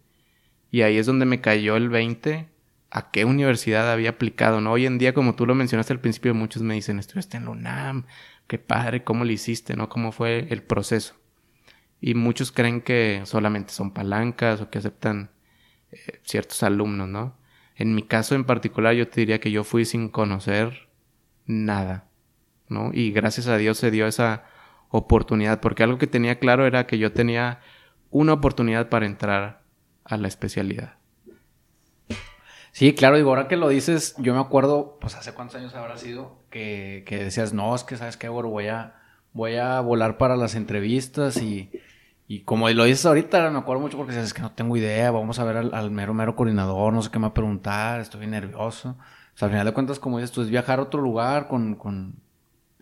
Y 0.70 0.82
ahí 0.82 0.96
es 0.98 1.06
donde 1.06 1.26
me 1.26 1.40
cayó 1.40 1.76
el 1.76 1.88
20 1.88 2.48
a 2.90 3.10
qué 3.10 3.24
universidad 3.24 3.92
había 3.92 4.10
aplicado, 4.10 4.60
¿no? 4.60 4.72
Hoy 4.72 4.86
en 4.86 4.98
día, 4.98 5.14
como 5.14 5.34
tú 5.34 5.46
lo 5.46 5.54
mencionaste 5.54 5.92
al 5.92 6.00
principio, 6.00 6.34
muchos 6.34 6.62
me 6.62 6.74
dicen, 6.74 6.98
estudiaste 6.98 7.36
en 7.36 7.44
la 7.44 7.50
UNAM, 7.50 8.06
qué 8.46 8.58
padre, 8.58 9.04
cómo 9.04 9.24
lo 9.24 9.32
hiciste, 9.32 9.76
¿no? 9.76 9.88
¿Cómo 9.88 10.12
fue 10.12 10.46
el 10.50 10.62
proceso? 10.62 11.14
Y 12.00 12.14
muchos 12.14 12.52
creen 12.52 12.80
que 12.80 13.22
solamente 13.24 13.72
son 13.72 13.92
palancas 13.92 14.60
o 14.60 14.70
que 14.70 14.78
aceptan 14.78 15.30
eh, 15.90 16.20
ciertos 16.22 16.62
alumnos, 16.62 17.08
¿no? 17.08 17.38
En 17.76 17.94
mi 17.94 18.02
caso 18.02 18.34
en 18.34 18.44
particular, 18.44 18.94
yo 18.94 19.08
te 19.08 19.20
diría 19.20 19.40
que 19.40 19.50
yo 19.50 19.64
fui 19.64 19.84
sin 19.84 20.08
conocer 20.08 20.88
nada, 21.46 22.08
¿no? 22.68 22.90
Y 22.92 23.12
gracias 23.12 23.48
a 23.48 23.56
Dios 23.56 23.78
se 23.78 23.90
dio 23.90 24.06
esa 24.06 24.44
oportunidad, 24.90 25.60
porque 25.60 25.82
algo 25.82 25.98
que 25.98 26.06
tenía 26.06 26.38
claro 26.38 26.66
era 26.66 26.86
que 26.86 26.98
yo 26.98 27.12
tenía 27.12 27.60
una 28.10 28.32
oportunidad 28.32 28.88
para 28.88 29.06
entrar 29.06 29.62
a 30.04 30.16
la 30.16 30.28
especialidad. 30.28 30.94
Sí, 32.72 32.94
claro, 32.94 33.16
digo, 33.16 33.30
ahora 33.30 33.48
que 33.48 33.56
lo 33.56 33.68
dices, 33.68 34.14
yo 34.18 34.34
me 34.34 34.40
acuerdo, 34.40 34.98
pues 35.00 35.16
hace 35.16 35.32
cuántos 35.32 35.56
años 35.56 35.74
habrá 35.74 35.96
sido, 35.96 36.38
que 36.50 37.02
que, 37.06 37.24
decías, 37.24 37.52
no, 37.52 37.74
es 37.74 37.82
que 37.82 37.96
sabes 37.96 38.16
qué, 38.16 38.28
voy 38.28 38.68
a, 38.68 38.94
voy 39.32 39.56
a 39.56 39.80
volar 39.80 40.16
para 40.16 40.36
las 40.36 40.54
entrevistas 40.54 41.38
y, 41.42 41.72
y 42.28 42.42
como 42.42 42.68
lo 42.70 42.84
dices 42.84 43.04
ahorita, 43.06 43.50
me 43.50 43.58
acuerdo 43.58 43.82
mucho 43.82 43.96
porque 43.96 44.12
dices, 44.12 44.28
es 44.28 44.34
que 44.34 44.42
no 44.42 44.52
tengo 44.52 44.76
idea, 44.76 45.10
vamos 45.10 45.38
a 45.38 45.44
ver 45.44 45.56
al, 45.56 45.90
mero, 45.90 46.14
mero 46.14 46.36
coordinador, 46.36 46.92
no 46.92 47.02
sé 47.02 47.10
qué 47.10 47.18
me 47.18 47.22
va 47.22 47.30
a 47.30 47.34
preguntar, 47.34 48.00
estoy 48.00 48.26
nervioso. 48.26 48.90
O 48.90 49.38
sea, 49.38 49.46
al 49.46 49.52
final 49.52 49.66
de 49.66 49.72
cuentas, 49.72 49.98
como 49.98 50.18
dices 50.18 50.30
tú, 50.30 50.42
es 50.42 50.50
viajar 50.50 50.78
a 50.78 50.82
otro 50.82 51.00
lugar 51.00 51.48
con, 51.48 51.74
con 51.74 52.16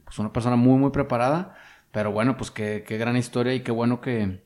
pues, 0.05 0.19
una 0.19 0.33
persona 0.33 0.57
muy, 0.57 0.79
muy 0.79 0.91
preparada. 0.91 1.55
Pero 1.97 2.13
bueno, 2.13 2.37
pues 2.37 2.51
qué, 2.51 2.85
qué 2.87 2.99
gran 2.99 3.17
historia 3.17 3.55
y 3.55 3.61
qué 3.61 3.73
bueno 3.73 4.03
que, 4.03 4.43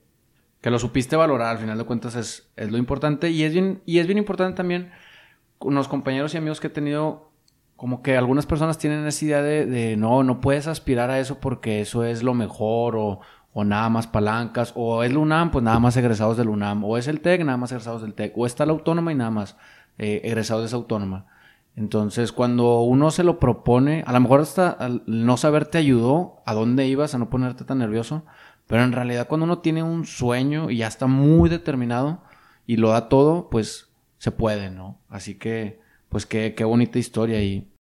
que 0.61 0.71
lo 0.71 0.79
supiste 0.79 1.17
valorar. 1.17 1.49
Al 1.49 1.59
final 1.59 1.77
de 1.77 1.83
cuentas 1.83 2.15
es, 2.15 2.49
es 2.55 2.71
lo 2.71 2.79
importante. 2.79 3.31
Y 3.31 3.43
es, 3.43 3.53
bien, 3.53 3.83
y 3.87 3.99
es 3.99 4.07
bien 4.07 4.19
importante 4.19 4.57
también 4.57 4.93
con 5.59 5.75
los 5.75 5.89
compañeros 5.89 6.33
y 6.33 6.37
amigos 6.37 6.61
que 6.61 6.69
he 6.69 6.71
tenido 6.71 7.33
como 7.75 8.03
que 8.03 8.17
algunas 8.17 8.47
personas 8.47 8.79
tienen 8.79 9.05
esa 9.05 9.25
idea 9.25 9.43
de, 9.43 9.67
de, 9.67 9.97
no, 9.97 10.23
no 10.23 10.41
puedes 10.41 10.69
aspirar 10.69 11.11
a 11.11 11.19
eso 11.19 11.41
porque 11.41 11.81
eso 11.81 12.05
es 12.05 12.23
lo 12.23 12.35
mejor 12.35 12.95
o, 12.95 13.19
o 13.53 13.65
nada 13.65 13.89
más 13.89 14.07
palancas, 14.07 14.73
o 14.77 15.03
es 15.03 15.13
la 15.13 15.19
UNAM, 15.19 15.51
pues 15.51 15.65
nada 15.65 15.81
más 15.81 15.97
egresados 15.97 16.37
del 16.37 16.51
UNAM, 16.51 16.85
o 16.85 16.99
es 16.99 17.09
el 17.09 17.21
TEC, 17.21 17.45
nada 17.45 17.59
más 17.59 17.73
egresados 17.73 18.03
del 18.03 18.15
TEC, 18.15 18.33
o 18.37 18.47
está 18.47 18.65
la 18.65 18.75
autónoma 18.75 19.11
y 19.11 19.17
nada 19.17 19.33
más 19.33 19.57
eh, 19.99 20.21
egresados 20.23 20.63
de 20.63 20.67
esa 20.69 20.77
autónoma. 20.77 21.27
Entonces, 21.77 22.33
cuando 22.33 22.81
uno 22.83 23.11
se 23.11 23.25
lo 23.25 23.39
propone, 23.39 24.03
a 24.07 24.13
lo 24.13 24.21
mejor 24.21 24.41
hasta 24.41 24.77
no 25.07 25.37
saber 25.37 25.67
te 25.67 25.79
ayudó 25.79 26.43
a 26.45 26.55
dónde 26.55 26.87
ibas, 26.87 27.15
a 27.15 27.19
no 27.19 27.31
ponerte 27.31 27.65
tan 27.65 27.79
nervioso, 27.79 28.25
pero 28.67 28.83
en 28.83 28.93
realidad 28.93 29.29
cuando 29.29 29.45
uno 29.45 29.59
tiene 29.61 29.83
un 29.83 30.05
sueño 30.05 30.71
y 30.71 30.79
ya 30.79 30.89
está 30.89 31.07
muy 31.07 31.49
determinado 31.49 32.23
y 32.67 32.77
lo 32.77 32.91
da 32.91 33.09
todo, 33.09 33.51
pues 33.51 33.89
se 34.19 34.31
puede, 34.31 34.71
¿no? 34.71 35.01
Así 35.09 35.37
que, 35.37 35.81
pues 36.09 36.27
qué, 36.27 36.55
qué 36.55 36.65
bonita 36.65 36.99
historia 36.99 37.43
y 37.43 37.73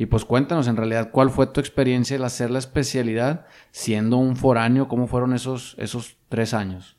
Y 0.00 0.06
pues 0.06 0.24
cuéntanos 0.24 0.66
en 0.66 0.78
realidad 0.78 1.10
cuál 1.10 1.28
fue 1.28 1.46
tu 1.46 1.60
experiencia 1.60 2.16
al 2.16 2.24
hacer 2.24 2.50
la 2.50 2.58
especialidad 2.58 3.44
siendo 3.70 4.16
un 4.16 4.34
foráneo, 4.34 4.88
cómo 4.88 5.06
fueron 5.06 5.34
esos, 5.34 5.76
esos 5.78 6.16
tres 6.30 6.54
años. 6.54 6.96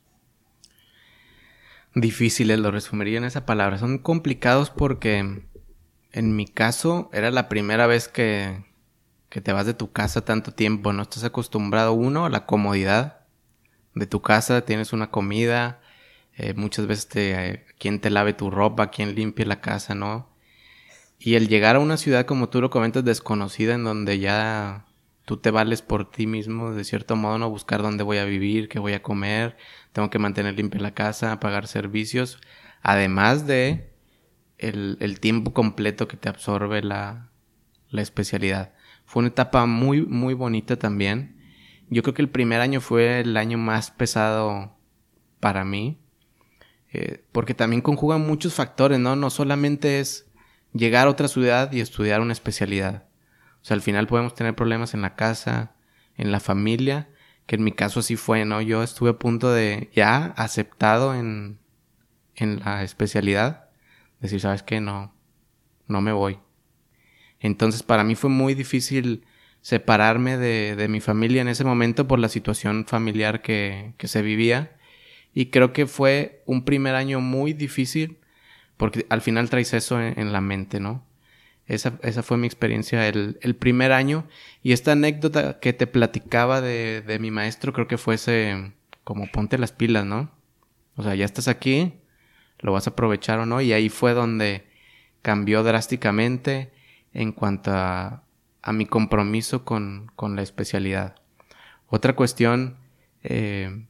Difíciles, 1.96 2.60
lo 2.60 2.70
resumiría 2.70 3.18
en 3.18 3.24
esa 3.24 3.44
palabra. 3.44 3.78
Son 3.78 3.98
complicados 3.98 4.70
porque 4.70 5.42
en 6.12 6.36
mi 6.36 6.46
caso 6.46 7.10
era 7.12 7.32
la 7.32 7.48
primera 7.48 7.88
vez 7.88 8.06
que, 8.06 8.66
que 9.28 9.40
te 9.40 9.52
vas 9.52 9.66
de 9.66 9.74
tu 9.74 9.90
casa 9.90 10.24
tanto 10.24 10.52
tiempo. 10.52 10.92
No 10.92 11.02
estás 11.02 11.24
acostumbrado, 11.24 11.94
uno, 11.94 12.26
a 12.26 12.30
la 12.30 12.46
comodidad 12.46 13.26
de 13.96 14.06
tu 14.06 14.22
casa. 14.22 14.64
Tienes 14.64 14.92
una 14.92 15.10
comida, 15.10 15.80
eh, 16.36 16.54
muchas 16.54 16.86
veces 16.86 17.08
te, 17.08 17.48
eh, 17.48 17.66
quien 17.80 17.98
te 17.98 18.10
lave 18.10 18.32
tu 18.32 18.48
ropa, 18.48 18.92
quien 18.92 19.16
limpie 19.16 19.44
la 19.44 19.60
casa, 19.60 19.96
¿no? 19.96 20.31
Y 21.24 21.36
el 21.36 21.46
llegar 21.46 21.76
a 21.76 21.78
una 21.78 21.98
ciudad, 21.98 22.26
como 22.26 22.48
tú 22.48 22.60
lo 22.60 22.68
comentas, 22.68 23.04
desconocida, 23.04 23.74
en 23.74 23.84
donde 23.84 24.18
ya 24.18 24.86
tú 25.24 25.36
te 25.36 25.52
vales 25.52 25.80
por 25.80 26.10
ti 26.10 26.26
mismo, 26.26 26.72
de 26.72 26.82
cierto 26.82 27.14
modo, 27.14 27.38
no 27.38 27.48
buscar 27.48 27.80
dónde 27.80 28.02
voy 28.02 28.18
a 28.18 28.24
vivir, 28.24 28.68
qué 28.68 28.80
voy 28.80 28.94
a 28.94 29.04
comer, 29.04 29.56
tengo 29.92 30.10
que 30.10 30.18
mantener 30.18 30.56
limpia 30.56 30.80
la 30.80 30.94
casa, 30.94 31.38
pagar 31.38 31.68
servicios, 31.68 32.40
además 32.82 33.46
de 33.46 33.92
el, 34.58 34.96
el 34.98 35.20
tiempo 35.20 35.52
completo 35.52 36.08
que 36.08 36.16
te 36.16 36.28
absorbe 36.28 36.82
la, 36.82 37.30
la 37.90 38.02
especialidad. 38.02 38.74
Fue 39.04 39.20
una 39.20 39.28
etapa 39.28 39.64
muy, 39.66 40.04
muy 40.04 40.34
bonita 40.34 40.76
también. 40.76 41.40
Yo 41.88 42.02
creo 42.02 42.14
que 42.14 42.22
el 42.22 42.30
primer 42.30 42.60
año 42.60 42.80
fue 42.80 43.20
el 43.20 43.36
año 43.36 43.58
más 43.58 43.92
pesado 43.92 44.76
para 45.38 45.64
mí, 45.64 46.00
eh, 46.92 47.24
porque 47.30 47.54
también 47.54 47.80
conjugan 47.80 48.26
muchos 48.26 48.54
factores, 48.54 48.98
¿no? 48.98 49.14
No 49.14 49.30
solamente 49.30 50.00
es 50.00 50.31
llegar 50.72 51.06
a 51.06 51.10
otra 51.10 51.28
ciudad 51.28 51.72
y 51.72 51.80
estudiar 51.80 52.20
una 52.20 52.32
especialidad. 52.32 53.04
O 53.62 53.64
sea, 53.64 53.74
al 53.74 53.82
final 53.82 54.06
podemos 54.06 54.34
tener 54.34 54.54
problemas 54.54 54.94
en 54.94 55.02
la 55.02 55.14
casa, 55.14 55.74
en 56.16 56.32
la 56.32 56.40
familia, 56.40 57.08
que 57.46 57.56
en 57.56 57.64
mi 57.64 57.72
caso 57.72 58.00
así 58.00 58.16
fue, 58.16 58.44
¿no? 58.44 58.60
Yo 58.60 58.82
estuve 58.82 59.10
a 59.10 59.18
punto 59.18 59.52
de 59.52 59.90
ya 59.94 60.26
aceptado 60.36 61.14
en, 61.14 61.58
en 62.34 62.60
la 62.60 62.82
especialidad, 62.82 63.68
decir, 64.20 64.40
¿sabes 64.40 64.62
qué? 64.62 64.80
No, 64.80 65.14
no 65.86 66.00
me 66.00 66.12
voy. 66.12 66.38
Entonces 67.40 67.82
para 67.82 68.04
mí 68.04 68.14
fue 68.14 68.30
muy 68.30 68.54
difícil 68.54 69.24
separarme 69.60 70.38
de, 70.38 70.76
de 70.76 70.88
mi 70.88 71.00
familia 71.00 71.42
en 71.42 71.48
ese 71.48 71.64
momento 71.64 72.08
por 72.08 72.18
la 72.18 72.28
situación 72.28 72.84
familiar 72.86 73.42
que, 73.42 73.94
que 73.96 74.08
se 74.08 74.22
vivía. 74.22 74.76
Y 75.34 75.46
creo 75.46 75.72
que 75.72 75.86
fue 75.86 76.42
un 76.46 76.64
primer 76.64 76.94
año 76.94 77.20
muy 77.20 77.52
difícil 77.52 78.18
porque 78.82 79.06
al 79.10 79.20
final 79.20 79.48
traes 79.48 79.74
eso 79.74 80.00
en, 80.00 80.32
la 80.32 80.40
mente, 80.40 80.80
¿no? 80.80 81.06
Esa, 81.68 82.00
esa, 82.02 82.24
fue 82.24 82.36
mi 82.36 82.48
experiencia 82.48 83.06
el, 83.06 83.56
primer 83.56 83.92
año. 83.92 84.26
Y 84.60 84.72
esta 84.72 84.90
anécdota 84.90 85.60
que 85.60 85.72
te 85.72 85.86
platicaba 85.86 86.60
de, 86.60 87.16
mi 87.20 87.30
maestro, 87.30 87.72
creo 87.72 87.86
que 87.86 87.96
fuese 87.96 88.72
como 89.04 89.30
ponte 89.30 89.56
las 89.56 89.70
pilas, 89.70 90.04
¿no? 90.04 90.32
O 90.96 91.04
sea, 91.04 91.14
ya 91.14 91.24
estás 91.24 91.46
aquí, 91.46 92.00
lo 92.58 92.72
vas 92.72 92.88
a 92.88 92.90
aprovechar 92.90 93.38
o 93.38 93.46
no. 93.46 93.60
Y 93.60 93.72
ahí 93.72 93.88
fue 93.88 94.14
donde 94.14 94.66
cambió 95.22 95.62
drásticamente 95.62 96.72
en 97.14 97.30
cuanto 97.30 97.70
a, 97.70 98.24
a 98.62 98.72
mi 98.72 98.86
compromiso 98.86 99.64
con, 99.64 100.10
con, 100.16 100.34
la 100.34 100.42
especialidad. 100.42 101.14
Otra 101.86 102.16
cuestión 102.16 102.78
eh, 103.22 103.86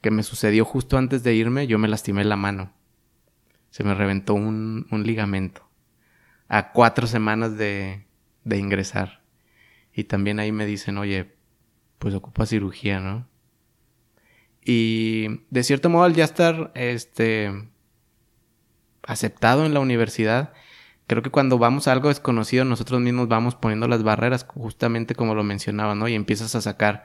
que 0.00 0.10
me 0.10 0.24
sucedió 0.24 0.64
justo 0.64 0.98
antes 0.98 1.22
de 1.22 1.32
irme, 1.32 1.68
yo 1.68 1.78
me 1.78 1.86
lastimé 1.86 2.24
la 2.24 2.34
mano 2.34 2.72
se 3.76 3.84
me 3.84 3.94
reventó 3.94 4.32
un, 4.32 4.86
ligamento 5.04 5.68
a 6.48 6.72
cuatro 6.72 7.06
semanas 7.06 7.58
de, 7.58 8.06
de 8.42 8.56
ingresar. 8.56 9.20
Y 9.92 10.04
también 10.04 10.40
ahí 10.40 10.50
me 10.50 10.64
dicen, 10.64 10.96
oye, 10.96 11.34
pues 11.98 12.14
ocupa 12.14 12.46
cirugía, 12.46 13.00
¿no? 13.00 13.28
Y 14.64 15.42
de 15.50 15.62
cierto 15.62 15.90
modo, 15.90 16.04
al 16.04 16.14
ya 16.14 16.24
estar 16.24 16.72
este, 16.74 17.68
aceptado 19.02 19.66
en 19.66 19.74
la 19.74 19.80
universidad, 19.80 20.54
creo 21.06 21.22
que 21.22 21.28
cuando 21.28 21.58
vamos 21.58 21.86
a 21.86 21.92
algo 21.92 22.08
desconocido, 22.08 22.64
nosotros 22.64 23.02
mismos 23.02 23.28
vamos 23.28 23.56
poniendo 23.56 23.88
las 23.88 24.02
barreras, 24.02 24.46
justamente 24.48 25.14
como 25.14 25.34
lo 25.34 25.44
mencionaba, 25.44 25.94
¿no? 25.94 26.08
Y 26.08 26.14
empiezas 26.14 26.54
a 26.54 26.62
sacar, 26.62 27.04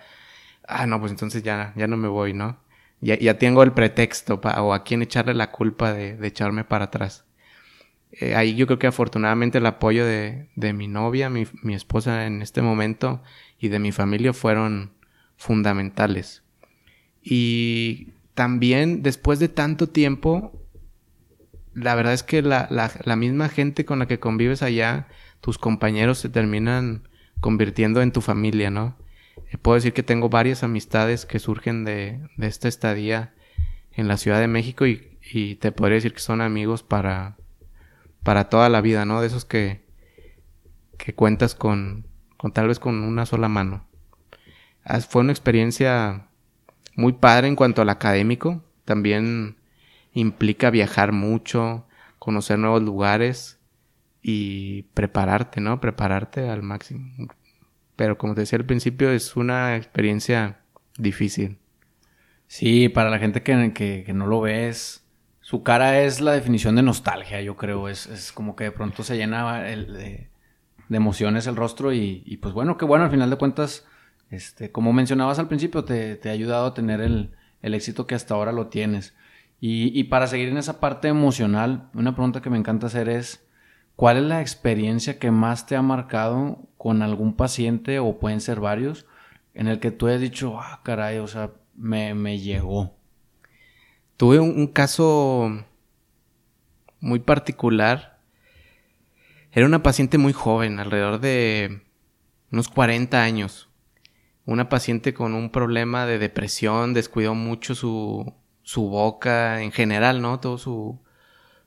ah, 0.66 0.88
no, 0.88 1.02
pues 1.02 1.12
entonces 1.12 1.44
ya, 1.44 1.74
ya 1.76 1.88
no 1.88 1.98
me 1.98 2.08
voy, 2.08 2.32
¿no? 2.34 2.62
Ya, 3.02 3.18
ya 3.18 3.38
tengo 3.38 3.64
el 3.64 3.74
pretexto 3.74 4.40
o 4.44 4.74
a 4.74 4.84
quién 4.84 5.02
echarle 5.02 5.34
la 5.34 5.52
culpa 5.52 5.92
de, 5.94 6.18
echarme 6.26 6.64
para 6.64 6.86
atrás. 6.86 7.26
Eh, 8.12 8.36
ahí 8.36 8.56
yo 8.56 8.68
creo 8.68 8.80
que 8.80 8.88
afortunadamente 8.88 9.58
el 9.58 9.66
apoyo 9.66 10.06
de, 10.06 10.50
de 10.56 10.74
mi 10.74 10.88
novia, 10.88 11.30
mi, 11.30 11.46
mi, 11.64 11.74
esposa 11.74 12.26
en 12.26 12.42
este 12.42 12.62
momento 12.62 13.24
y 13.58 13.70
de 13.70 13.80
mi 13.80 13.92
familia 13.92 14.34
fueron 14.34 14.94
fundamentales. 15.36 16.44
Y 17.24 18.10
también 18.36 19.02
después 19.02 19.40
de 19.40 19.50
tanto 19.50 19.88
tiempo, 19.90 20.62
la 21.74 21.96
verdad 21.96 22.14
es 22.14 22.24
que 22.24 22.42
la, 22.42 22.68
la 22.70 23.16
misma 23.16 23.50
gente 23.50 23.86
con 23.86 24.00
la 24.00 24.08
que 24.08 24.20
convives 24.20 24.62
allá, 24.62 25.08
tus 25.40 25.58
compañeros 25.58 26.20
se 26.20 26.30
terminan 26.30 27.08
convirtiendo 27.40 28.02
en 28.02 28.12
tu 28.12 28.22
familia, 28.22 28.70
¿no? 28.70 28.98
Eh, 29.52 29.58
puedo 29.58 29.76
decir 29.76 29.94
que 29.94 30.04
tengo 30.04 30.30
varias 30.30 30.64
amistades 30.64 31.26
que 31.26 31.40
surgen 31.40 31.84
de, 31.86 32.20
esta 32.40 32.68
estadía 32.68 33.34
en 33.92 34.08
la 34.08 34.18
Ciudad 34.18 34.40
de 34.40 34.48
México 34.48 34.86
y, 34.86 35.18
y, 35.32 35.56
te 35.56 35.72
podría 35.72 35.96
decir 35.96 36.14
que 36.14 36.20
son 36.20 36.42
amigos 36.42 36.84
para, 36.84 37.38
para 38.24 38.50
toda 38.50 38.70
la 38.70 38.82
vida, 38.82 39.06
¿no? 39.06 39.22
De 39.22 39.28
esos 39.28 39.46
que, 39.46 39.86
que 40.98 41.14
cuentas 41.14 41.56
con, 41.56 42.08
con 42.38 42.52
tal 42.52 42.68
vez 42.68 42.80
con 42.80 43.04
una 43.04 43.26
sola 43.26 43.50
mano. 43.50 43.88
Fue 45.10 45.22
una 45.22 45.32
experiencia 45.32 46.28
muy 46.96 47.14
padre 47.14 47.48
en 47.48 47.56
cuanto 47.56 47.82
al 47.82 47.90
académico. 47.90 48.64
También 48.86 49.58
implica 50.14 50.70
viajar 50.70 51.12
mucho, 51.12 51.88
conocer 52.20 52.60
nuevos 52.60 52.82
lugares 52.82 53.60
y 54.22 54.84
prepararte, 54.94 55.62
¿no? 55.62 55.80
Prepararte 55.80 56.50
al 56.50 56.64
máximo. 56.64 57.12
Pero 57.96 58.18
como 58.18 58.34
te 58.34 58.42
decía 58.42 58.58
al 58.58 58.66
principio, 58.66 59.12
es 59.12 59.36
una 59.36 59.76
experiencia 59.76 60.62
difícil. 60.98 61.60
Sí, 62.48 62.90
para 62.90 63.10
la 63.10 63.20
gente 63.20 63.44
que, 63.44 63.74
que, 63.74 64.14
no 64.14 64.28
lo 64.28 64.42
ves, 64.42 65.08
su 65.40 65.64
cara 65.64 66.02
es 66.02 66.20
la 66.20 66.34
definición 66.34 66.76
de 66.76 66.84
nostalgia, 66.84 67.42
yo 67.42 67.56
creo. 67.56 67.88
Es, 67.88 68.08
es 68.08 68.32
como 68.32 68.56
que 68.56 68.66
de 68.66 68.72
pronto 68.72 69.04
se 69.04 69.16
llena 69.16 69.70
el, 69.70 69.94
de, 69.94 70.30
emociones 70.90 71.48
el 71.48 71.56
rostro 71.56 71.94
y, 71.94 72.24
y, 72.26 72.38
pues 72.38 72.54
bueno, 72.54 72.78
qué 72.78 72.84
bueno, 72.86 73.06
al 73.06 73.12
final 73.12 73.30
de 73.30 73.38
cuentas, 73.38 73.88
este, 74.30 74.72
como 74.72 74.92
mencionabas 74.92 75.40
al 75.40 75.48
principio, 75.48 75.86
te, 75.86 76.18
te 76.18 76.30
ha 76.30 76.34
ayudado 76.34 76.66
a 76.68 76.74
tener 76.74 77.00
el, 77.00 77.32
el, 77.62 77.74
éxito 77.74 78.06
que 78.06 78.16
hasta 78.16 78.34
ahora 78.34 78.52
lo 78.52 78.68
tienes. 78.68 79.16
Y, 79.62 79.98
y 79.98 80.06
para 80.06 80.28
seguir 80.28 80.50
en 80.50 80.58
esa 80.58 80.80
parte 80.82 81.08
emocional, 81.08 81.90
una 81.94 82.16
pregunta 82.16 82.42
que 82.42 82.50
me 82.50 82.58
encanta 82.58 82.88
hacer 82.88 83.08
es, 83.08 83.48
¿Cuál 84.02 84.18
es 84.18 84.24
la 84.24 84.42
experiencia 84.42 85.20
que 85.20 85.30
más 85.30 85.68
te 85.68 85.76
ha 85.76 85.84
marcado 85.84 86.58
con 86.76 87.04
algún 87.04 87.36
paciente 87.36 88.00
o 88.00 88.18
pueden 88.18 88.42
ser 88.42 88.60
varios 88.60 89.06
en 89.54 89.68
el 89.68 89.80
que 89.80 89.92
tú 89.92 90.08
has 90.08 90.20
dicho, 90.20 90.60
ah, 90.60 90.82
caray, 90.84 91.20
o 91.20 91.28
sea, 91.28 91.52
me, 91.76 92.16
me 92.16 92.40
llegó? 92.40 92.96
tuve 94.18 94.40
un, 94.40 94.66
caso 94.66 95.52
muy 97.00 97.20
particular. 97.20 98.18
Era 99.52 99.68
una 99.68 99.84
paciente 99.84 100.18
muy 100.18 100.34
joven, 100.34 100.80
alrededor 100.80 101.20
de 101.20 101.84
unos 102.52 102.70
40 102.70 103.22
años. 103.22 103.70
Una 104.48 104.68
paciente 104.68 105.14
con 105.14 105.36
un 105.36 105.52
problema 105.52 106.08
de 106.08 106.18
depresión, 106.18 106.96
descuidó 106.96 107.36
mucho 107.36 107.76
su, 107.76 108.34
su 108.64 108.90
boca 108.90 109.62
en 109.62 109.72
general, 109.72 110.24
¿no? 110.24 110.40
Todo 110.40 110.58
su, 110.58 111.00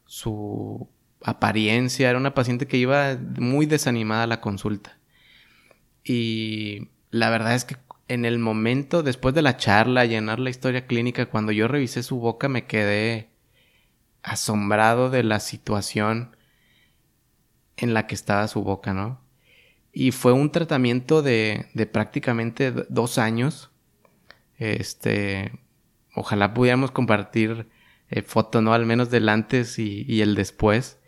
su 0.05 0.88
apariencia. 1.24 2.10
Era 2.10 2.18
una 2.18 2.34
paciente 2.34 2.66
que 2.66 2.76
iba 2.76 3.18
muy 3.38 3.66
desanimada 3.66 4.24
a 4.24 4.28
la 4.28 4.40
consulta. 4.40 4.98
Y 6.04 6.90
la 7.10 7.30
verdad 7.30 7.54
es 7.54 7.64
que 7.64 7.76
en 8.06 8.24
el 8.24 8.38
momento, 8.38 9.02
después 9.02 9.34
de 9.34 9.42
la 9.42 9.56
charla, 9.56 10.04
llenar 10.04 10.38
la 10.38 10.50
historia 10.50 10.87
clínica, 10.87 11.26
cuando 11.26 11.52
yo 11.52 11.66
revisé 11.66 12.02
su 12.02 12.20
boca, 12.20 12.48
me 12.48 12.66
quedé 12.66 13.30
asombrado 14.22 15.10
de 15.10 15.22
la 15.22 15.40
situación 15.40 16.37
en 17.76 17.94
la 17.94 18.06
que 18.06 18.14
estaba 18.14 18.46
su 18.46 18.62
boca, 18.62 18.92
¿no? 18.92 19.20
Y 19.92 20.10
fue 20.10 20.32
un 20.32 20.50
tratamiento 20.50 21.22
de, 21.22 21.66
de 21.74 21.87
prácticamente 21.87 22.72
dos 22.72 23.18
años. 23.18 23.70
Este, 24.58 25.52
ojalá 26.14 26.52
pudiéramos 26.52 26.90
compartir 26.90 27.68
eh, 28.10 28.22
foto, 28.22 28.60
¿no? 28.60 28.74
Al 28.74 28.87
menos 28.87 29.10
del 29.10 29.28
antes 29.28 29.78
y, 29.78 30.04
y 30.06 30.20
el 30.20 30.34
después. 30.34 30.98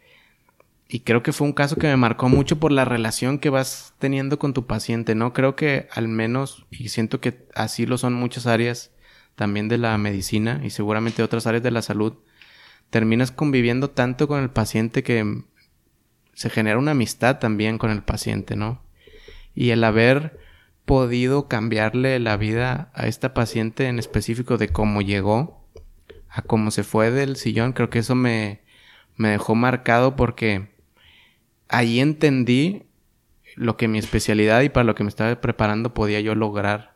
Y 0.88 1.00
creo 1.00 1.22
que 1.22 1.32
fue 1.32 1.46
un 1.46 1.52
caso 1.52 1.76
que 1.76 1.88
me 1.88 1.96
marcó 1.96 2.28
mucho 2.28 2.60
por 2.60 2.70
la 2.70 2.84
relación 2.84 3.38
que 3.38 3.50
vas 3.50 3.94
teniendo 3.98 4.38
con 4.38 4.52
tu 4.52 4.66
paciente, 4.66 5.14
¿no? 5.16 5.32
Creo 5.32 5.56
que 5.56 5.88
al 5.92 6.06
menos, 6.06 6.66
y 6.70 6.90
siento 6.90 7.20
que 7.20 7.46
así 7.54 7.86
lo 7.86 7.98
son 7.98 8.14
muchas 8.14 8.46
áreas 8.46 8.92
también 9.34 9.68
de 9.68 9.78
la 9.78 9.98
medicina 9.98 10.60
y 10.62 10.70
seguramente 10.70 11.24
otras 11.24 11.46
áreas 11.46 11.64
de 11.64 11.72
la 11.72 11.82
salud, 11.82 12.14
terminas 12.90 13.32
conviviendo 13.32 13.90
tanto 13.90 14.28
con 14.28 14.42
el 14.42 14.50
paciente 14.50 15.02
que 15.02 15.42
se 16.34 16.50
genera 16.50 16.78
una 16.78 16.92
amistad 16.92 17.38
también 17.40 17.78
con 17.78 17.90
el 17.90 18.02
paciente, 18.02 18.54
¿no? 18.54 18.82
Y 19.54 19.70
el 19.70 19.82
haber 19.82 20.38
podido 20.84 21.48
cambiarle 21.48 22.20
la 22.20 22.36
vida 22.36 22.92
a 22.94 23.08
esta 23.08 23.34
paciente 23.34 23.88
en 23.88 23.98
específico 23.98 24.56
de 24.56 24.68
cómo 24.68 25.02
llegó 25.02 25.66
a 26.28 26.42
cómo 26.42 26.70
se 26.70 26.84
fue 26.84 27.10
del 27.10 27.36
sillón, 27.36 27.72
creo 27.72 27.90
que 27.90 27.98
eso 27.98 28.14
me, 28.14 28.60
me 29.16 29.30
dejó 29.30 29.54
marcado 29.54 30.14
porque 30.14 30.75
ahí 31.68 32.00
entendí 32.00 32.84
lo 33.54 33.76
que 33.76 33.88
mi 33.88 33.98
especialidad 33.98 34.62
y 34.62 34.68
para 34.68 34.84
lo 34.84 34.94
que 34.94 35.04
me 35.04 35.08
estaba 35.08 35.40
preparando 35.40 35.94
podía 35.94 36.20
yo 36.20 36.34
lograr 36.34 36.94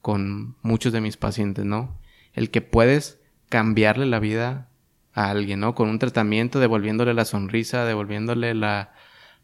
con 0.00 0.56
muchos 0.62 0.92
de 0.92 1.00
mis 1.00 1.16
pacientes, 1.16 1.64
¿no? 1.64 1.98
El 2.32 2.50
que 2.50 2.62
puedes 2.62 3.20
cambiarle 3.48 4.06
la 4.06 4.20
vida 4.20 4.68
a 5.12 5.30
alguien, 5.30 5.60
¿no? 5.60 5.74
Con 5.74 5.88
un 5.88 5.98
tratamiento, 5.98 6.60
devolviéndole 6.60 7.14
la 7.14 7.24
sonrisa, 7.24 7.84
devolviéndole 7.84 8.54
la, 8.54 8.92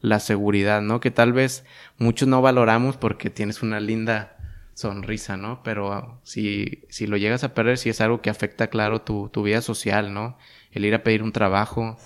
la 0.00 0.20
seguridad, 0.20 0.80
¿no? 0.82 1.00
Que 1.00 1.10
tal 1.10 1.32
vez 1.32 1.64
muchos 1.98 2.28
no 2.28 2.40
valoramos 2.42 2.96
porque 2.96 3.30
tienes 3.30 3.62
una 3.62 3.80
linda 3.80 4.36
sonrisa, 4.74 5.36
¿no? 5.36 5.62
Pero 5.62 6.20
si, 6.22 6.84
si 6.88 7.06
lo 7.06 7.16
llegas 7.16 7.44
a 7.44 7.54
perder, 7.54 7.78
si 7.78 7.90
es 7.90 8.00
algo 8.00 8.20
que 8.20 8.30
afecta, 8.30 8.68
claro, 8.68 9.02
tu, 9.02 9.28
tu 9.28 9.42
vida 9.42 9.60
social, 9.60 10.12
¿no? 10.12 10.38
El 10.72 10.84
ir 10.84 10.94
a 10.94 11.02
pedir 11.02 11.22
un 11.22 11.32
trabajo, 11.32 11.96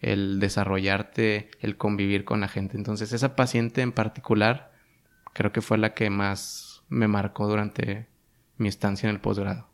el 0.00 0.40
desarrollarte, 0.40 1.50
el 1.60 1.76
convivir 1.76 2.24
con 2.24 2.40
la 2.40 2.48
gente. 2.48 2.76
Entonces 2.76 3.12
esa 3.12 3.36
paciente 3.36 3.82
en 3.82 3.92
particular 3.92 4.72
creo 5.32 5.52
que 5.52 5.62
fue 5.62 5.78
la 5.78 5.94
que 5.94 6.10
más 6.10 6.82
me 6.88 7.08
marcó 7.08 7.46
durante 7.48 8.06
mi 8.58 8.68
estancia 8.68 9.08
en 9.08 9.14
el 9.14 9.20
posgrado. 9.20 9.68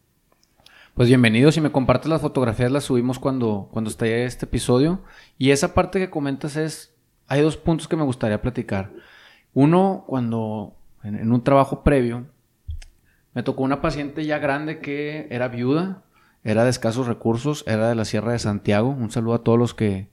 Pues 0.94 1.08
bienvenido, 1.08 1.50
si 1.52 1.61
me 1.61 1.72
compartes 1.72 2.11
las 2.11 2.20
fotografías 2.20 2.70
las 2.70 2.85
subimos 2.85 3.18
cuando, 3.18 3.68
cuando 3.72 3.90
esté 3.90 4.24
este 4.24 4.44
episodio. 4.44 5.00
Y 5.38 5.50
esa 5.50 5.72
parte 5.72 5.98
que 5.98 6.11
comentas 6.11 6.56
es, 6.56 6.94
hay 7.28 7.40
dos 7.40 7.56
puntos 7.56 7.88
que 7.88 7.96
me 7.96 8.02
gustaría 8.02 8.42
platicar. 8.42 8.92
Uno, 9.54 10.04
cuando 10.06 10.76
en 11.02 11.32
un 11.32 11.42
trabajo 11.42 11.82
previo, 11.82 12.26
me 13.35 13.42
tocó 13.42 13.62
una 13.62 13.80
paciente 13.80 14.26
ya 14.26 14.38
grande 14.38 14.80
que 14.80 15.26
era 15.30 15.48
viuda, 15.48 16.02
era 16.44 16.64
de 16.64 16.70
escasos 16.70 17.06
recursos, 17.06 17.64
era 17.66 17.88
de 17.88 17.94
la 17.94 18.04
Sierra 18.04 18.32
de 18.32 18.38
Santiago. 18.38 18.90
Un 18.90 19.11
saludo 19.11 19.35
a 19.35 19.42
todos 19.42 19.58
los 19.58 19.74
que, 19.74 20.08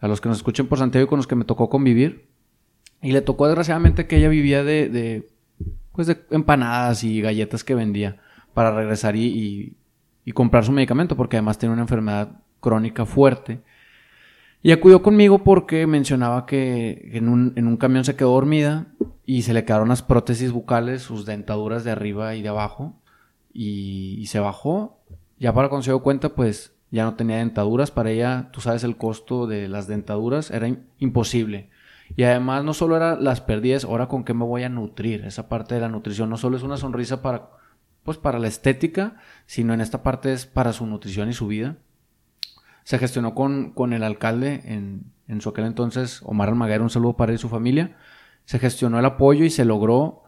a 0.00 0.08
los 0.08 0.20
que 0.20 0.28
nos 0.28 0.38
escuchen 0.38 0.66
por 0.66 0.78
Santiago 0.78 1.04
y 1.04 1.08
con 1.08 1.18
los 1.18 1.26
que 1.26 1.36
me 1.36 1.44
tocó 1.44 1.68
convivir. 1.68 2.28
Y 3.02 3.12
le 3.12 3.20
tocó 3.22 3.46
desgraciadamente 3.46 4.06
que 4.06 4.16
ella 4.16 4.28
vivía 4.28 4.64
de, 4.64 5.28
pues 5.92 6.06
de 6.06 6.22
empanadas 6.30 7.04
y 7.04 7.20
galletas 7.20 7.64
que 7.64 7.74
vendía 7.74 8.20
para 8.54 8.74
regresar 8.74 9.16
y, 9.16 9.76
comprar 10.34 10.64
su 10.64 10.70
medicamento 10.70 11.16
porque 11.16 11.36
además 11.36 11.58
tiene 11.58 11.72
una 11.72 11.82
enfermedad 11.82 12.40
crónica 12.60 13.04
fuerte. 13.04 13.60
Y 14.62 14.72
acudió 14.72 15.02
conmigo 15.02 15.42
porque 15.42 15.86
mencionaba 15.86 16.46
que 16.46 17.10
en 17.14 17.28
un, 17.28 17.52
en 17.56 17.66
un 17.66 17.76
camión 17.76 18.04
se 18.04 18.14
quedó 18.14 18.32
dormida 18.32 18.86
y 19.26 19.42
se 19.42 19.54
le 19.54 19.64
quedaron 19.64 19.88
las 19.88 20.02
prótesis 20.02 20.52
bucales, 20.52 21.02
sus 21.02 21.26
dentaduras 21.26 21.82
de 21.82 21.90
arriba 21.90 22.36
y 22.36 22.42
de 22.42 22.48
abajo. 22.48 22.94
Y, 23.52 24.16
y 24.18 24.26
se 24.26 24.38
bajó. 24.38 25.00
Ya 25.38 25.52
para 25.52 25.68
cuando 25.68 25.82
se 25.82 25.90
dio 25.90 26.02
cuenta, 26.02 26.28
pues 26.28 26.74
ya 26.90 27.04
no 27.04 27.14
tenía 27.14 27.38
dentaduras. 27.38 27.90
Para 27.90 28.10
ella, 28.10 28.48
tú 28.52 28.60
sabes, 28.60 28.84
el 28.84 28.96
costo 28.96 29.46
de 29.46 29.68
las 29.68 29.86
dentaduras 29.86 30.50
era 30.50 30.68
imposible. 30.98 31.70
Y 32.16 32.24
además 32.24 32.64
no 32.64 32.74
solo 32.74 32.96
era 32.96 33.16
las 33.16 33.40
pérdidas, 33.40 33.84
ahora 33.84 34.08
con 34.08 34.24
qué 34.24 34.34
me 34.34 34.44
voy 34.44 34.64
a 34.64 34.68
nutrir. 34.68 35.24
Esa 35.24 35.48
parte 35.48 35.76
de 35.76 35.80
la 35.80 35.88
nutrición 35.88 36.28
no 36.28 36.36
solo 36.36 36.56
es 36.56 36.62
una 36.62 36.76
sonrisa 36.76 37.22
para, 37.22 37.50
pues 38.02 38.18
para 38.18 38.38
la 38.38 38.48
estética, 38.48 39.16
sino 39.46 39.72
en 39.72 39.80
esta 39.80 40.02
parte 40.02 40.32
es 40.32 40.46
para 40.46 40.72
su 40.72 40.86
nutrición 40.86 41.28
y 41.28 41.32
su 41.32 41.46
vida. 41.46 41.76
Se 42.82 42.98
gestionó 42.98 43.34
con, 43.34 43.70
con 43.72 43.92
el 43.92 44.02
alcalde 44.02 44.62
en, 44.64 45.12
en 45.28 45.40
su 45.40 45.50
aquel 45.50 45.66
entonces, 45.66 46.20
Omar 46.24 46.48
Almaguer, 46.48 46.82
un 46.82 46.90
saludo 46.90 47.16
para 47.16 47.30
él 47.30 47.36
y 47.36 47.38
su 47.38 47.48
familia. 47.48 47.96
Se 48.44 48.58
gestionó 48.58 48.98
el 48.98 49.04
apoyo 49.04 49.44
y 49.44 49.50
se 49.50 49.64
logró. 49.64 50.24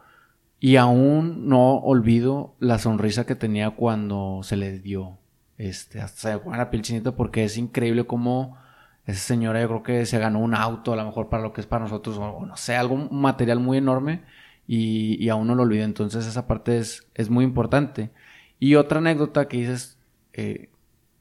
Y 0.61 0.77
aún 0.77 1.49
no 1.49 1.75
olvido 1.79 2.55
la 2.59 2.79
sonrisa 2.79 3.25
que 3.25 3.35
tenía 3.35 3.71
cuando 3.71 4.39
se 4.43 4.55
le 4.55 4.79
dio 4.79 5.17
este, 5.57 6.01
hasta 6.01 6.19
se 6.19 6.33
me 6.33 6.39
pone 6.39 6.57
la 6.57 6.69
piel 6.69 6.81
chinita 6.81 7.15
porque 7.15 7.43
es 7.43 7.57
increíble 7.57 8.05
cómo 8.05 8.57
esa 9.05 9.19
señora 9.19 9.61
yo 9.61 9.67
creo 9.67 9.83
que 9.83 10.05
se 10.05 10.19
ganó 10.19 10.39
un 10.39 10.55
auto, 10.55 10.93
a 10.93 10.95
lo 10.95 11.05
mejor 11.05 11.29
para 11.29 11.43
lo 11.43 11.53
que 11.53 11.61
es 11.61 11.67
para 11.67 11.83
nosotros, 11.83 12.17
o 12.17 12.45
no 12.45 12.57
sé, 12.57 12.75
algún 12.75 13.09
material 13.11 13.59
muy 13.59 13.77
enorme 13.77 14.23
y, 14.67 15.27
aún 15.29 15.47
no 15.47 15.55
lo 15.55 15.63
olvido. 15.63 15.83
Entonces 15.83 16.25
esa 16.25 16.47
parte 16.47 16.77
es, 16.77 17.07
es 17.13 17.29
muy 17.29 17.43
importante. 17.43 18.11
Y 18.59 18.75
otra 18.75 18.99
anécdota 18.99 19.47
que 19.47 19.57
dices, 19.57 19.97
eh, 20.33 20.69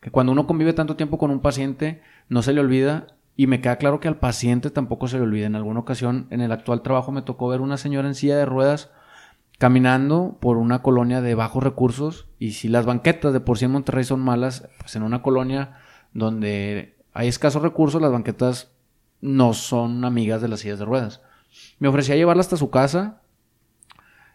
que 0.00 0.10
cuando 0.10 0.32
uno 0.32 0.46
convive 0.46 0.72
tanto 0.72 0.96
tiempo 0.96 1.18
con 1.18 1.30
un 1.30 1.40
paciente, 1.40 2.02
no 2.28 2.42
se 2.42 2.52
le 2.52 2.60
olvida 2.60 3.08
y 3.36 3.46
me 3.46 3.60
queda 3.60 3.76
claro 3.76 4.00
que 4.00 4.08
al 4.08 4.18
paciente 4.18 4.70
tampoco 4.70 5.08
se 5.08 5.16
le 5.16 5.24
olvida. 5.24 5.46
En 5.46 5.56
alguna 5.56 5.80
ocasión, 5.80 6.28
en 6.30 6.40
el 6.40 6.52
actual 6.52 6.82
trabajo, 6.82 7.10
me 7.12 7.22
tocó 7.22 7.48
ver 7.48 7.60
una 7.60 7.76
señora 7.76 8.08
en 8.08 8.14
silla 8.14 8.36
de 8.36 8.46
ruedas 8.46 8.90
caminando 9.62 10.38
por 10.40 10.56
una 10.56 10.82
colonia 10.82 11.20
de 11.20 11.36
bajos 11.36 11.62
recursos 11.62 12.26
y 12.40 12.50
si 12.50 12.66
las 12.66 12.84
banquetas 12.84 13.32
de 13.32 13.38
por 13.38 13.58
sí 13.58 13.66
en 13.66 13.70
Monterrey 13.70 14.02
son 14.02 14.18
malas, 14.18 14.68
pues 14.80 14.96
en 14.96 15.04
una 15.04 15.22
colonia 15.22 15.76
donde 16.12 16.96
hay 17.12 17.28
escasos 17.28 17.62
recursos, 17.62 18.02
las 18.02 18.10
banquetas 18.10 18.72
no 19.20 19.54
son 19.54 20.04
amigas 20.04 20.42
de 20.42 20.48
las 20.48 20.58
sillas 20.58 20.80
de 20.80 20.84
ruedas. 20.84 21.22
Me 21.78 21.86
ofrecía 21.86 22.16
llevarla 22.16 22.40
hasta 22.40 22.56
su 22.56 22.70
casa 22.70 23.22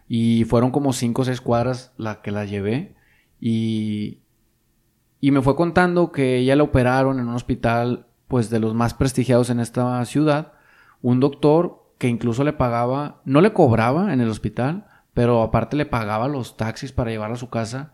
y 0.08 0.44
fueron 0.44 0.70
como 0.70 0.94
cinco 0.94 1.20
o 1.20 1.24
seis 1.26 1.42
cuadras 1.42 1.92
la 1.98 2.22
que 2.22 2.30
la 2.30 2.46
llevé 2.46 2.96
y, 3.38 4.20
y 5.20 5.30
me 5.30 5.42
fue 5.42 5.56
contando 5.56 6.10
que 6.10 6.38
ella 6.38 6.56
la 6.56 6.62
operaron 6.62 7.18
en 7.18 7.28
un 7.28 7.34
hospital 7.34 8.06
pues 8.28 8.48
de 8.48 8.60
los 8.60 8.72
más 8.72 8.94
prestigiados 8.94 9.50
en 9.50 9.60
esta 9.60 10.02
ciudad, 10.06 10.54
un 11.02 11.20
doctor 11.20 11.92
que 11.98 12.08
incluso 12.08 12.44
le 12.44 12.54
pagaba, 12.54 13.20
no 13.26 13.42
le 13.42 13.52
cobraba 13.52 14.14
en 14.14 14.22
el 14.22 14.30
hospital, 14.30 14.86
pero 15.18 15.42
aparte 15.42 15.74
le 15.74 15.84
pagaba 15.84 16.28
los 16.28 16.56
taxis 16.56 16.92
para 16.92 17.10
llevarla 17.10 17.34
a 17.34 17.40
su 17.40 17.50
casa. 17.50 17.90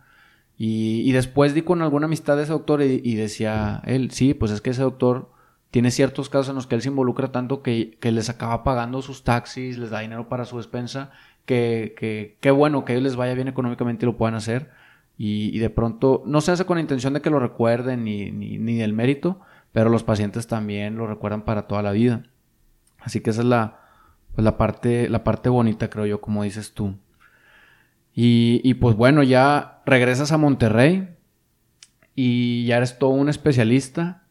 Y, 0.59 1.11
después 1.13 1.55
di 1.55 1.63
con 1.63 1.81
alguna 1.81 2.05
amistad 2.05 2.37
de 2.37 2.43
ese 2.43 2.53
doctor 2.53 2.83
y, 2.83 3.15
decía 3.15 3.81
él, 3.87 4.11
sí, 4.11 4.35
pues 4.35 4.53
es 4.53 4.61
que 4.61 4.69
ese 4.69 4.83
doctor 4.83 5.31
tiene 5.71 5.91
ciertos 5.91 6.29
casos 6.29 6.51
en 6.51 6.57
los 6.57 6.67
que 6.67 6.75
él 6.75 6.83
se 6.83 6.91
involucra 6.91 7.33
tanto 7.33 7.63
que, 7.63 7.97
les 8.03 8.29
acaba 8.29 8.63
pagando 8.63 9.01
sus 9.01 9.25
taxis, 9.25 9.79
les 9.79 9.89
da 9.89 10.01
dinero 10.01 10.29
para 10.29 10.45
su 10.45 10.59
despensa, 10.59 11.13
que, 11.47 12.37
que, 12.39 12.51
bueno 12.51 12.85
que 12.85 12.93
ellos 12.93 13.05
les 13.05 13.17
vaya 13.17 13.33
bien 13.33 13.49
económicamente 13.49 14.05
y 14.05 14.09
lo 14.11 14.19
puedan 14.19 14.35
hacer. 14.35 14.71
Y, 15.17 15.59
de 15.59 15.71
pronto 15.71 16.25
no 16.27 16.43
se 16.43 16.53
hace 16.53 16.67
con 16.67 16.77
la 16.77 16.83
intención 16.83 17.15
de 17.15 17.23
que 17.23 17.31
lo 17.31 17.41
recuerden 17.41 18.05
ni, 18.05 18.33
ni, 18.33 18.59
ni 18.59 18.77
del 18.77 18.93
mérito, 18.93 19.41
pero 19.73 19.89
los 19.89 20.05
pacientes 20.05 20.47
también 20.47 20.97
lo 20.97 21.07
recuerdan 21.07 21.47
para 21.47 21.69
toda 21.69 21.81
la 21.81 21.93
vida. 21.93 22.25
Así 22.99 23.21
que 23.21 23.31
esa 23.31 23.41
es 23.41 23.47
la, 23.47 23.81
pues 24.35 24.45
la, 24.45 24.59
parte, 24.59 25.09
la 25.09 25.25
parte 25.25 25.49
bonita, 25.49 25.89
creo 25.89 26.05
yo, 26.05 26.21
como 26.21 26.43
dices 26.43 26.75
tú. 26.75 26.99
Y, 28.17 28.75
pues 28.75 28.95
bueno, 28.95 29.23
ya 29.23 29.83
regresas 29.87 30.31
a 30.31 30.39
Monterrey 30.39 31.09
y 32.15 32.65
ya 32.67 32.77
eres 32.77 32.99
todo 32.99 33.11
un 33.11 33.29
especialista. 33.29 34.23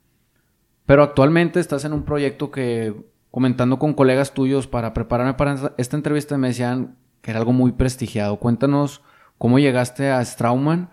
Pero 0.85 1.03
actualmente 1.03 1.59
estás 1.59 1.83
en 1.85 1.93
un 1.93 2.03
proyecto 2.03 2.49
que, 2.49 2.95
comentando 3.29 3.79
con 3.79 3.93
colegas 3.93 4.33
tuyos 4.33 4.67
para 4.67 4.93
prepararme 4.93 5.33
para 5.33 5.73
esta 5.77 5.97
entrevista, 5.97 6.37
me 6.37 6.49
decían 6.49 6.95
que 7.21 7.31
era 7.31 7.39
algo 7.39 7.51
muy 7.51 7.73
prestigiado. 7.73 8.37
Cuéntanos 8.37 9.01
cómo 9.37 9.59
llegaste 9.59 10.11
a 10.11 10.23
Strauman 10.23 10.89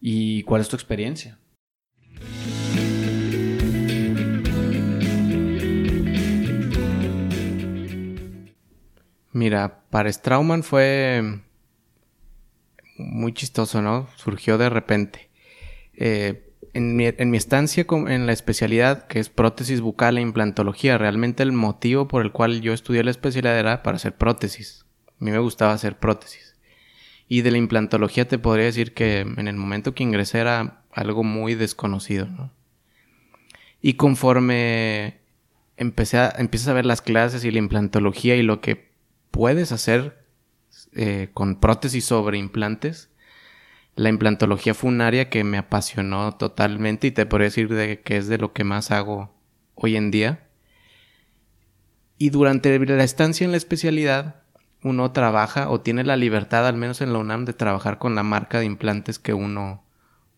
y 0.00 0.42
cuál 0.42 0.62
es 0.62 0.68
tu 0.68 0.76
experiencia. 0.76 1.38
Mira, 9.32 9.84
para 9.90 10.12
Strauman 10.12 10.62
fue 10.62 11.40
muy 13.02 13.32
chistoso, 13.32 13.82
¿no? 13.82 14.08
Surgió 14.16 14.58
de 14.58 14.70
repente. 14.70 15.28
Eh, 15.94 16.48
en, 16.74 16.96
mi, 16.96 17.36
estancia 17.36 17.84
en 17.88 18.26
la 18.26 18.32
especialidad, 18.32 19.06
que 19.06 19.18
es 19.18 19.28
prótesis 19.28 19.80
bucal 19.80 20.16
e 20.16 20.22
implantología, 20.22 20.96
realmente 20.96 21.42
el 21.42 21.52
motivo 21.52 22.08
por 22.08 22.22
el 22.22 22.32
cual 22.32 22.60
yo 22.62 22.72
estudié 22.72 23.04
la 23.04 23.10
especialidad 23.10 23.58
era 23.58 23.82
para 23.82 23.96
hacer 23.96 24.16
prótesis. 24.16 24.86
A 25.20 25.24
mí 25.24 25.30
me 25.30 25.38
gustaba 25.38 25.72
hacer 25.72 25.98
prótesis. 25.98 26.56
Y 27.28 27.42
de 27.42 27.50
la 27.50 27.58
implantología 27.58 28.26
te 28.26 28.38
podría 28.38 28.66
decir 28.66 28.94
que 28.94 29.20
en 29.20 29.48
el 29.48 29.56
momento 29.56 29.94
que 29.94 30.02
ingresé 30.02 30.40
era 30.40 30.82
algo 30.92 31.24
muy 31.24 31.54
desconocido, 31.54 32.26
¿no? 32.26 32.50
Y 33.80 33.94
conforme 33.94 35.18
empecé 35.76 36.18
a, 36.18 36.32
empiezas 36.38 36.68
a 36.68 36.72
ver 36.72 36.86
las 36.86 37.02
clases 37.02 37.44
y 37.44 37.50
la 37.50 37.58
implantología 37.58 38.36
y 38.36 38.42
lo 38.42 38.60
que 38.60 38.92
puedes 39.30 39.72
hacer 39.72 40.21
eh, 40.94 41.30
con 41.32 41.60
prótesis 41.60 42.04
sobre 42.04 42.38
implantes, 42.38 43.10
la 43.94 44.08
implantología 44.08 44.74
fue 44.74 44.90
un 44.90 45.00
área 45.00 45.28
que 45.28 45.44
me 45.44 45.58
apasionó 45.58 46.32
totalmente 46.36 47.08
y 47.08 47.10
te 47.10 47.26
podría 47.26 47.46
decir 47.46 47.68
de 47.68 48.00
que 48.00 48.16
es 48.16 48.26
de 48.26 48.38
lo 48.38 48.52
que 48.52 48.64
más 48.64 48.90
hago 48.90 49.34
hoy 49.74 49.96
en 49.96 50.10
día. 50.10 50.48
Y 52.16 52.30
durante 52.30 52.78
la 52.78 53.04
estancia 53.04 53.44
en 53.44 53.50
la 53.50 53.56
especialidad, 53.56 54.42
uno 54.82 55.12
trabaja 55.12 55.68
o 55.70 55.80
tiene 55.80 56.04
la 56.04 56.16
libertad, 56.16 56.66
al 56.66 56.76
menos 56.76 57.00
en 57.00 57.12
la 57.12 57.18
UNAM, 57.18 57.44
de 57.44 57.52
trabajar 57.52 57.98
con 57.98 58.14
la 58.14 58.22
marca 58.22 58.60
de 58.60 58.64
implantes 58.64 59.18
que 59.18 59.34
uno, 59.34 59.84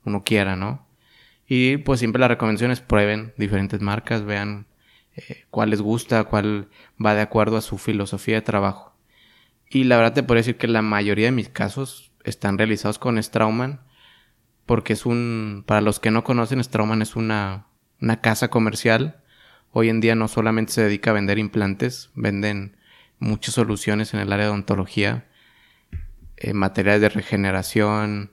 uno 0.04 0.24
quiera, 0.24 0.56
¿no? 0.56 0.86
Y 1.46 1.76
pues 1.78 2.00
siempre 2.00 2.20
la 2.20 2.28
recomendación 2.28 2.70
es 2.70 2.80
prueben 2.80 3.34
diferentes 3.36 3.80
marcas, 3.80 4.24
vean 4.24 4.66
eh, 5.16 5.44
cuál 5.50 5.70
les 5.70 5.80
gusta, 5.80 6.24
cuál 6.24 6.68
va 7.04 7.14
de 7.14 7.20
acuerdo 7.20 7.56
a 7.56 7.62
su 7.62 7.78
filosofía 7.78 8.36
de 8.36 8.42
trabajo. 8.42 8.93
Y 9.68 9.84
la 9.84 9.96
verdad 9.96 10.14
te 10.14 10.22
puedo 10.22 10.38
decir 10.38 10.56
que 10.56 10.68
la 10.68 10.82
mayoría 10.82 11.26
de 11.26 11.32
mis 11.32 11.48
casos 11.48 12.12
están 12.24 12.58
realizados 12.58 12.98
con 12.98 13.22
Strauman, 13.22 13.80
porque 14.66 14.94
es 14.94 15.06
un, 15.06 15.64
para 15.66 15.80
los 15.80 16.00
que 16.00 16.10
no 16.10 16.24
conocen, 16.24 16.62
Strauman 16.62 17.02
es 17.02 17.16
una, 17.16 17.66
una 18.00 18.20
casa 18.20 18.48
comercial. 18.48 19.22
Hoy 19.70 19.88
en 19.88 20.00
día 20.00 20.14
no 20.14 20.28
solamente 20.28 20.72
se 20.72 20.82
dedica 20.82 21.10
a 21.10 21.14
vender 21.14 21.38
implantes, 21.38 22.10
venden 22.14 22.76
muchas 23.18 23.54
soluciones 23.54 24.14
en 24.14 24.20
el 24.20 24.32
área 24.32 24.46
de 24.46 24.50
odontología, 24.50 25.26
eh, 26.36 26.52
materiales 26.52 27.00
de 27.00 27.08
regeneración, 27.08 28.32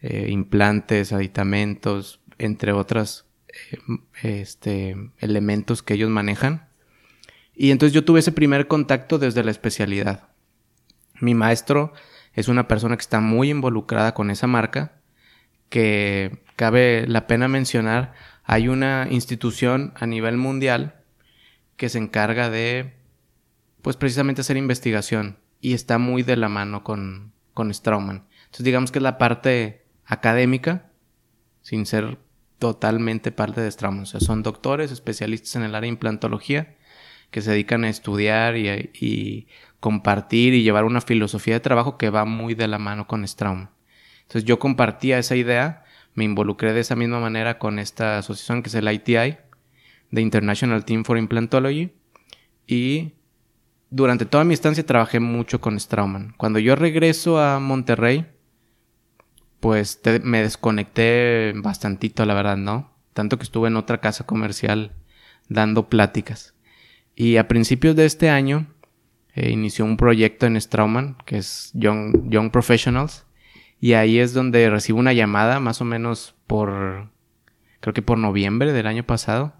eh, 0.00 0.28
implantes, 0.30 1.12
aditamentos, 1.12 2.20
entre 2.38 2.72
otros 2.72 3.26
eh, 3.48 3.78
este, 4.22 4.96
elementos 5.18 5.82
que 5.82 5.94
ellos 5.94 6.10
manejan. 6.10 6.68
Y 7.54 7.70
entonces 7.70 7.94
yo 7.94 8.04
tuve 8.04 8.20
ese 8.20 8.32
primer 8.32 8.66
contacto 8.66 9.18
desde 9.18 9.44
la 9.44 9.50
especialidad. 9.50 10.28
Mi 11.20 11.34
maestro 11.34 11.92
es 12.32 12.48
una 12.48 12.68
persona 12.68 12.96
que 12.96 13.02
está 13.02 13.20
muy 13.20 13.50
involucrada 13.50 14.14
con 14.14 14.30
esa 14.30 14.46
marca, 14.46 15.00
que 15.68 16.42
cabe 16.56 17.06
la 17.06 17.26
pena 17.26 17.48
mencionar, 17.48 18.14
hay 18.44 18.68
una 18.68 19.08
institución 19.10 19.92
a 19.96 20.06
nivel 20.06 20.36
mundial 20.36 20.96
que 21.76 21.88
se 21.88 21.98
encarga 21.98 22.50
de, 22.50 22.94
pues 23.82 23.96
precisamente 23.96 24.42
hacer 24.42 24.56
investigación 24.56 25.38
y 25.60 25.72
está 25.72 25.98
muy 25.98 26.22
de 26.22 26.36
la 26.36 26.48
mano 26.48 26.84
con, 26.84 27.32
con 27.54 27.72
Strauman. 27.72 28.26
Entonces 28.44 28.64
digamos 28.64 28.92
que 28.92 28.98
es 28.98 29.02
la 29.02 29.18
parte 29.18 29.86
académica, 30.04 30.90
sin 31.62 31.86
ser 31.86 32.18
totalmente 32.58 33.32
parte 33.32 33.60
de 33.60 33.70
Strauman. 33.70 34.02
O 34.02 34.06
sea, 34.06 34.20
son 34.20 34.42
doctores, 34.42 34.92
especialistas 34.92 35.56
en 35.56 35.62
el 35.62 35.74
área 35.74 35.82
de 35.82 35.94
implantología, 35.94 36.76
que 37.30 37.42
se 37.42 37.50
dedican 37.50 37.84
a 37.84 37.88
estudiar 37.88 38.56
y, 38.56 39.48
compartir 39.84 40.54
y 40.54 40.62
llevar 40.62 40.84
una 40.84 41.02
filosofía 41.02 41.52
de 41.52 41.60
trabajo 41.60 41.98
que 41.98 42.08
va 42.08 42.24
muy 42.24 42.54
de 42.54 42.68
la 42.68 42.78
mano 42.78 43.06
con 43.06 43.28
Strauman. 43.28 43.68
Entonces 44.22 44.44
yo 44.44 44.58
compartía 44.58 45.18
esa 45.18 45.36
idea, 45.36 45.84
me 46.14 46.24
involucré 46.24 46.72
de 46.72 46.80
esa 46.80 46.96
misma 46.96 47.20
manera 47.20 47.58
con 47.58 47.78
esta 47.78 48.16
asociación 48.16 48.62
que 48.62 48.70
es 48.70 48.74
el 48.76 48.90
ITI, 48.90 49.36
The 50.10 50.22
International 50.22 50.86
Team 50.86 51.04
for 51.04 51.18
Implantology, 51.18 51.92
y 52.66 53.12
durante 53.90 54.24
toda 54.24 54.44
mi 54.44 54.54
estancia 54.54 54.86
trabajé 54.86 55.20
mucho 55.20 55.60
con 55.60 55.78
Strauman. 55.78 56.32
Cuando 56.38 56.58
yo 56.60 56.76
regreso 56.76 57.38
a 57.38 57.60
Monterrey, 57.60 58.24
pues 59.60 60.00
me 60.22 60.40
desconecté 60.40 61.52
bastantito, 61.56 62.24
la 62.24 62.32
verdad, 62.32 62.56
¿no? 62.56 62.90
Tanto 63.12 63.36
que 63.36 63.44
estuve 63.44 63.68
en 63.68 63.76
otra 63.76 64.00
casa 64.00 64.24
comercial 64.24 64.92
dando 65.50 65.90
pláticas. 65.90 66.54
Y 67.14 67.36
a 67.36 67.48
principios 67.48 67.94
de 67.96 68.06
este 68.06 68.30
año 68.30 68.66
eh, 69.34 69.50
inició 69.50 69.84
un 69.84 69.96
proyecto 69.96 70.46
en 70.46 70.60
Strauman, 70.60 71.16
que 71.26 71.38
es 71.38 71.72
Young, 71.74 72.50
Professionals. 72.50 73.26
Y 73.80 73.94
ahí 73.94 74.18
es 74.18 74.32
donde 74.32 74.70
recibo 74.70 74.98
una 74.98 75.12
llamada, 75.12 75.60
más 75.60 75.80
o 75.80 75.84
menos 75.84 76.34
por, 76.46 77.10
creo 77.80 77.92
que 77.92 78.02
por 78.02 78.18
noviembre 78.18 78.72
del 78.72 78.86
año 78.86 79.04
pasado. 79.04 79.52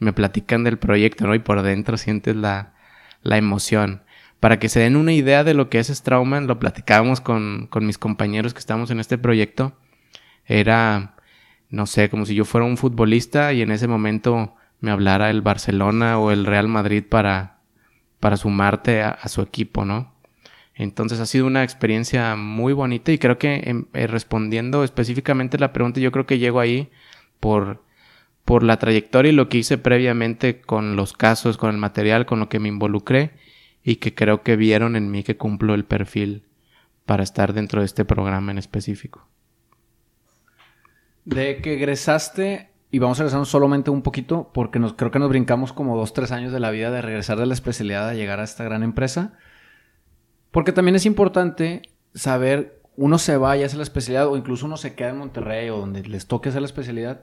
Y 0.00 0.04
me 0.04 0.12
platican 0.12 0.64
del 0.64 0.78
proyecto, 0.78 1.26
¿no? 1.26 1.34
Y 1.34 1.40
por 1.40 1.62
dentro 1.62 1.96
sientes 1.96 2.36
la, 2.36 2.74
la 3.22 3.36
emoción. 3.36 4.02
Para 4.40 4.58
que 4.58 4.68
se 4.68 4.80
den 4.80 4.96
una 4.96 5.12
idea 5.12 5.44
de 5.44 5.54
lo 5.54 5.68
que 5.70 5.78
es 5.78 5.88
Strauman, 5.88 6.46
lo 6.46 6.58
platicábamos 6.58 7.20
con, 7.20 7.66
con 7.68 7.86
mis 7.86 7.98
compañeros 7.98 8.54
que 8.54 8.60
estamos 8.60 8.90
en 8.90 9.00
este 9.00 9.18
proyecto. 9.18 9.72
Era, 10.44 11.16
no 11.70 11.86
sé, 11.86 12.08
como 12.10 12.26
si 12.26 12.34
yo 12.34 12.44
fuera 12.44 12.66
un 12.66 12.76
futbolista 12.76 13.52
y 13.52 13.62
en 13.62 13.72
ese 13.72 13.88
momento 13.88 14.54
me 14.80 14.90
hablara 14.90 15.30
el 15.30 15.42
Barcelona 15.42 16.18
o 16.18 16.30
el 16.30 16.44
Real 16.44 16.68
Madrid 16.68 17.02
para, 17.08 17.55
para 18.20 18.36
sumarte 18.36 19.02
a, 19.02 19.28
su 19.28 19.42
equipo, 19.42 19.84
¿no? 19.84 20.14
Entonces 20.74 21.20
ha 21.20 21.26
sido 21.26 21.46
una 21.46 21.62
experiencia 21.62 22.36
muy 22.36 22.72
bonita 22.72 23.12
y 23.12 23.18
creo 23.18 23.38
que 23.38 23.62
em, 23.64 23.86
eh, 23.94 24.06
respondiendo 24.06 24.84
específicamente 24.84 25.58
la 25.58 25.72
pregunta, 25.72 26.00
yo 26.00 26.12
creo 26.12 26.26
que 26.26 26.38
llego 26.38 26.60
ahí 26.60 26.90
por, 27.40 27.82
por 28.44 28.62
la 28.62 28.78
trayectoria 28.78 29.32
y 29.32 29.34
lo 29.34 29.48
que 29.48 29.58
hice 29.58 29.78
previamente 29.78 30.60
con 30.60 30.96
los 30.96 31.12
casos, 31.12 31.56
con 31.56 31.70
el 31.70 31.78
material, 31.78 32.26
con 32.26 32.40
lo 32.40 32.48
que 32.48 32.58
me 32.58 32.68
involucré 32.68 33.32
y 33.82 33.96
que 33.96 34.14
creo 34.14 34.42
que 34.42 34.56
vieron 34.56 34.96
en 34.96 35.10
mí 35.10 35.22
que 35.22 35.36
cumplo 35.36 35.74
el 35.74 35.84
perfil 35.84 36.42
para 37.06 37.22
estar 37.22 37.52
dentro 37.52 37.80
de 37.80 37.86
este 37.86 38.04
programa 38.04 38.52
en 38.52 38.58
específico. 38.58 39.26
De 41.24 41.60
que 41.62 41.74
egresaste, 41.74 42.70
y 42.90 42.98
vamos 42.98 43.18
a 43.18 43.24
regresar 43.24 43.44
solamente 43.46 43.90
un 43.90 44.02
poquito, 44.02 44.50
porque 44.52 44.78
nos, 44.78 44.94
creo 44.94 45.10
que 45.10 45.18
nos 45.18 45.28
brincamos 45.28 45.72
como 45.72 45.96
dos, 45.96 46.12
tres 46.12 46.32
años 46.32 46.52
de 46.52 46.60
la 46.60 46.70
vida 46.70 46.90
de 46.90 47.02
regresar 47.02 47.38
de 47.38 47.46
la 47.46 47.54
especialidad 47.54 48.08
a 48.08 48.14
llegar 48.14 48.40
a 48.40 48.44
esta 48.44 48.64
gran 48.64 48.82
empresa. 48.82 49.34
Porque 50.50 50.72
también 50.72 50.96
es 50.96 51.06
importante 51.06 51.82
saber, 52.14 52.80
uno 52.96 53.18
se 53.18 53.36
va 53.36 53.56
y 53.56 53.62
hace 53.62 53.76
la 53.76 53.82
especialidad, 53.82 54.28
o 54.28 54.36
incluso 54.36 54.66
uno 54.66 54.76
se 54.76 54.94
queda 54.94 55.10
en 55.10 55.18
Monterrey 55.18 55.68
o 55.70 55.78
donde 55.78 56.02
les 56.02 56.26
toque 56.26 56.48
hacer 56.48 56.62
la 56.62 56.66
especialidad. 56.66 57.22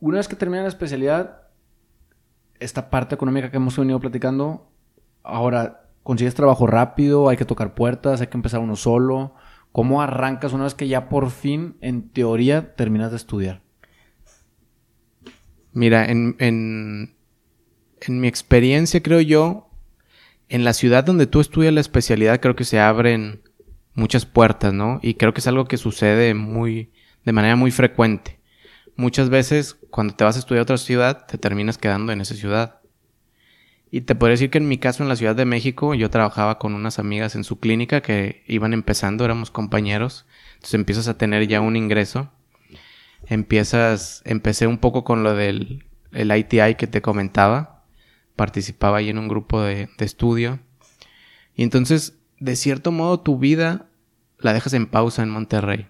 Una 0.00 0.16
vez 0.16 0.28
que 0.28 0.36
termina 0.36 0.62
la 0.62 0.68
especialidad, 0.68 1.42
esta 2.58 2.90
parte 2.90 3.14
económica 3.14 3.50
que 3.50 3.56
hemos 3.56 3.76
venido 3.76 4.00
platicando 4.00 4.72
Ahora, 5.22 5.84
¿consigues 6.02 6.34
trabajo 6.34 6.66
rápido? 6.66 7.28
¿Hay 7.28 7.36
que 7.36 7.44
tocar 7.44 7.74
puertas? 7.74 8.20
¿Hay 8.20 8.26
que 8.26 8.36
empezar 8.36 8.60
uno 8.60 8.76
solo? 8.76 9.34
¿Cómo 9.70 10.02
arrancas 10.02 10.52
una 10.52 10.64
vez 10.64 10.74
que 10.74 10.88
ya 10.88 11.08
por 11.08 11.30
fin, 11.30 11.76
en 11.80 12.10
teoría, 12.10 12.74
terminas 12.74 13.10
de 13.10 13.16
estudiar? 13.16 13.62
Mira, 15.72 16.04
en, 16.06 16.36
en, 16.38 17.14
mi 18.20 18.28
experiencia, 18.28 19.02
creo 19.02 19.20
yo, 19.20 19.70
en 20.48 20.64
la 20.64 20.74
ciudad 20.74 21.04
donde 21.04 21.26
tú 21.26 21.40
estudias 21.40 21.72
la 21.72 21.80
especialidad, 21.80 22.40
creo 22.40 22.56
que 22.56 22.64
se 22.64 22.78
abren 22.78 23.42
muchas 23.94 24.26
puertas, 24.26 24.72
¿no? 24.74 25.00
Y 25.02 25.14
creo 25.14 25.32
que 25.32 25.40
es 25.40 25.46
algo 25.46 25.66
que 25.66 25.78
sucede 25.78 26.34
muy, 26.34 26.90
de 27.24 27.32
manera 27.32 27.56
muy 27.56 27.70
frecuente. 27.70 28.40
Muchas 28.96 29.30
veces, 29.30 29.78
cuando 29.90 30.14
te 30.14 30.24
vas 30.24 30.36
a 30.36 30.40
estudiar 30.40 30.60
a 30.60 30.64
otra 30.64 30.76
ciudad, 30.76 31.26
te 31.26 31.38
terminas 31.38 31.78
quedando 31.78 32.12
en 32.12 32.20
esa 32.20 32.34
ciudad. 32.34 32.80
Y 33.90 34.02
te 34.02 34.14
podría 34.14 34.32
decir 34.32 34.50
que 34.50 34.58
en 34.58 34.68
mi 34.68 34.78
caso 34.78 35.02
en 35.02 35.10
la 35.10 35.16
Ciudad 35.16 35.36
de 35.36 35.44
México 35.44 35.92
yo 35.92 36.08
trabajaba 36.08 36.58
con 36.58 36.72
unas 36.72 36.98
amigas 36.98 37.34
en 37.34 37.44
su 37.44 37.60
clínica 37.60 38.00
que 38.00 38.42
iban 38.46 38.72
empezando, 38.72 39.22
éramos 39.22 39.50
compañeros. 39.50 40.26
Entonces 40.54 40.74
empiezas 40.74 41.08
a 41.08 41.18
tener 41.18 41.46
ya 41.46 41.60
un 41.60 41.76
ingreso. 41.76 42.30
Empiezas, 43.26 44.22
empecé 44.24 44.66
un 44.66 44.78
poco 44.78 45.04
con 45.04 45.22
lo 45.22 45.34
del 45.34 45.84
el 46.12 46.36
ITI 46.36 46.74
que 46.76 46.86
te 46.86 47.02
comentaba. 47.02 47.84
Participaba 48.36 48.98
ahí 48.98 49.08
en 49.08 49.18
un 49.18 49.28
grupo 49.28 49.60
de, 49.60 49.88
de 49.98 50.04
estudio. 50.04 50.60
Y 51.54 51.62
entonces, 51.62 52.18
de 52.38 52.56
cierto 52.56 52.92
modo, 52.92 53.20
tu 53.20 53.38
vida 53.38 53.86
la 54.38 54.52
dejas 54.52 54.74
en 54.74 54.86
pausa 54.86 55.22
en 55.22 55.30
Monterrey. 55.30 55.88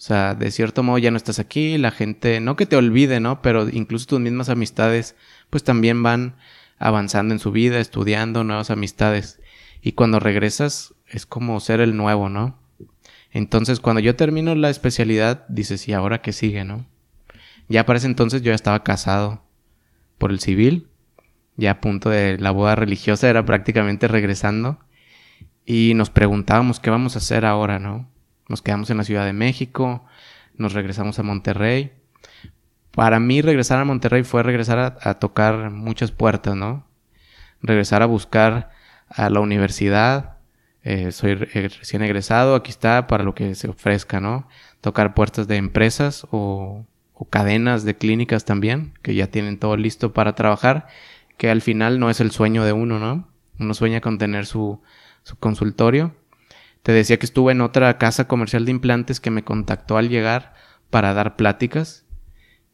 O 0.00 0.02
sea, 0.02 0.34
de 0.34 0.50
cierto 0.50 0.82
modo 0.82 0.96
ya 0.96 1.10
no 1.10 1.18
estás 1.18 1.38
aquí, 1.38 1.76
la 1.76 1.90
gente, 1.90 2.40
no 2.40 2.56
que 2.56 2.64
te 2.64 2.76
olvide, 2.76 3.20
¿no? 3.20 3.42
Pero 3.42 3.68
incluso 3.68 4.06
tus 4.06 4.20
mismas 4.20 4.48
amistades, 4.48 5.14
pues 5.50 5.62
también 5.62 6.02
van 6.02 6.36
avanzando 6.78 7.34
en 7.34 7.38
su 7.38 7.52
vida, 7.52 7.78
estudiando 7.78 8.42
nuevas 8.42 8.70
amistades. 8.70 9.40
Y 9.82 9.92
cuando 9.92 10.18
regresas 10.18 10.94
es 11.06 11.26
como 11.26 11.60
ser 11.60 11.80
el 11.80 11.98
nuevo, 11.98 12.30
¿no? 12.30 12.58
Entonces 13.32 13.80
cuando 13.80 14.00
yo 14.00 14.16
termino 14.16 14.54
la 14.54 14.70
especialidad, 14.70 15.46
dices, 15.48 15.86
¿y 15.88 15.92
ahora 15.92 16.20
qué 16.22 16.32
sigue, 16.32 16.64
no? 16.64 16.86
Ya 17.68 17.86
para 17.86 17.98
ese 17.98 18.06
entonces 18.06 18.42
yo 18.42 18.50
ya 18.50 18.56
estaba 18.56 18.82
casado 18.82 19.42
por 20.18 20.32
el 20.32 20.40
civil, 20.40 20.88
ya 21.56 21.72
a 21.72 21.80
punto 21.80 22.10
de 22.10 22.38
la 22.38 22.50
boda 22.50 22.74
religiosa, 22.74 23.30
era 23.30 23.44
prácticamente 23.44 24.08
regresando. 24.08 24.80
Y 25.64 25.94
nos 25.94 26.10
preguntábamos 26.10 26.80
qué 26.80 26.90
vamos 26.90 27.14
a 27.14 27.18
hacer 27.18 27.44
ahora, 27.44 27.78
¿no? 27.78 28.10
Nos 28.48 28.62
quedamos 28.62 28.90
en 28.90 28.96
la 28.96 29.04
Ciudad 29.04 29.24
de 29.24 29.32
México, 29.32 30.04
nos 30.56 30.72
regresamos 30.72 31.18
a 31.20 31.22
Monterrey. 31.22 31.92
Para 32.90 33.20
mí 33.20 33.40
regresar 33.40 33.78
a 33.78 33.84
Monterrey 33.84 34.24
fue 34.24 34.42
regresar 34.42 34.98
a, 35.00 35.14
tocar 35.20 35.70
muchas 35.70 36.10
puertas, 36.10 36.56
¿no? 36.56 36.86
Regresar 37.62 38.02
a 38.02 38.06
buscar 38.06 38.70
a 39.08 39.30
la 39.30 39.38
universidad. 39.38 40.38
Eh, 40.82 41.12
soy 41.12 41.34
recién 41.34 42.02
egresado, 42.02 42.54
aquí 42.54 42.70
está 42.70 43.06
para 43.06 43.24
lo 43.24 43.34
que 43.34 43.54
se 43.54 43.68
ofrezca, 43.68 44.20
¿no? 44.20 44.48
Tocar 44.80 45.14
puertas 45.14 45.46
de 45.46 45.56
empresas 45.56 46.26
o, 46.30 46.86
cadenas 47.28 47.84
de 47.84 47.96
clínicas 47.96 48.46
también, 48.46 48.94
que 49.02 49.14
ya 49.14 49.26
tienen 49.26 49.58
todo 49.58 49.76
listo 49.76 50.14
para 50.14 50.34
trabajar, 50.34 50.86
que 51.36 51.50
al 51.50 51.60
final 51.60 51.98
no 51.98 52.08
es 52.08 52.20
el 52.20 52.30
sueño 52.30 52.64
de 52.64 52.72
uno, 52.72 52.98
¿no? 52.98 53.28
Uno 53.58 53.74
sueña 53.74 54.00
con 54.00 54.16
tener 54.16 54.46
su, 54.46 54.80
su 55.22 55.36
consultorio. 55.36 56.14
Te 56.82 56.92
decía 56.92 57.18
que 57.18 57.26
estuve 57.26 57.52
en 57.52 57.60
otra 57.60 57.98
casa 57.98 58.26
comercial 58.26 58.64
de 58.64 58.70
implantes 58.70 59.20
que 59.20 59.30
me 59.30 59.44
contactó 59.44 59.98
al 59.98 60.08
llegar 60.08 60.54
para 60.88 61.12
dar 61.12 61.36
pláticas 61.36 62.06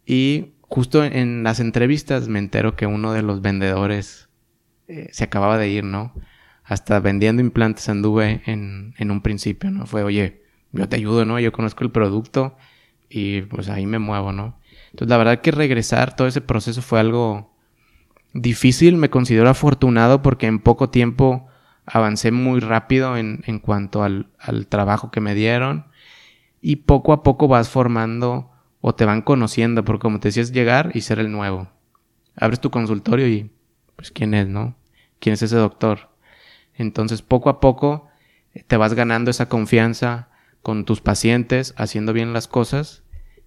y 0.04 0.52
justo 0.62 1.04
en 1.04 1.42
las 1.42 1.59
entrevistas 1.59 2.28
me 2.28 2.38
entero 2.38 2.76
que 2.76 2.86
uno 2.86 3.12
de 3.12 3.22
los 3.22 3.42
vendedores 3.42 4.28
eh, 4.88 5.09
se 5.12 5.24
acababa 5.24 5.59
de 5.59 5.68
ir, 5.68 5.84
¿no? 5.84 6.12
Hasta 6.66 7.00
vendiendo 7.00 7.40
implantes 7.40 7.88
anduve 7.88 8.42
en, 8.44 8.94
en 8.98 9.10
un 9.10 9.22
principio, 9.22 9.70
¿no? 9.70 9.86
Fue, 9.86 10.02
oye, 10.02 10.42
yo 10.72 10.88
te 10.88 10.96
ayudo, 10.96 11.24
¿no? 11.24 11.38
Yo 11.38 11.52
conozco 11.52 11.84
el 11.84 11.90
producto 11.90 12.56
y 13.08 13.42
pues 13.42 13.68
ahí 13.68 13.86
me 13.86 13.98
muevo, 13.98 14.32
¿no? 14.32 14.58
Entonces 14.90 15.08
la 15.08 15.16
verdad 15.16 15.40
que 15.40 15.52
regresar, 15.52 16.16
todo 16.16 16.26
ese 16.26 16.40
proceso 16.40 16.82
fue 16.82 17.00
algo 17.00 17.54
difícil, 18.32 18.96
me 18.96 19.10
considero 19.10 19.48
afortunado 19.48 20.22
porque 20.22 20.46
en 20.46 20.58
poco 20.58 20.90
tiempo 20.90 21.48
avancé 21.86 22.32
muy 22.32 22.60
rápido 22.60 23.16
en, 23.16 23.42
en 23.46 23.60
cuanto 23.60 24.02
al, 24.02 24.28
al, 24.38 24.66
trabajo 24.66 25.10
que 25.10 25.20
me 25.20 25.34
dieron 25.34 25.86
y 26.60 26.76
poco 26.76 27.12
a 27.12 27.22
poco 27.22 27.48
vas 27.48 27.68
formando 27.68 28.50
o 28.80 28.94
te 28.94 29.04
van 29.04 29.22
conociendo, 29.22 29.84
porque 29.84 30.02
como 30.02 30.20
te 30.20 30.28
decías, 30.28 30.52
llegar 30.52 30.90
y 30.94 31.00
ser 31.00 31.18
el 31.18 31.30
nuevo. 31.30 31.68
Abres 32.36 32.60
tu 32.60 32.70
consultorio 32.70 33.26
y, 33.26 33.50
pues, 33.96 34.10
¿quién 34.10 34.34
es, 34.34 34.46
no? 34.46 34.76
¿Quién 35.18 35.34
es 35.34 35.42
ese 35.42 35.56
doctor? 35.56 36.10
Entonces, 36.77 37.22
poco 37.22 37.49
a 37.49 37.61
poco 37.61 38.09
eh, 38.55 38.64
te 38.66 38.77
vas 38.77 38.95
ganando 38.95 39.31
esa 39.31 39.49
confianza 39.49 40.29
con 40.62 40.85
tus 40.85 41.01
pacientes, 41.01 41.74
haciendo 41.77 42.12
bien 42.12 42.33
las 42.33 42.49
cosas 42.49 43.03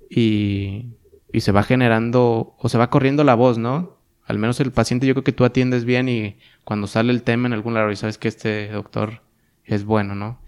y, 0.09 0.87
y 1.31 1.41
se 1.41 1.51
va 1.51 1.63
generando 1.63 2.55
o 2.57 2.69
se 2.69 2.77
va 2.77 2.89
corriendo 2.89 3.23
la 3.23 3.35
voz, 3.35 3.57
¿no? 3.57 3.99
al 4.29 4.37
menos 4.37 4.59
el 4.59 4.71
paciente 4.71 5.07
yo 5.07 5.15
creo 5.15 5.23
que 5.23 5.31
tú 5.31 5.43
atiendes 5.43 5.85
bien 5.85 6.07
y 6.07 6.37
cuando 6.63 6.85
sale 6.85 7.11
el 7.11 7.23
tema 7.23 7.47
en 7.47 7.53
algún 7.53 7.73
lado 7.73 7.89
y 7.89 7.95
sabes 7.95 8.19
que 8.19 8.27
este 8.27 8.67
doctor 8.67 9.23
es 9.65 9.85
bueno, 9.85 10.13
¿no? 10.13 10.39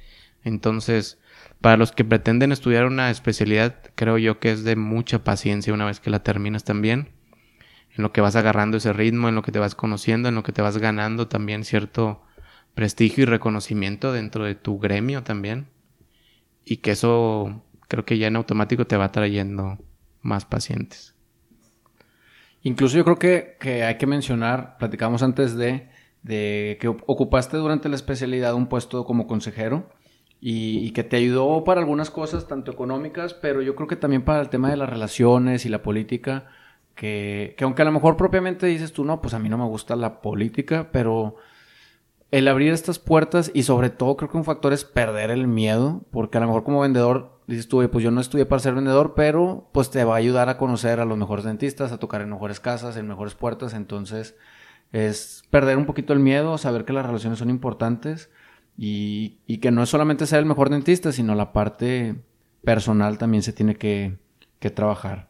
Entonces, 0.44 1.20
para 1.62 1.78
los 1.78 1.92
que 1.92 2.06
pretenden 2.06 2.52
estudiar 2.52 2.86
una 2.86 3.10
especialidad, 3.10 3.82
creo 3.96 4.20
yo 4.20 4.40
que 4.40 4.52
es 4.52 4.64
de 4.64 4.76
mucha 4.76 5.24
paciencia 5.24 5.74
una 5.74 5.88
vez 5.88 6.00
que 6.00 6.12
la 6.12 6.22
terminas 6.22 6.64
también, 6.64 7.10
en 7.98 8.04
lo 8.04 8.12
que 8.12 8.22
vas 8.22 8.36
agarrando 8.36 8.78
ese 8.78 8.94
ritmo, 8.94 9.30
en 9.30 9.34
lo 9.34 9.42
que 9.42 9.52
te 9.52 9.58
vas 9.58 9.74
conociendo, 9.74 10.30
en 10.30 10.36
lo 10.36 10.44
que 10.44 10.52
te 10.52 10.62
vas 10.62 10.78
ganando 10.78 11.28
también 11.28 11.64
cierto 11.64 12.22
prestigio 12.74 13.24
y 13.24 13.26
reconocimiento 13.26 14.13
dentro 14.13 14.45
de 14.45 14.55
tu 14.55 14.80
gremio 14.80 15.24
también, 15.24 15.67
y 16.65 16.78
que 16.78 16.91
eso 16.91 17.63
creo 17.88 18.05
que 18.05 18.17
ya 18.17 18.28
en 18.28 18.36
automático 18.36 18.88
te 18.88 18.97
va 18.97 19.11
trayendo 19.11 19.78
más 20.22 20.45
pacientes. 20.45 21.15
Incluso 22.63 22.97
yo 22.97 23.03
creo 23.03 23.17
que, 23.59 23.84
hay 23.84 23.97
que 23.97 24.07
mencionar, 24.07 24.78
platicamos 24.78 25.24
antes 25.24 25.55
de, 25.55 25.89
de, 26.22 26.78
que 26.80 26.88
ocupaste 26.88 27.57
durante 27.57 27.89
la 27.89 27.95
especialidad 27.95 28.53
un 28.53 28.67
puesto 28.67 29.03
como 29.03 29.26
consejero 29.26 29.89
y, 30.39 30.91
que 30.91 31.03
te 31.03 31.17
ayudó 31.17 31.63
para 31.63 31.82
algunas 31.82 32.09
cosas, 32.09 32.47
tanto 32.47 32.72
económicas, 32.72 33.34
pero 33.34 33.61
yo 33.61 33.76
creo 33.76 33.88
que 33.88 33.95
también 33.95 34.24
para 34.24 34.41
el 34.41 34.49
tema 34.49 34.69
de 34.69 34.78
las 34.78 34.89
relaciones 34.89 35.65
y 35.65 35.69
la 35.69 35.84
política, 35.84 36.47
que, 36.95 37.55
que 37.57 37.63
aunque 37.63 37.82
a 37.82 37.86
lo 37.86 37.91
mejor 37.91 38.15
propiamente 38.15 38.67
dices 38.67 38.93
tú, 38.93 39.03
no, 39.05 39.22
pues 39.22 39.34
a 39.34 39.39
mí 39.39 39.49
no 39.49 39.57
me 39.57 39.65
gusta 39.65 39.95
la 39.95 40.22
política, 40.22 40.89
pero 40.91 41.36
el 42.32 42.48
abrir 42.48 42.72
estas 42.72 42.98
puertas 42.98 43.52
y 43.54 43.64
sobre 43.64 43.90
todo 43.90 44.16
creo 44.16 44.30
que 44.30 44.38
un 44.38 44.46
factor 44.46 44.72
es 44.72 44.86
perder 44.86 45.32
el 45.32 45.48
miedo, 45.48 46.06
porque 46.12 46.38
a 46.38 46.42
lo 46.42 46.48
mejor 46.48 46.64
como 46.64 46.80
vendedor 46.80 47.42
dices 47.46 47.68
tú, 47.68 47.88
pues 47.92 48.04
yo 48.04 48.12
no 48.12 48.22
estudié 48.22 48.46
para 48.46 48.62
ser 48.62 48.74
vendedor, 48.74 49.14
pero 49.16 49.70
pues 49.74 49.92
te 49.92 50.04
va 50.06 50.16
a 50.16 50.18
ayudar 50.18 50.48
a 50.48 50.58
conocer 50.58 51.02
a 51.02 51.06
los 51.06 51.18
mejores 51.18 51.44
dentistas, 51.44 51.92
a 51.92 52.00
tocar 52.00 52.22
en 52.22 52.30
mejores 52.30 52.62
casas, 52.62 52.96
en 52.96 53.08
mejores 53.08 53.36
puertas, 53.36 53.74
entonces 53.74 54.38
es 54.94 55.44
perder 55.50 55.78
un 55.78 55.86
poquito 55.86 56.14
el 56.14 56.20
miedo, 56.20 56.58
saber 56.58 56.86
que 56.86 56.94
las 56.94 57.06
relaciones 57.06 57.40
son 57.40 57.50
importantes 57.50 58.30
y, 58.78 59.40
y 59.46 59.58
que 59.58 59.72
no 59.72 59.84
es 59.84 59.90
solamente 59.90 60.26
ser 60.26 60.40
el 60.40 60.46
mejor 60.46 60.70
dentista, 60.70 61.12
sino 61.12 61.36
la 61.36 61.52
parte 61.52 62.24
personal 62.64 63.18
también 63.18 63.44
se 63.44 63.52
tiene 63.52 63.76
que, 63.76 64.18
que 64.60 64.70
trabajar. 64.70 65.30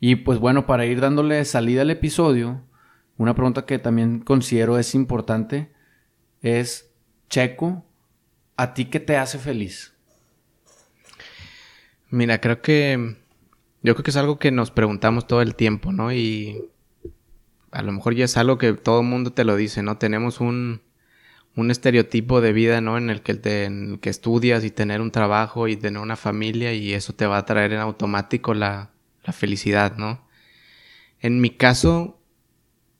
Y 0.00 0.16
pues 0.16 0.38
bueno, 0.38 0.66
para 0.66 0.86
ir 0.86 1.00
dándole 1.00 1.44
salida 1.44 1.82
al 1.82 1.90
episodio, 1.90 2.62
una 3.18 3.34
pregunta 3.34 3.66
que 3.66 3.78
también 3.78 4.20
considero 4.20 4.78
es 4.78 4.94
importante 4.94 5.70
es, 6.40 6.90
Checo, 7.28 7.84
¿a 8.56 8.72
ti 8.72 8.86
qué 8.86 8.98
te 8.98 9.18
hace 9.18 9.38
feliz? 9.38 9.92
Mira, 12.08 12.40
creo 12.40 12.62
que 12.62 13.16
yo 13.82 13.94
creo 13.94 14.02
que 14.02 14.10
es 14.10 14.16
algo 14.16 14.38
que 14.38 14.50
nos 14.50 14.70
preguntamos 14.70 15.26
todo 15.26 15.42
el 15.42 15.54
tiempo, 15.54 15.92
¿no? 15.92 16.12
Y 16.12 16.64
a 17.70 17.82
lo 17.82 17.92
mejor 17.92 18.14
ya 18.14 18.24
es 18.24 18.38
algo 18.38 18.56
que 18.56 18.72
todo 18.72 19.00
el 19.00 19.06
mundo 19.06 19.32
te 19.34 19.44
lo 19.44 19.54
dice, 19.54 19.82
¿no? 19.82 19.98
Tenemos 19.98 20.40
un, 20.40 20.80
un 21.56 21.70
estereotipo 21.70 22.40
de 22.40 22.54
vida, 22.54 22.80
¿no? 22.80 22.96
En 22.96 23.10
el, 23.10 23.20
que 23.20 23.34
te, 23.34 23.64
en 23.66 23.92
el 23.92 24.00
que 24.00 24.08
estudias 24.08 24.64
y 24.64 24.70
tener 24.70 25.02
un 25.02 25.10
trabajo 25.10 25.68
y 25.68 25.76
tener 25.76 26.00
una 26.00 26.16
familia 26.16 26.72
y 26.72 26.94
eso 26.94 27.12
te 27.12 27.26
va 27.26 27.36
a 27.36 27.44
traer 27.44 27.74
en 27.74 27.80
automático 27.80 28.54
la, 28.54 28.90
la 29.24 29.32
felicidad, 29.32 29.96
¿no? 29.96 30.26
En 31.20 31.40
mi 31.40 31.50
caso, 31.50 32.20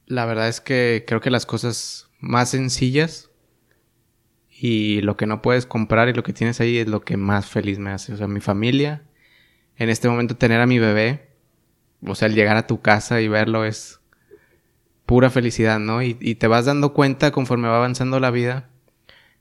la 0.07 0.25
verdad 0.27 0.49
es 0.49 0.61
que 0.61 1.05
creo 1.07 1.21
que 1.21 1.31
las 1.31 1.47
cosas 1.47 2.11
más 2.19 2.51
sencillas 2.51 3.31
y 4.51 5.01
lo 5.01 5.17
que 5.17 5.27
no 5.27 5.41
puedes 5.41 5.67
comprar 5.67 6.09
y 6.09 6.13
lo 6.13 6.23
que 6.23 6.33
tienes 6.33 6.61
ahí 6.61 6.79
es 6.79 6.89
lo 6.89 7.01
que 7.01 7.17
más 7.17 7.47
feliz 7.47 7.79
me 7.79 7.91
hace. 7.91 8.13
O 8.13 8.17
sea, 8.17 8.27
mi 8.27 8.41
familia, 8.41 9.03
en 9.77 9.89
este 9.89 10.09
momento 10.09 10.37
tener 10.37 10.61
a 10.61 10.67
mi 10.67 10.79
bebé, 10.79 11.31
o 12.07 12.15
sea, 12.15 12.29
el 12.29 12.35
llegar 12.35 12.57
a 12.57 12.67
tu 12.67 12.81
casa 12.81 13.21
y 13.21 13.29
verlo 13.29 13.65
es 13.65 14.01
pura 15.07 15.31
felicidad, 15.31 15.79
¿no? 15.79 16.03
Y, 16.03 16.17
y 16.21 16.35
te 16.37 16.47
vas 16.47 16.67
dando 16.67 16.93
cuenta 16.93 17.31
conforme 17.31 17.69
va 17.69 17.77
avanzando 17.77 18.21
la 18.21 18.31
vida 18.31 18.71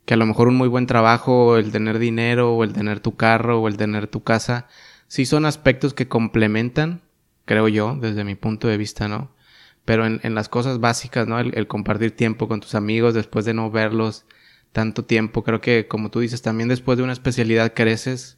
que 0.09 0.15
a 0.15 0.17
lo 0.17 0.25
mejor 0.25 0.47
un 0.47 0.55
muy 0.55 0.67
buen 0.67 0.87
trabajo, 0.87 1.57
el 1.57 1.71
tener 1.71 1.99
dinero, 1.99 2.55
o 2.55 2.63
el 2.63 2.73
tener 2.73 2.99
tu 2.99 3.15
carro, 3.15 3.61
o 3.61 3.67
el 3.67 3.77
tener 3.77 4.07
tu 4.07 4.23
casa, 4.23 4.65
sí 5.09 5.25
son 5.25 5.45
aspectos 5.45 5.93
que 5.93 6.07
complementan, 6.07 7.01
creo 7.43 7.67
yo, 7.67 7.97
desde 7.99 8.23
mi 8.23 8.35
punto 8.35 8.69
de 8.69 8.77
vista, 8.77 9.09
¿no? 9.09 9.35
Pero 9.83 10.05
en, 10.05 10.35
las 10.35 10.49
cosas 10.49 10.79
básicas, 10.79 11.27
¿no? 11.27 11.39
El, 11.39 11.67
compartir 11.67 12.15
tiempo 12.15 12.47
con 12.47 12.61
tus 12.61 12.75
amigos 12.75 13.15
después 13.15 13.43
de 13.43 13.55
no 13.55 13.71
verlos 13.71 14.25
tanto 14.71 15.03
tiempo, 15.03 15.43
creo 15.43 15.61
que 15.61 15.87
como 15.87 16.11
tú 16.11 16.19
dices, 16.19 16.43
también 16.43 16.69
después 16.69 16.97
de 16.97 17.03
una 17.03 17.13
especialidad 17.13 17.73
creces 17.73 18.37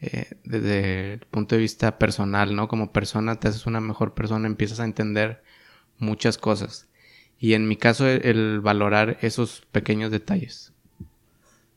eh, 0.00 0.32
desde 0.44 1.14
el 1.14 1.20
punto 1.20 1.54
de 1.54 1.62
vista 1.62 1.98
personal, 1.98 2.54
¿no? 2.54 2.68
Como 2.68 2.92
persona 2.92 3.40
te 3.40 3.48
haces 3.48 3.66
una 3.66 3.80
mejor 3.80 4.14
persona, 4.14 4.46
empiezas 4.46 4.80
a 4.80 4.84
entender 4.84 5.42
muchas 5.98 6.36
cosas. 6.38 6.88
Y 7.38 7.54
en 7.54 7.66
mi 7.66 7.76
caso, 7.76 8.06
el 8.06 8.60
valorar 8.60 9.16
esos 9.22 9.62
pequeños 9.72 10.10
detalles. 10.10 10.74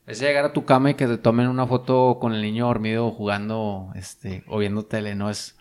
Es 0.06 0.20
llegar 0.20 0.44
a 0.44 0.52
tu 0.52 0.66
cama 0.66 0.90
y 0.90 0.94
que 0.94 1.06
te 1.06 1.16
tomen 1.16 1.48
una 1.48 1.66
foto 1.66 2.18
con 2.20 2.34
el 2.34 2.42
niño 2.42 2.66
dormido 2.66 3.10
jugando 3.10 3.90
este, 3.94 4.44
o 4.46 4.58
viendo 4.58 4.84
tele, 4.84 5.14
¿no? 5.14 5.30
Es, 5.30 5.56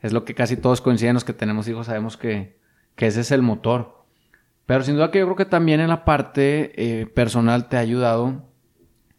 es 0.00 0.12
lo 0.12 0.24
que 0.24 0.34
casi 0.34 0.56
todos 0.56 0.80
coinciden 0.80 1.14
los 1.14 1.24
que 1.24 1.32
tenemos 1.32 1.66
hijos, 1.66 1.86
sabemos 1.86 2.16
que, 2.16 2.56
ese 2.96 3.20
es 3.20 3.32
el 3.32 3.42
motor. 3.42 4.04
Pero 4.66 4.84
sin 4.84 4.94
duda 4.94 5.10
que 5.10 5.18
yo 5.18 5.24
creo 5.24 5.36
que 5.36 5.44
también 5.44 5.80
en 5.80 5.88
la 5.88 6.04
parte 6.04 7.00
eh, 7.00 7.06
personal 7.06 7.68
te 7.68 7.76
ha 7.76 7.80
ayudado. 7.80 8.44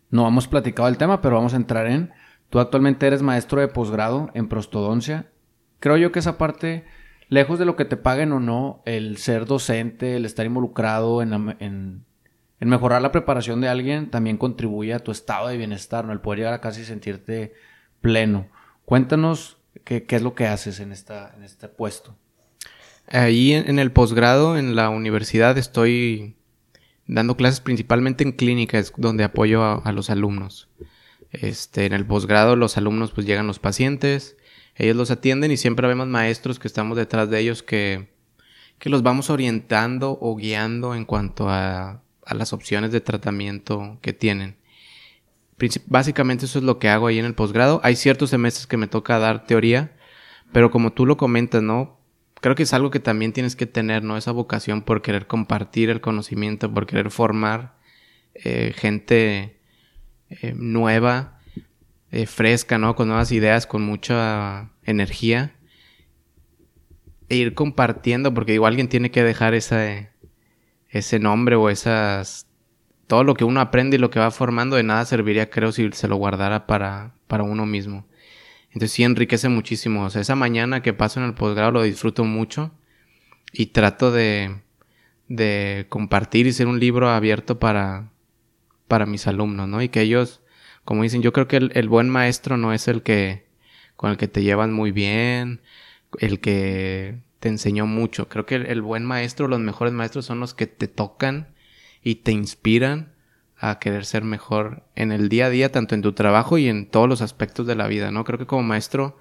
No 0.09 0.27
hemos 0.27 0.47
platicado 0.47 0.87
el 0.87 0.97
tema, 0.97 1.21
pero 1.21 1.35
vamos 1.35 1.53
a 1.53 1.57
entrar 1.57 1.87
en. 1.87 2.11
Tú 2.49 2.59
actualmente 2.59 3.07
eres 3.07 3.21
maestro 3.21 3.59
de 3.59 3.67
posgrado 3.67 4.29
en 4.33 4.47
prostodoncia. 4.47 5.29
Creo 5.79 5.97
yo 5.97 6.11
que 6.11 6.19
esa 6.19 6.37
parte, 6.37 6.85
lejos 7.29 7.59
de 7.59 7.65
lo 7.65 7.75
que 7.75 7.85
te 7.85 7.97
paguen 7.97 8.31
o 8.31 8.39
no, 8.39 8.81
el 8.85 9.17
ser 9.17 9.45
docente, 9.45 10.15
el 10.15 10.25
estar 10.25 10.45
involucrado 10.45 11.21
en 11.21 12.05
el 12.59 12.67
mejorar 12.67 13.01
la 13.01 13.11
preparación 13.11 13.61
de 13.61 13.69
alguien 13.69 14.09
también 14.09 14.37
contribuye 14.37 14.93
a 14.93 14.99
tu 14.99 15.11
estado 15.11 15.47
de 15.47 15.57
bienestar, 15.57 16.05
¿no? 16.05 16.11
El 16.11 16.19
poder 16.19 16.39
llegar 16.39 16.53
a 16.53 16.61
casi 16.61 16.83
sentirte 16.83 17.53
pleno. 18.01 18.49
Cuéntanos 18.85 19.57
qué, 19.85 20.05
es 20.07 20.21
lo 20.21 20.35
que 20.35 20.47
haces 20.47 20.79
en, 20.79 20.91
esta, 20.91 21.33
en 21.35 21.43
este 21.43 21.69
puesto. 21.69 22.17
Ahí 23.07 23.53
en, 23.53 23.79
el 23.79 23.91
posgrado, 23.91 24.57
en 24.57 24.75
la 24.75 24.89
universidad, 24.89 25.57
estoy 25.57 26.35
dando 27.07 27.37
clases 27.37 27.61
principalmente 27.61 28.23
en 28.23 28.33
clínicas 28.33 28.93
donde 28.97 29.23
apoyo 29.23 29.63
a, 29.63 29.91
los 29.93 30.09
alumnos. 30.09 30.69
Este, 31.31 31.85
en 31.85 31.93
el 31.93 32.05
posgrado 32.05 32.55
los 32.55 32.77
alumnos 32.77 33.11
pues 33.11 33.25
llegan 33.25 33.47
los 33.47 33.59
pacientes, 33.59 34.35
ellos 34.75 34.95
los 34.95 35.11
atienden 35.11 35.51
y 35.51 35.57
siempre 35.57 35.87
vemos 35.87 36.07
maestros 36.07 36.59
que 36.59 36.67
estamos 36.67 36.97
detrás 36.97 37.29
de 37.29 37.39
ellos 37.39 37.63
que, 37.63 38.13
que 38.79 38.89
los 38.89 39.03
vamos 39.03 39.29
orientando 39.29 40.17
o 40.19 40.35
guiando 40.35 40.95
en 40.95 41.05
cuanto 41.05 41.49
a, 41.49 42.01
a 42.29 42.35
las 42.35 42.53
opciones 42.53 42.91
de 42.91 43.01
tratamiento 43.01 43.97
que 44.01 44.13
tienen. 44.13 44.55
Básicamente 45.87 46.45
eso 46.45 46.59
es 46.59 46.63
lo 46.63 46.79
que 46.79 46.87
hago 46.87 47.07
ahí 47.07 47.19
en 47.19 47.25
el 47.25 47.35
posgrado. 47.35 47.81
Hay 47.83 47.95
ciertos 47.95 48.29
semestres 48.29 48.65
que 48.65 48.77
me 48.77 48.87
toca 48.87 49.19
dar 49.19 49.45
teoría, 49.45 49.91
pero 50.53 50.71
como 50.71 50.93
tú 50.93 51.05
lo 51.05 51.17
comentas, 51.17 51.61
¿no? 51.61 51.99
creo 52.41 52.55
que 52.55 52.63
es 52.63 52.73
algo 52.73 52.89
que 52.89 52.99
también 52.99 53.33
tienes 53.33 53.55
que 53.55 53.65
tener, 53.65 54.03
¿no? 54.03 54.17
Esa 54.17 54.31
vocación 54.31 54.81
por 54.81 55.01
querer 55.01 55.27
compartir 55.27 55.89
el 55.89 56.01
conocimiento, 56.01 56.73
por 56.73 56.85
querer 56.85 57.11
formar 57.11 57.75
eh, 58.33 58.73
gente 58.75 59.59
eh, 60.29 60.53
nueva, 60.55 61.39
eh, 62.11 62.25
fresca, 62.25 62.77
¿no? 62.77 62.95
Con 62.95 63.07
nuevas 63.07 63.31
ideas, 63.31 63.67
con 63.67 63.83
mucha 63.83 64.71
energía. 64.83 65.55
E 67.27 67.35
ir 67.35 67.53
compartiendo, 67.53 68.33
porque 68.33 68.53
igual 68.53 68.71
alguien 68.71 68.89
tiene 68.89 69.11
que 69.11 69.23
dejar 69.23 69.53
ese, 69.53 70.09
ese 70.89 71.19
nombre 71.19 71.55
o 71.55 71.69
esas... 71.69 72.47
Todo 73.07 73.23
lo 73.23 73.33
que 73.33 73.43
uno 73.43 73.59
aprende 73.59 73.97
y 73.97 73.99
lo 73.99 74.11
que 74.11 74.19
va 74.19 74.29
formando 74.29 74.75
de 74.75 74.83
nada 74.83 75.03
serviría, 75.05 75.49
creo, 75.49 75.71
si 75.71 75.91
se 75.93 76.07
lo 76.07 76.17
guardara 76.17 76.67
para, 76.67 77.15
para 77.27 77.43
uno 77.43 77.65
mismo. 77.65 78.05
Entonces 78.67 78.91
sí 78.91 79.03
enriquece 79.03 79.49
muchísimo. 79.49 80.05
O 80.05 80.09
sea, 80.11 80.21
esa 80.21 80.35
mañana 80.35 80.83
que 80.83 80.93
paso 80.93 81.19
en 81.19 81.25
el 81.25 81.33
posgrado 81.33 81.71
lo 81.71 81.81
disfruto 81.81 82.23
mucho 82.23 82.71
y 83.51 83.67
trato 83.67 84.11
de, 84.11 84.61
de 85.27 85.85
compartir 85.89 86.47
y 86.47 86.53
ser 86.53 86.67
un 86.67 86.79
libro 86.79 87.09
abierto 87.09 87.59
para, 87.59 88.11
para 88.87 89.05
mis 89.05 89.27
alumnos, 89.27 89.69
¿no? 89.69 89.81
Y 89.81 89.89
que 89.89 90.01
ellos, 90.01 90.41
como 90.83 91.03
dicen, 91.03 91.21
yo 91.21 91.31
creo 91.31 91.47
que 91.47 91.57
el, 91.57 91.89
buen 91.89 92.09
maestro 92.09 92.57
no 92.57 92.73
es 92.73 92.87
el 92.87 93.03
que, 93.03 93.47
con 93.95 94.11
el 94.11 94.17
que 94.17 94.27
te 94.27 94.43
llevan 94.43 94.73
muy 94.73 94.91
bien, 94.91 95.61
el 96.19 96.41
que 96.41 97.19
te 97.39 97.49
enseñó 97.49 97.85
mucho. 97.85 98.29
Creo 98.29 98.45
que 98.45 98.55
el 98.55 98.81
buen 98.81 99.05
maestro, 99.05 99.47
los 99.47 99.59
mejores 99.59 99.93
maestros 99.93 100.25
son 100.25 100.39
los 100.39 100.53
que 100.53 100.67
te 100.67 100.87
tocan 100.87 101.55
y 102.03 102.15
te 102.15 102.31
inspiran 102.31 103.13
a 103.57 103.79
querer 103.79 104.05
ser 104.05 104.23
mejor 104.23 104.83
en 104.95 105.11
el 105.11 105.29
día 105.29 105.47
a 105.47 105.49
día, 105.49 105.71
tanto 105.71 105.95
en 105.95 106.01
tu 106.01 106.13
trabajo 106.13 106.57
y 106.57 106.67
en 106.67 106.89
todos 106.89 107.09
los 107.09 107.21
aspectos 107.21 107.67
de 107.67 107.75
la 107.75 107.87
vida, 107.87 108.11
¿no? 108.11 108.23
Creo 108.23 108.39
que 108.39 108.45
como 108.45 108.63
maestro, 108.63 109.17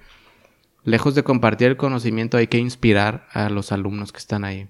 lejos 0.84 1.14
de 1.14 1.24
compartir 1.24 1.68
el 1.68 1.76
conocimiento, 1.76 2.36
hay 2.36 2.46
que 2.46 2.58
inspirar 2.58 3.26
a 3.32 3.48
los 3.48 3.72
alumnos 3.72 4.12
que 4.12 4.18
están 4.18 4.44
ahí. 4.44 4.68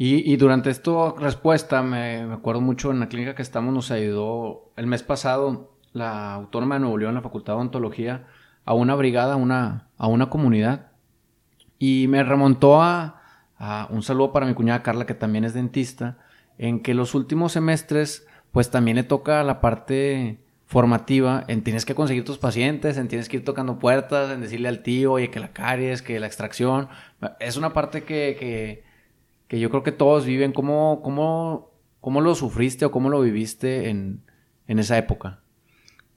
Y, 0.00 0.36
durante 0.36 0.70
esta 0.70 1.12
respuesta, 1.18 1.82
me, 1.82 2.20
acuerdo 2.32 2.60
mucho 2.60 2.92
en 2.92 3.00
la 3.00 3.08
clínica 3.08 3.34
que 3.34 3.42
estamos, 3.42 3.74
nos 3.74 3.90
ayudó 3.90 4.70
el 4.76 4.86
mes 4.86 5.02
pasado 5.02 5.76
la 5.92 6.34
Autónoma 6.34 6.76
de 6.76 6.82
Nuevo 6.82 6.98
León, 6.98 7.14
la 7.14 7.20
Facultad 7.20 7.54
de 7.54 7.56
Odontología, 7.56 8.28
a 8.64 8.74
una 8.74 8.94
brigada, 8.94 9.34
una, 9.34 9.88
a 9.96 10.06
una 10.06 10.30
comunidad. 10.30 10.87
Y 11.78 12.06
me 12.08 12.22
remontó 12.24 12.82
a, 12.82 13.22
a 13.56 13.88
un 13.90 14.02
saludo 14.02 14.32
para 14.32 14.46
mi 14.46 14.54
cuñada 14.54 14.82
Carla, 14.82 15.06
que 15.06 15.14
también 15.14 15.44
es 15.44 15.54
dentista 15.54 16.18
en 16.58 16.80
que 16.80 16.92
los 16.92 17.14
últimos 17.14 17.52
semestres, 17.52 18.26
pues 18.52 18.70
también 18.70 18.96
le 18.96 19.04
toca 19.04 19.42
la 19.44 19.60
parte 19.60 20.40
formativa 20.66 21.44
en 21.48 21.62
tienes 21.62 21.86
que 21.86 21.94
conseguir 21.94 22.24
tus 22.24 22.36
pacientes, 22.36 22.98
en 22.98 23.08
tienes 23.08 23.28
que 23.28 23.38
ir 23.38 23.44
tocando 23.44 23.78
puertas, 23.78 24.30
en 24.30 24.42
decirle 24.42 24.68
al 24.68 24.82
tío, 24.82 25.12
oye, 25.12 25.30
que 25.30 25.40
la 25.40 25.52
caries, 25.52 26.02
que 26.02 26.20
la 26.20 26.26
extracción. 26.26 26.88
Es 27.40 27.56
una 27.56 27.72
parte 27.72 28.02
que, 28.02 28.84
que, 29.48 29.60
yo 29.60 29.70
creo 29.70 29.82
que 29.82 29.92
todos 29.92 30.26
viven. 30.26 30.52
¿Cómo, 30.52 31.00
cómo, 31.02 31.70
cómo 32.00 32.20
lo 32.20 32.34
sufriste 32.34 32.84
o 32.84 32.90
cómo 32.90 33.08
lo 33.08 33.22
viviste 33.22 33.88
en, 33.88 34.20
en 34.66 34.78
esa 34.78 34.98
época? 34.98 35.40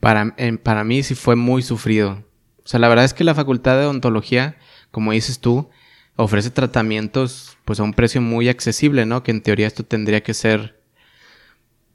Para, 0.01 0.35
para 0.63 0.83
mí 0.83 1.03
sí 1.03 1.15
fue 1.15 1.35
muy 1.35 1.61
sufrido. 1.61 2.23
O 2.63 2.67
sea, 2.67 2.79
la 2.79 2.89
verdad 2.89 3.05
es 3.05 3.13
que 3.13 3.23
la 3.23 3.35
facultad 3.35 3.77
de 3.77 3.85
odontología, 3.85 4.57
como 4.91 5.13
dices 5.13 5.39
tú, 5.39 5.69
ofrece 6.15 6.49
tratamientos 6.49 7.57
pues 7.65 7.79
a 7.79 7.83
un 7.83 7.93
precio 7.93 8.21
muy 8.21 8.49
accesible, 8.49 9.05
¿no? 9.05 9.23
Que 9.23 9.31
en 9.31 9.41
teoría 9.41 9.67
esto 9.67 9.83
tendría 9.83 10.21
que 10.21 10.33
ser 10.33 10.79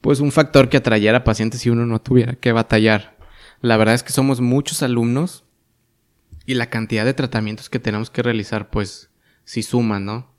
pues 0.01 0.21
un 0.21 0.33
factor 0.33 0.69
que 0.69 0.77
atrayera 0.77 1.25
pacientes 1.25 1.61
si 1.61 1.71
uno 1.71 1.87
no 1.87 2.01
tuviera 2.01 2.35
que 2.35 2.53
batallar. 2.53 3.17
La 3.61 3.77
verdad 3.77 3.95
es 3.95 4.03
que 4.03 4.13
somos 4.13 4.41
muchos 4.41 4.83
alumnos 4.83 5.45
y 6.45 6.55
la 6.55 6.71
cantidad 6.71 7.05
de 7.05 7.15
tratamientos 7.15 7.69
que 7.69 7.79
tenemos 7.79 8.11
que 8.11 8.23
realizar 8.23 8.71
pues 8.71 9.11
si 9.45 9.63
suman, 9.63 10.05
¿no? 10.05 10.35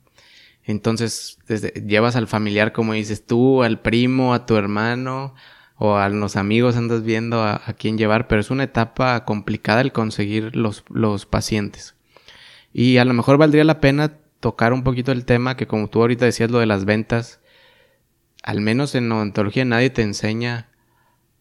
Entonces, 0.64 1.38
desde, 1.46 1.70
llevas 1.86 2.14
al 2.14 2.26
familiar, 2.26 2.72
como 2.72 2.92
dices 2.92 3.24
tú, 3.24 3.62
al 3.62 3.80
primo, 3.80 4.34
a 4.34 4.44
tu 4.44 4.56
hermano 4.56 5.34
o 5.76 5.96
a 5.96 6.08
los 6.08 6.36
amigos 6.36 6.76
andas 6.76 7.02
viendo 7.04 7.40
a, 7.42 7.62
a 7.64 7.72
quién 7.72 7.96
llevar, 7.96 8.28
pero 8.28 8.40
es 8.40 8.50
una 8.50 8.64
etapa 8.64 9.24
complicada 9.24 9.80
el 9.80 9.92
conseguir 9.92 10.54
los, 10.56 10.84
los 10.90 11.24
pacientes. 11.24 11.97
Y 12.72 12.98
a 12.98 13.04
lo 13.04 13.14
mejor 13.14 13.38
valdría 13.38 13.64
la 13.64 13.80
pena 13.80 14.18
tocar 14.40 14.72
un 14.72 14.84
poquito 14.84 15.12
el 15.12 15.24
tema 15.24 15.56
que 15.56 15.66
como 15.66 15.88
tú 15.88 16.00
ahorita 16.00 16.24
decías 16.24 16.50
lo 16.50 16.58
de 16.58 16.66
las 16.66 16.84
ventas, 16.84 17.40
al 18.42 18.60
menos 18.60 18.94
en 18.94 19.10
odontología 19.10 19.64
nadie 19.64 19.90
te 19.90 20.02
enseña 20.02 20.68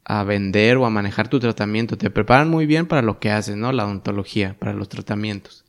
a 0.04 0.24
vender 0.24 0.78
o 0.78 0.86
a 0.86 0.90
manejar 0.90 1.28
tu 1.28 1.40
tratamiento. 1.40 1.98
Te 1.98 2.10
preparan 2.10 2.50
muy 2.50 2.66
bien 2.66 2.88
para 2.88 3.02
lo 3.02 3.20
que 3.20 3.30
haces, 3.30 3.58
¿no? 3.58 3.72
La 3.72 3.86
odontología, 3.86 4.56
para 4.58 4.74
los 4.74 4.88
tratamientos. 4.90 5.66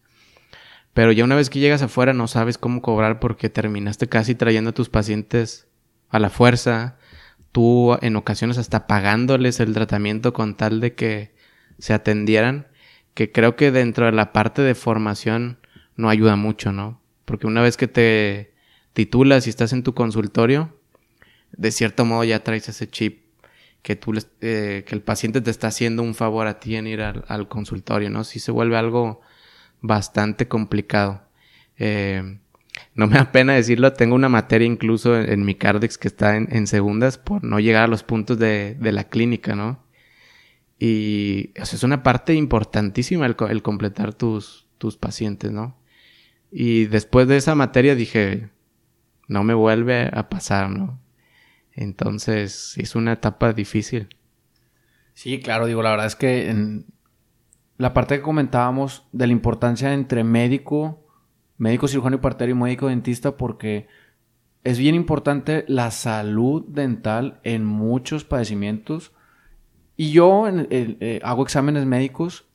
Pero 0.94 1.12
ya 1.12 1.24
una 1.24 1.34
vez 1.34 1.50
que 1.50 1.58
llegas 1.58 1.82
afuera 1.82 2.12
no 2.12 2.28
sabes 2.28 2.56
cómo 2.56 2.80
cobrar 2.80 3.20
porque 3.20 3.50
terminaste 3.50 4.08
casi 4.08 4.34
trayendo 4.34 4.70
a 4.70 4.74
tus 4.74 4.88
pacientes 4.88 5.66
a 6.08 6.18
la 6.18 6.30
fuerza. 6.30 6.96
Tú 7.52 7.98
en 8.00 8.16
ocasiones 8.16 8.58
hasta 8.58 8.86
pagándoles 8.86 9.60
el 9.60 9.74
tratamiento 9.74 10.32
con 10.32 10.56
tal 10.56 10.80
de 10.80 10.94
que 10.94 11.34
se 11.78 11.92
atendieran 11.92 12.68
que 13.18 13.32
creo 13.32 13.56
que 13.56 13.72
dentro 13.72 14.06
de 14.06 14.12
la 14.12 14.32
parte 14.32 14.62
de 14.62 14.76
formación 14.76 15.58
no 15.96 16.08
ayuda 16.08 16.36
mucho, 16.36 16.70
¿no? 16.70 17.00
Porque 17.24 17.48
una 17.48 17.60
vez 17.62 17.76
que 17.76 17.88
te 17.88 18.54
titulas 18.92 19.48
y 19.48 19.50
estás 19.50 19.72
en 19.72 19.82
tu 19.82 19.92
consultorio, 19.92 20.78
de 21.50 21.72
cierto 21.72 22.04
modo 22.04 22.22
ya 22.22 22.44
traes 22.44 22.68
ese 22.68 22.88
chip 22.88 23.24
que 23.82 23.96
tú 23.96 24.12
eh, 24.40 24.84
que 24.86 24.94
el 24.94 25.02
paciente 25.02 25.40
te 25.40 25.50
está 25.50 25.66
haciendo 25.66 26.04
un 26.04 26.14
favor 26.14 26.46
a 26.46 26.60
ti 26.60 26.76
en 26.76 26.86
ir 26.86 27.00
al, 27.02 27.48
consultorio, 27.48 28.08
¿no? 28.08 28.22
Sí 28.22 28.38
se 28.38 28.52
vuelve 28.52 28.76
algo 28.76 29.20
bastante 29.80 30.46
complicado. 30.46 31.22
Eh, 31.76 32.38
no 32.94 33.08
me 33.08 33.16
da 33.16 33.32
pena 33.32 33.54
decirlo, 33.54 33.94
tengo 33.94 34.14
una 34.14 34.28
materia 34.28 34.66
incluso 34.66 35.20
en, 35.20 35.44
mi 35.44 35.56
Cardex 35.56 35.98
que 35.98 36.06
está 36.06 36.36
en, 36.36 36.66
segundas 36.68 37.18
por 37.18 37.42
no 37.42 37.58
llegar 37.58 37.82
a 37.82 37.88
los 37.88 38.04
puntos 38.04 38.38
de, 38.38 38.76
de 38.78 38.92
la 38.92 39.08
clínica, 39.08 39.56
¿no? 39.56 39.87
Y 40.78 41.52
es 41.56 41.82
una 41.82 42.02
parte 42.02 42.34
importantísima 42.34 43.26
el, 43.26 43.62
completar 43.62 44.14
tus, 44.14 44.68
tus 44.78 44.96
pacientes, 44.96 45.50
¿no? 45.50 45.76
Y 46.50 46.86
después 46.86 47.26
de 47.28 47.36
esa 47.36 47.54
materia 47.54 47.94
dije, 47.94 48.50
no 49.26 49.44
me 49.44 49.54
vuelve 49.54 50.08
a 50.12 50.28
pasar, 50.28 50.70
¿no? 50.70 51.00
Entonces 51.72 52.74
es 52.78 52.94
una 52.94 53.12
etapa 53.12 53.52
difícil. 53.52 54.08
Sí, 55.14 55.40
claro, 55.40 55.66
digo, 55.66 55.82
la 55.82 55.90
verdad 55.90 56.06
es 56.06 56.16
que 56.16 56.84
la 57.76 57.92
parte 57.92 58.16
que 58.16 58.22
comentábamos 58.22 59.06
de 59.12 59.26
la 59.26 59.32
importancia 59.32 59.92
entre 59.92 60.24
médico, 60.24 61.06
médico 61.56 61.88
cirujano 61.88 62.16
y 62.16 62.20
partero 62.20 62.52
y 62.52 62.54
médico 62.54 62.88
dentista, 62.88 63.36
porque 63.36 63.88
es 64.64 64.78
bien 64.78 64.94
importante 64.94 65.64
la 65.68 65.90
salud 65.90 66.64
dental 66.68 67.40
en 67.42 67.64
muchos 67.64 68.24
padecimientos 68.24 69.12
y 69.98 70.12
yo 70.12 70.44
eh, 70.48 71.20
hago 71.24 71.42
exámenes 71.42 71.84
médicos 71.84 72.46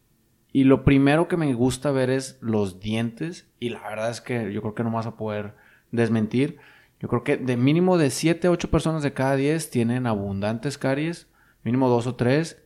y 0.53 0.63
lo 0.63 0.85
primero 0.85 1.27
que 1.27 1.35
me 1.35 1.53
gusta 1.53 1.91
ver 1.91 2.09
es 2.09 2.37
los 2.39 2.79
dientes 2.79 3.49
y 3.59 3.69
la 3.69 3.81
verdad 3.81 4.09
es 4.09 4.21
que 4.21 4.53
yo 4.53 4.61
creo 4.61 4.75
que 4.75 4.83
no 4.85 4.91
vas 4.91 5.07
a 5.07 5.17
poder 5.17 5.53
desmentir. 5.91 6.57
Yo 7.01 7.09
creo 7.09 7.25
que 7.25 7.35
de 7.35 7.57
mínimo 7.57 7.97
de 7.97 8.11
7 8.11 8.47
a 8.47 8.51
8 8.51 8.71
personas 8.71 9.03
de 9.03 9.11
cada 9.11 9.35
10 9.35 9.69
tienen 9.71 10.07
abundantes 10.07 10.77
caries, 10.77 11.27
mínimo 11.63 11.89
2 11.89 12.07
o 12.07 12.15
3, 12.15 12.63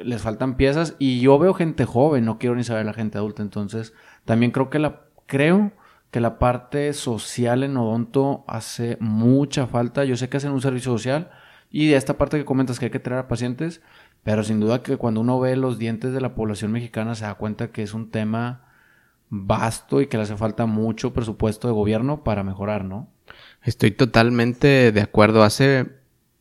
les 0.00 0.20
faltan 0.20 0.58
piezas 0.58 0.96
y 0.98 1.20
yo 1.20 1.38
veo 1.38 1.54
gente 1.54 1.86
joven, 1.86 2.26
no 2.26 2.38
quiero 2.38 2.56
ni 2.56 2.62
saber 2.62 2.84
la 2.84 2.92
gente 2.92 3.16
adulta, 3.16 3.40
entonces 3.40 3.94
también 4.26 4.52
creo 4.52 4.68
que 4.68 4.80
la 4.80 5.00
creo 5.24 5.72
que 6.10 6.20
la 6.20 6.38
parte 6.38 6.92
social 6.92 7.62
en 7.62 7.78
odonto 7.78 8.44
hace 8.48 8.98
mucha 9.00 9.66
falta. 9.66 10.04
Yo 10.04 10.18
sé 10.18 10.28
que 10.28 10.36
hacen 10.36 10.52
un 10.52 10.60
servicio 10.60 10.92
social 10.92 11.30
y 11.70 11.88
de 11.88 11.96
esta 11.96 12.18
parte 12.18 12.36
que 12.36 12.44
comentas 12.44 12.78
que 12.78 12.86
hay 12.86 12.90
que 12.90 12.98
traer 12.98 13.20
a 13.20 13.28
pacientes, 13.28 13.80
pero 14.22 14.44
sin 14.44 14.60
duda 14.60 14.82
que 14.82 14.96
cuando 14.96 15.20
uno 15.20 15.40
ve 15.40 15.56
los 15.56 15.78
dientes 15.78 16.12
de 16.12 16.20
la 16.20 16.34
población 16.34 16.72
mexicana 16.72 17.14
se 17.14 17.24
da 17.24 17.34
cuenta 17.34 17.70
que 17.72 17.82
es 17.82 17.94
un 17.94 18.10
tema 18.10 18.66
vasto 19.30 20.00
y 20.00 20.08
que 20.08 20.16
le 20.16 20.24
hace 20.24 20.36
falta 20.36 20.66
mucho 20.66 21.12
presupuesto 21.12 21.68
de 21.68 21.74
gobierno 21.74 22.22
para 22.24 22.42
mejorar, 22.42 22.84
¿no? 22.84 23.08
Estoy 23.62 23.92
totalmente 23.92 24.92
de 24.92 25.00
acuerdo. 25.00 25.42
Hace 25.42 25.86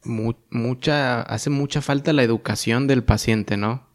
mucha, 0.04 1.22
hace 1.22 1.50
mucha 1.50 1.82
falta 1.82 2.14
la 2.14 2.24
educación 2.24 2.88
del 2.88 3.04
paciente, 3.04 3.58
¿no? 3.58 3.88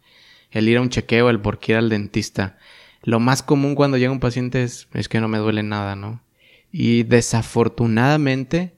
El 0.51 0.69
ir 0.69 0.79
a 0.79 0.81
un 0.81 0.91
chequeo, 0.91 1.29
el 1.29 1.41
por 1.41 1.59
qué 1.59 1.73
ir 1.73 1.79
al 1.79 1.89
dentista. 1.89 2.57
Lo 3.03 3.21
más 3.21 3.43
común 3.43 3.75
cuando 3.75 3.97
llega 3.97 4.13
un 4.13 4.21
paciente 4.21 4.63
es, 4.63 4.89
es 4.95 5.09
que 5.09 5.21
no 5.21 5.29
me 5.29 5.39
duele 5.39 5.63
nada, 5.63 5.97
¿no? 5.97 6.23
Y 6.71 7.03
desafortunadamente 7.03 8.77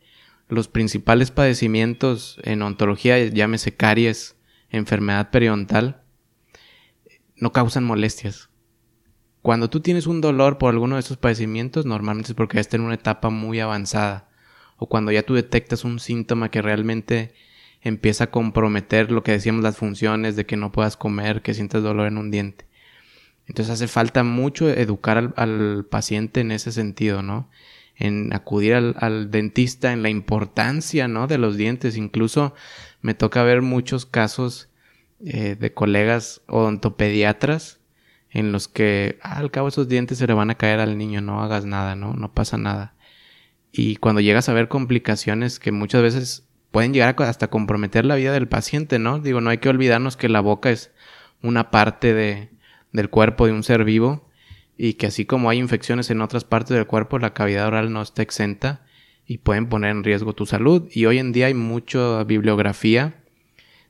los 0.48 0.68
principales 0.68 1.30
padecimientos 1.30 2.38
en 2.42 2.62
ontología, 2.62 3.18
llámese 3.26 3.74
caries, 3.74 4.35
enfermedad 4.70 5.30
periodontal, 5.30 6.02
no 7.36 7.52
causan 7.52 7.84
molestias. 7.84 8.50
Cuando 9.42 9.70
tú 9.70 9.80
tienes 9.80 10.06
un 10.06 10.20
dolor 10.20 10.58
por 10.58 10.72
alguno 10.72 10.96
de 10.96 11.00
esos 11.00 11.18
padecimientos, 11.18 11.86
normalmente 11.86 12.32
es 12.32 12.34
porque 12.34 12.58
estás 12.58 12.74
en 12.74 12.80
una 12.80 12.94
etapa 12.94 13.30
muy 13.30 13.60
avanzada. 13.60 14.28
O 14.76 14.88
cuando 14.88 15.12
ya 15.12 15.22
tú 15.22 15.34
detectas 15.34 15.84
un 15.84 16.00
síntoma 16.00 16.50
que 16.50 16.62
realmente 16.62 17.32
empieza 17.80 18.24
a 18.24 18.30
comprometer 18.30 19.12
lo 19.12 19.22
que 19.22 19.32
decíamos 19.32 19.62
las 19.62 19.76
funciones 19.76 20.36
de 20.36 20.46
que 20.46 20.56
no 20.56 20.72
puedas 20.72 20.96
comer, 20.96 21.42
que 21.42 21.54
sientes 21.54 21.82
dolor 21.82 22.08
en 22.08 22.18
un 22.18 22.30
diente. 22.30 22.66
Entonces 23.46 23.72
hace 23.72 23.86
falta 23.86 24.24
mucho 24.24 24.68
educar 24.68 25.32
al, 25.36 25.86
paciente 25.88 26.40
en 26.40 26.50
ese 26.50 26.72
sentido, 26.72 27.22
¿no? 27.22 27.48
En 27.94 28.34
acudir 28.34 28.74
al, 28.74 29.30
dentista, 29.30 29.92
en 29.92 30.02
la 30.02 30.10
importancia, 30.10 31.06
¿no? 31.08 31.28
De 31.28 31.38
los 31.38 31.56
dientes. 31.56 31.96
Incluso 31.96 32.54
me 33.02 33.14
toca 33.14 33.42
ver 33.42 33.62
muchos 33.62 34.06
casos 34.06 34.68
eh, 35.24 35.56
de 35.58 35.72
colegas 35.72 36.42
odontopediatras 36.46 37.80
en 38.30 38.52
los 38.52 38.68
que 38.68 39.18
ah, 39.22 39.38
al 39.38 39.50
cabo 39.50 39.68
esos 39.68 39.88
dientes 39.88 40.18
se 40.18 40.26
le 40.26 40.34
van 40.34 40.50
a 40.50 40.56
caer 40.56 40.80
al 40.80 40.98
niño, 40.98 41.20
no 41.20 41.42
hagas 41.42 41.64
nada, 41.64 41.96
¿no? 41.96 42.14
No 42.14 42.32
pasa 42.34 42.58
nada. 42.58 42.94
Y 43.72 43.96
cuando 43.96 44.20
llegas 44.20 44.48
a 44.48 44.52
ver 44.52 44.68
complicaciones 44.68 45.58
que 45.58 45.72
muchas 45.72 46.02
veces 46.02 46.46
pueden 46.70 46.92
llegar 46.92 47.14
hasta 47.22 47.48
comprometer 47.48 48.04
la 48.04 48.16
vida 48.16 48.32
del 48.32 48.48
paciente, 48.48 48.98
¿no? 48.98 49.18
Digo, 49.18 49.40
no 49.40 49.50
hay 49.50 49.58
que 49.58 49.68
olvidarnos 49.68 50.16
que 50.16 50.28
la 50.28 50.40
boca 50.40 50.70
es 50.70 50.92
una 51.42 51.70
parte 51.70 52.12
de, 52.14 52.50
del 52.92 53.10
cuerpo 53.10 53.46
de 53.46 53.52
un 53.52 53.62
ser 53.62 53.84
vivo 53.84 54.28
y 54.76 54.94
que 54.94 55.06
así 55.06 55.24
como 55.24 55.48
hay 55.48 55.58
infecciones 55.58 56.10
en 56.10 56.20
otras 56.20 56.44
partes 56.44 56.76
del 56.76 56.86
cuerpo, 56.86 57.18
la 57.18 57.32
cavidad 57.32 57.66
oral 57.66 57.92
no 57.92 58.02
está 58.02 58.22
exenta 58.22 58.85
y 59.26 59.38
pueden 59.38 59.68
poner 59.68 59.90
en 59.90 60.04
riesgo 60.04 60.32
tu 60.34 60.46
salud. 60.46 60.88
Y 60.92 61.06
hoy 61.06 61.18
en 61.18 61.32
día 61.32 61.46
hay 61.46 61.54
mucha 61.54 62.22
bibliografía 62.24 63.22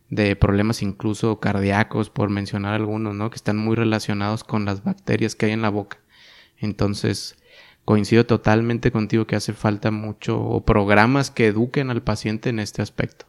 de 0.09 0.37
problemas 0.37 0.83
incluso 0.83 1.41
cardíacos, 1.41 2.11
por 2.11 2.31
mencionar 2.31 2.75
algunos, 2.75 3.15
¿no? 3.15 3.31
Que 3.31 3.37
están 3.37 3.57
muy 3.57 3.77
relacionados 3.77 4.45
con 4.45 4.65
las 4.65 4.85
bacterias 4.85 5.35
que 5.35 5.47
hay 5.47 5.53
en 5.53 5.63
la 5.63 5.69
boca. 5.69 5.99
Entonces, 6.59 7.37
coincido 7.85 8.25
totalmente 8.25 8.91
contigo 8.91 9.27
que 9.27 9.37
hace 9.37 9.53
falta 9.53 9.91
mucho 9.91 10.41
o 10.41 10.65
programas 10.65 11.31
que 11.31 11.49
eduquen 11.49 11.91
al 11.91 12.03
paciente 12.03 12.51
en 12.51 12.61
este 12.61 12.83
aspecto. 12.83 13.27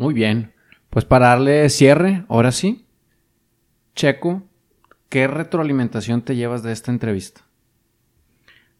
Muy 0.00 0.14
bien. 0.14 0.54
Pues 0.88 1.04
para 1.04 1.26
darle 1.26 1.68
cierre, 1.68 2.24
ahora 2.30 2.52
sí, 2.52 2.86
Checo, 3.94 4.42
¿qué 5.10 5.26
retroalimentación 5.26 6.22
te 6.22 6.36
llevas 6.36 6.62
de 6.62 6.72
esta 6.72 6.90
entrevista? 6.90 7.42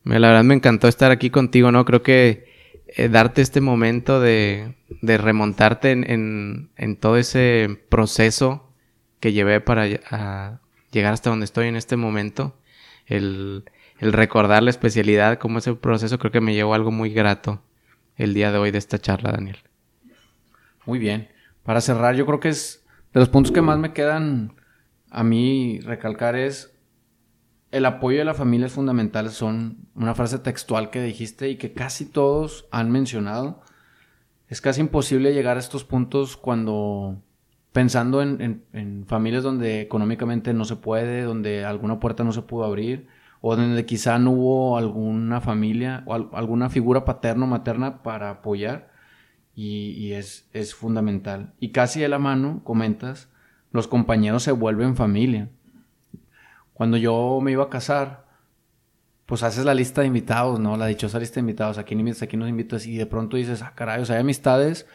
La 0.04 0.28
verdad 0.28 0.44
me 0.44 0.54
encantó 0.54 0.88
estar 0.88 1.10
aquí 1.10 1.28
contigo, 1.28 1.72
¿no? 1.72 1.84
Creo 1.84 2.02
que 2.02 2.48
eh, 2.86 3.10
darte 3.10 3.42
este 3.42 3.60
momento 3.60 4.18
de, 4.18 4.76
remontarte 5.02 5.90
en, 5.90 6.70
todo 6.98 7.18
ese 7.18 7.68
proceso 7.90 8.72
que 9.20 9.34
llevé 9.34 9.60
para 9.60 9.88
llegar 10.90 11.12
hasta 11.12 11.28
donde 11.28 11.44
estoy 11.44 11.68
en 11.68 11.76
este 11.76 11.96
momento, 11.96 12.56
el, 13.04 13.66
el 13.98 14.14
recordar 14.14 14.62
la 14.62 14.70
especialidad, 14.70 15.38
como 15.38 15.58
ese 15.58 15.74
proceso, 15.74 16.18
creo 16.18 16.32
que 16.32 16.40
me 16.40 16.54
llevó 16.54 16.72
algo 16.72 16.90
muy 16.90 17.10
grato 17.10 17.62
el 18.16 18.32
día 18.32 18.50
de 18.52 18.56
hoy 18.56 18.70
de 18.70 18.78
esta 18.78 18.98
charla, 18.98 19.32
Daniel. 19.32 19.58
Muy 20.90 20.98
bien. 20.98 21.28
Para 21.62 21.80
cerrar, 21.80 22.16
yo 22.16 22.26
creo 22.26 22.40
que 22.40 22.48
es 22.48 22.84
de 23.14 23.20
los 23.20 23.28
puntos 23.28 23.52
que 23.52 23.62
más 23.62 23.78
me 23.78 23.92
quedan 23.92 24.56
a 25.08 25.22
mí 25.22 25.78
recalcar 25.84 26.34
es 26.34 26.76
el 27.70 27.86
apoyo 27.86 28.18
de 28.18 28.24
la 28.24 28.34
familia 28.34 28.66
es 28.66 28.72
fundamental. 28.72 29.30
Son 29.30 29.86
una 29.94 30.16
frase 30.16 30.40
textual 30.40 30.90
que 30.90 31.00
dijiste 31.00 31.48
y 31.48 31.58
que 31.58 31.72
casi 31.72 32.06
todos 32.06 32.66
han 32.72 32.90
mencionado. 32.90 33.60
Es 34.48 34.60
casi 34.60 34.80
imposible 34.80 35.32
llegar 35.32 35.58
a 35.58 35.60
estos 35.60 35.84
puntos 35.84 36.36
cuando 36.36 37.22
pensando 37.70 38.20
en, 38.20 38.64
en, 38.72 39.06
familias 39.06 39.44
donde 39.44 39.82
económicamente 39.82 40.52
no 40.54 40.64
se 40.64 40.74
puede, 40.74 41.22
donde 41.22 41.64
alguna 41.64 42.00
puerta 42.00 42.24
no 42.24 42.32
se 42.32 42.42
pudo 42.42 42.64
abrir, 42.64 43.06
o 43.40 43.54
donde 43.54 43.86
quizá 43.86 44.18
no 44.18 44.32
hubo 44.32 44.76
alguna 44.76 45.40
familia 45.40 46.02
o 46.06 46.14
alguna 46.14 46.68
figura 46.68 47.04
paterna 47.04 47.44
o 47.44 47.48
materna 47.48 48.02
para 48.02 48.30
apoyar. 48.30 48.90
Y, 49.62 50.12
es, 50.14 50.48
es 50.54 50.74
fundamental. 50.74 51.52
Y 51.60 51.70
casi 51.70 52.00
de 52.00 52.08
la 52.08 52.18
mano, 52.18 52.62
comentas, 52.64 53.28
los 53.72 53.88
compañeros 53.88 54.42
se 54.42 54.52
vuelven 54.52 54.96
familia. 54.96 55.50
Cuando 56.72 56.96
yo 56.96 57.40
me 57.42 57.52
iba 57.52 57.64
a 57.64 57.68
casar, 57.68 58.26
pues 59.26 59.42
haces 59.42 59.66
la 59.66 59.74
lista 59.74 60.00
de 60.00 60.06
invitados, 60.06 60.58
¿no? 60.58 60.78
La 60.78 60.86
dichosa 60.86 61.18
lista 61.18 61.34
de 61.34 61.40
invitados. 61.40 61.76
Aquí 61.76 61.94
invitas, 61.94 62.22
aquí 62.22 62.38
nos 62.38 62.48
invitas. 62.48 62.86
Y 62.86 62.96
de 62.96 63.04
pronto 63.04 63.36
dices, 63.36 63.60
ah, 63.60 63.74
caray, 63.74 64.00
o 64.00 64.06
sea, 64.06 64.16
hay 64.16 64.22
amistades 64.22 64.86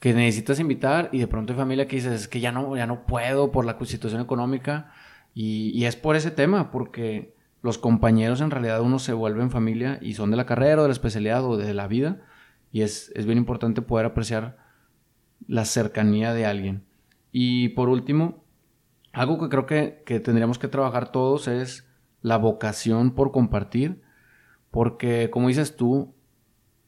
que 0.00 0.14
necesitas 0.14 0.58
invitar 0.58 1.10
y 1.12 1.18
de 1.18 1.26
pronto 1.26 1.52
hay 1.52 1.58
familia 1.58 1.86
que 1.86 1.96
dices, 1.96 2.12
es 2.12 2.28
que 2.28 2.40
ya 2.40 2.50
no, 2.50 2.76
ya 2.76 2.86
no 2.86 3.04
puedo 3.04 3.52
por 3.52 3.66
la 3.66 3.76
situación 3.84 4.22
económica. 4.22 4.90
Y, 5.34 5.70
y 5.74 5.84
es 5.84 5.96
por 5.96 6.16
ese 6.16 6.30
tema, 6.30 6.70
porque 6.70 7.34
los 7.60 7.76
compañeros 7.76 8.40
en 8.40 8.50
realidad 8.50 8.80
uno 8.80 8.98
se 9.00 9.12
vuelven 9.12 9.50
familia 9.50 9.98
y 10.00 10.14
son 10.14 10.30
de 10.30 10.38
la 10.38 10.46
carrera 10.46 10.80
o 10.80 10.82
de 10.84 10.88
la 10.88 10.92
especialidad 10.92 11.44
o 11.44 11.58
de 11.58 11.74
la 11.74 11.88
vida. 11.88 12.22
Y 12.72 12.82
es, 12.82 13.12
es 13.14 13.26
bien 13.26 13.38
importante 13.38 13.82
poder 13.82 14.06
apreciar 14.06 14.58
la 15.46 15.64
cercanía 15.64 16.32
de 16.32 16.46
alguien. 16.46 16.84
Y 17.32 17.70
por 17.70 17.88
último, 17.88 18.44
algo 19.12 19.38
que 19.38 19.48
creo 19.48 19.66
que, 19.66 20.20
tendríamos 20.20 20.58
que 20.58 20.68
trabajar 20.68 21.12
todos 21.12 21.48
es 21.48 21.86
la 22.22 22.36
vocación 22.36 23.12
por 23.12 23.32
compartir, 23.32 24.02
porque 24.70 25.30
como 25.30 25.48
dices 25.48 25.76
tú, 25.76 26.14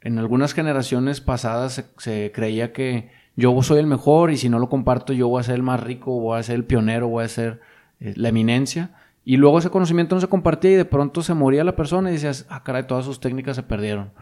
en 0.01 0.18
algunas 0.18 0.55
generaciones 0.55 1.20
pasadas 1.20 1.85
se, 1.99 2.33
creía 2.33 2.72
que 2.72 3.11
yo 3.37 3.61
soy 3.62 3.78
el 3.78 3.87
mejor 3.87 4.31
y 4.31 4.37
si 4.37 4.49
no 4.49 4.59
lo 4.59 4.68
comparto 4.68 5.12
yo 5.12 5.28
voy 5.28 5.41
a 5.41 5.45
ser 5.45 5.57
el 5.57 5.62
más 5.62 5.81
rico, 5.81 6.18
voy 6.20 6.39
a 6.39 6.43
ser 6.43 6.57
el 6.57 6.64
pionero, 6.64 7.09
voy 7.09 7.24
a 7.24 7.28
ser 7.28 7.61
eh, 8.01 8.14
la 8.16 8.31
eminencia. 8.31 8.95
Y 9.24 9.37
luego 9.37 9.59
ese 9.59 9.70
conocimiento 9.70 10.14
no 10.14 10.20
se 10.20 10.28
compartía 10.28 10.72
y 10.72 10.76
de 10.76 10.85
pronto 10.85 11.22
se 11.22 11.35
moría 11.35 11.62
la 11.62 11.76
persona 11.76 12.11
y 12.11 12.14
decías, 12.14 12.47
ah, 12.49 12.64
caray, 12.64 12.87
todas 12.87 13.05
sus 13.05 13.20
técnicas 13.20 13.57
se 13.57 13.62
perdieron 13.62 14.12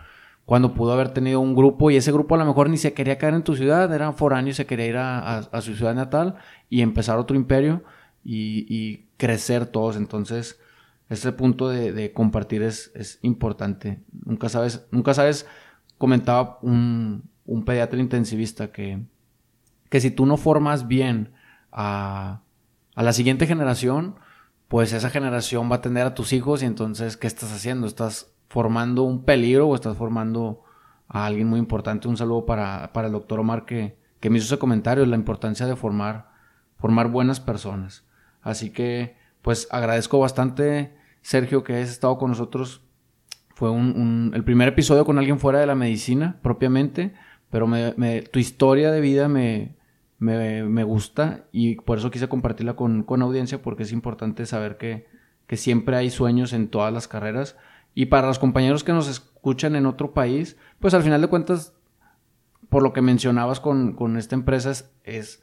cuando 0.49 0.73
pudo 0.73 0.95
haber 0.95 1.11
tenido 1.11 1.41
un 1.41 1.55
grupo 1.55 1.91
y 1.91 1.97
ese 1.97 2.11
grupo 2.11 2.35
a 2.35 2.39
lo 2.39 2.47
mejor 2.47 2.71
ni 2.71 2.79
se 2.79 2.95
quería 2.95 3.19
caer 3.19 3.35
en 3.35 3.43
tu 3.43 3.55
ciudad, 3.55 3.93
era 3.93 4.15
foráneo 4.15 4.53
y 4.53 4.55
se 4.55 4.65
quería 4.65 4.87
ir 4.87 4.97
a, 4.97 5.61
su 5.61 5.75
ciudad 5.75 5.95
natal 5.95 6.37
y 6.71 6.81
empezar 6.81 7.19
otro 7.19 7.37
imperio 7.37 7.85
y, 8.25 9.05
crecer 9.19 9.67
todos. 9.67 9.97
Entonces, 9.97 10.59
ese 11.11 11.33
punto 11.33 11.69
de, 11.69 12.15
compartir 12.15 12.63
es, 12.63 13.19
importante. 13.21 14.01
Nunca 14.25 14.49
sabes, 14.49 14.87
nunca 14.91 15.13
sabes, 15.13 15.47
comentaba 15.99 16.59
un, 16.63 17.29
pediatra 17.67 18.01
intensivista 18.01 18.73
que, 18.73 19.03
que 19.91 20.01
si 20.01 20.11
tú 20.11 20.25
no 20.25 20.39
formas 20.39 20.89
bien 20.89 21.35
a, 21.73 22.41
a 22.95 23.03
la 23.03 23.13
siguiente 23.13 23.47
generación, 23.47 24.15
pues 24.69 24.95
esa 24.95 25.11
generación 25.11 25.71
va 25.71 25.75
a 25.75 25.79
atender 25.81 26.07
a 26.07 26.15
tus 26.15 26.33
hijos 26.33 26.63
y 26.63 26.65
entonces, 26.65 27.19
¿qué 27.19 27.27
estás 27.27 27.53
haciendo? 27.53 27.87
Estás 27.87 28.33
formando 28.49 29.03
un 29.03 29.25
peligro 29.25 29.69
o 29.69 29.75
estás 29.75 29.97
formando 29.97 30.65
a 31.07 31.27
alguien 31.27 31.47
muy 31.49 31.59
importante. 31.59 32.09
Un 32.09 32.17
saludo 32.17 32.47
para, 32.47 32.91
el 32.95 33.13
doctor 33.13 33.41
Omar 33.41 33.65
que, 33.65 33.97
que, 34.21 34.31
me 34.31 34.39
hizo 34.39 34.47
ese 34.47 34.59
comentario, 34.59 35.05
la 35.07 35.17
importancia 35.17 35.67
de 35.67 35.77
formar, 35.77 36.31
formar 36.77 37.09
buenas 37.09 37.41
personas. 37.41 38.05
Así 38.43 38.71
que, 38.71 39.17
pues 39.43 39.69
agradezco 39.71 40.19
bastante, 40.19 40.97
Sergio, 41.23 41.63
que 41.63 41.75
hayas 41.75 41.91
estado 41.91 42.19
con 42.19 42.31
nosotros. 42.31 42.83
Fue 43.55 43.71
un, 43.71 44.33
el 44.35 44.45
primer 44.45 44.69
episodio 44.69 45.05
con 45.05 45.19
alguien 45.19 45.39
fuera 45.39 45.61
de 45.61 45.67
la 45.67 45.75
medicina, 45.75 46.39
propiamente, 46.43 47.15
pero 47.51 47.67
me, 47.67 48.23
tu 48.23 48.39
historia 48.39 48.93
de 48.93 49.01
vida 49.01 49.29
me, 49.29 49.77
me, 50.19 50.85
gusta 50.85 51.47
y 51.51 51.75
por 51.77 51.99
eso 51.99 52.11
quise 52.11 52.29
compartirla 52.29 52.77
con, 52.77 53.03
con 53.03 53.21
audiencia, 53.21 53.61
porque 53.61 53.83
es 53.83 53.93
importante 53.93 54.47
saber 54.47 54.77
que, 54.77 55.09
que 55.49 55.57
siempre 55.57 55.97
hay 55.97 56.11
sueños 56.11 56.53
en 56.53 56.69
todas 56.69 56.93
las 56.93 57.09
carreras 57.09 57.57
y 57.99 58.07
para 58.07 58.29
los 58.29 58.39
compañeros 58.39 58.85
que 58.85 58.93
nos 58.93 59.09
escuchan 59.09 59.75
en 59.75 59.85
otro 59.85 60.15
país, 60.15 60.57
pues 60.79 60.95
al 60.95 61.03
final 61.03 61.21
de 61.21 61.27
cuentas, 61.27 61.75
por 62.69 62.85
lo 62.85 62.93
que 62.93 63.03
mencionabas 63.03 63.59
con, 63.59 64.17
esta 64.17 64.37
empresa, 64.37 64.71
es, 65.03 65.43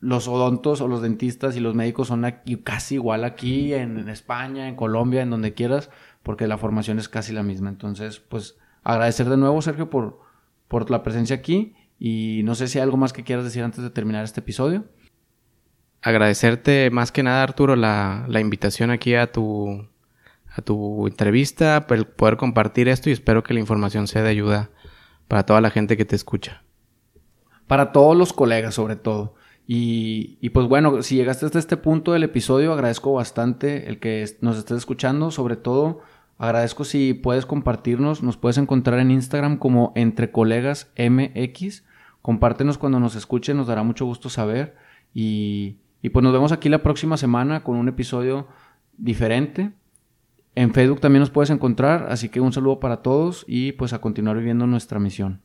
los 0.00 0.26
odontos 0.26 0.80
o 0.80 0.88
los 0.88 1.02
dentistas 1.02 1.54
y 1.54 1.60
los 1.60 1.76
médicos 1.76 2.08
son 2.08 2.26
casi 2.64 2.96
igual 2.96 3.22
aquí, 3.22 3.74
en, 3.74 4.08
España, 4.08 4.66
en 4.66 4.74
Colombia, 4.74 5.22
en 5.22 5.30
donde 5.30 5.54
quieras, 5.54 5.88
porque 6.24 6.48
la 6.48 6.58
formación 6.58 6.98
es 6.98 7.08
casi 7.08 7.32
la 7.32 7.44
misma. 7.44 7.68
Entonces, 7.68 8.18
pues 8.18 8.58
agradecer 8.82 9.28
de 9.28 9.36
nuevo, 9.36 9.62
Sergio, 9.62 9.88
por, 9.88 10.18
por 10.66 10.90
la 10.90 11.04
presencia 11.04 11.36
aquí. 11.36 11.76
Y 11.96 12.40
no 12.42 12.56
sé 12.56 12.66
si 12.66 12.80
hay 12.80 12.82
algo 12.82 12.96
más 12.96 13.12
que 13.12 13.22
quieras 13.22 13.44
decir 13.44 13.62
antes 13.62 13.84
de 13.84 13.90
terminar 13.90 14.24
este 14.24 14.40
episodio. 14.40 14.86
Agradecerte 16.02 16.90
más 16.90 17.12
que 17.12 17.22
nada, 17.22 17.44
Arturo, 17.44 17.76
la, 17.76 18.24
la 18.26 18.40
invitación 18.40 18.90
aquí 18.90 19.14
a 19.14 19.30
tu 19.30 19.86
a 20.58 20.62
tu 20.62 21.06
entrevista, 21.06 21.86
poder 21.86 22.36
compartir 22.36 22.88
esto 22.88 23.08
y 23.08 23.12
espero 23.12 23.42
que 23.42 23.54
la 23.54 23.60
información 23.60 24.06
sea 24.08 24.22
de 24.22 24.30
ayuda 24.30 24.70
para 25.28 25.44
toda 25.46 25.60
la 25.60 25.70
gente 25.70 25.96
que 25.96 26.04
te 26.04 26.16
escucha. 26.16 26.62
para 27.66 27.92
todos 27.92 28.16
los 28.16 28.32
colegas 28.32 28.74
sobre 28.74 28.96
todo. 28.96 29.34
Y, 29.66 30.38
y, 30.40 30.48
pues 30.50 30.66
bueno, 30.66 31.02
si 31.02 31.16
llegaste 31.16 31.44
hasta 31.44 31.58
este 31.58 31.76
punto 31.76 32.12
del 32.14 32.22
episodio, 32.22 32.72
agradezco 32.72 33.12
bastante 33.12 33.88
el 33.88 34.00
que 34.00 34.24
nos 34.40 34.56
estés 34.56 34.78
escuchando. 34.78 35.30
Sobre 35.30 35.56
todo, 35.56 36.00
agradezco 36.38 36.84
si 36.84 37.12
puedes 37.12 37.44
compartirnos. 37.44 38.22
Nos 38.22 38.38
puedes 38.38 38.56
encontrar 38.56 38.98
en 39.00 39.10
Instagram 39.10 39.58
como 39.58 39.92
Entre 39.94 40.30
Colegas 40.30 40.90
MX. 40.96 41.84
Compártenos 42.22 42.78
cuando 42.78 42.98
nos 42.98 43.14
escuchen, 43.14 43.58
nos 43.58 43.66
dará 43.66 43.82
mucho 43.82 44.06
gusto 44.06 44.30
saber. 44.30 44.74
Y, 45.12 45.76
y 46.00 46.08
pues 46.08 46.22
nos 46.22 46.32
vemos 46.32 46.52
aquí 46.52 46.70
la 46.70 46.82
próxima 46.82 47.18
semana 47.18 47.62
con 47.62 47.76
un 47.76 47.88
episodio 47.88 48.48
diferente. 48.96 49.72
En 50.58 50.74
Facebook 50.74 50.98
también 50.98 51.20
nos 51.20 51.30
puedes 51.30 51.50
encontrar, 51.50 52.08
así 52.10 52.30
que 52.30 52.40
un 52.40 52.52
saludo 52.52 52.80
para 52.80 52.96
todos 52.96 53.44
y 53.46 53.70
pues 53.70 53.92
a 53.92 54.00
continuar 54.00 54.36
viviendo 54.38 54.66
nuestra 54.66 54.98
misión. 54.98 55.40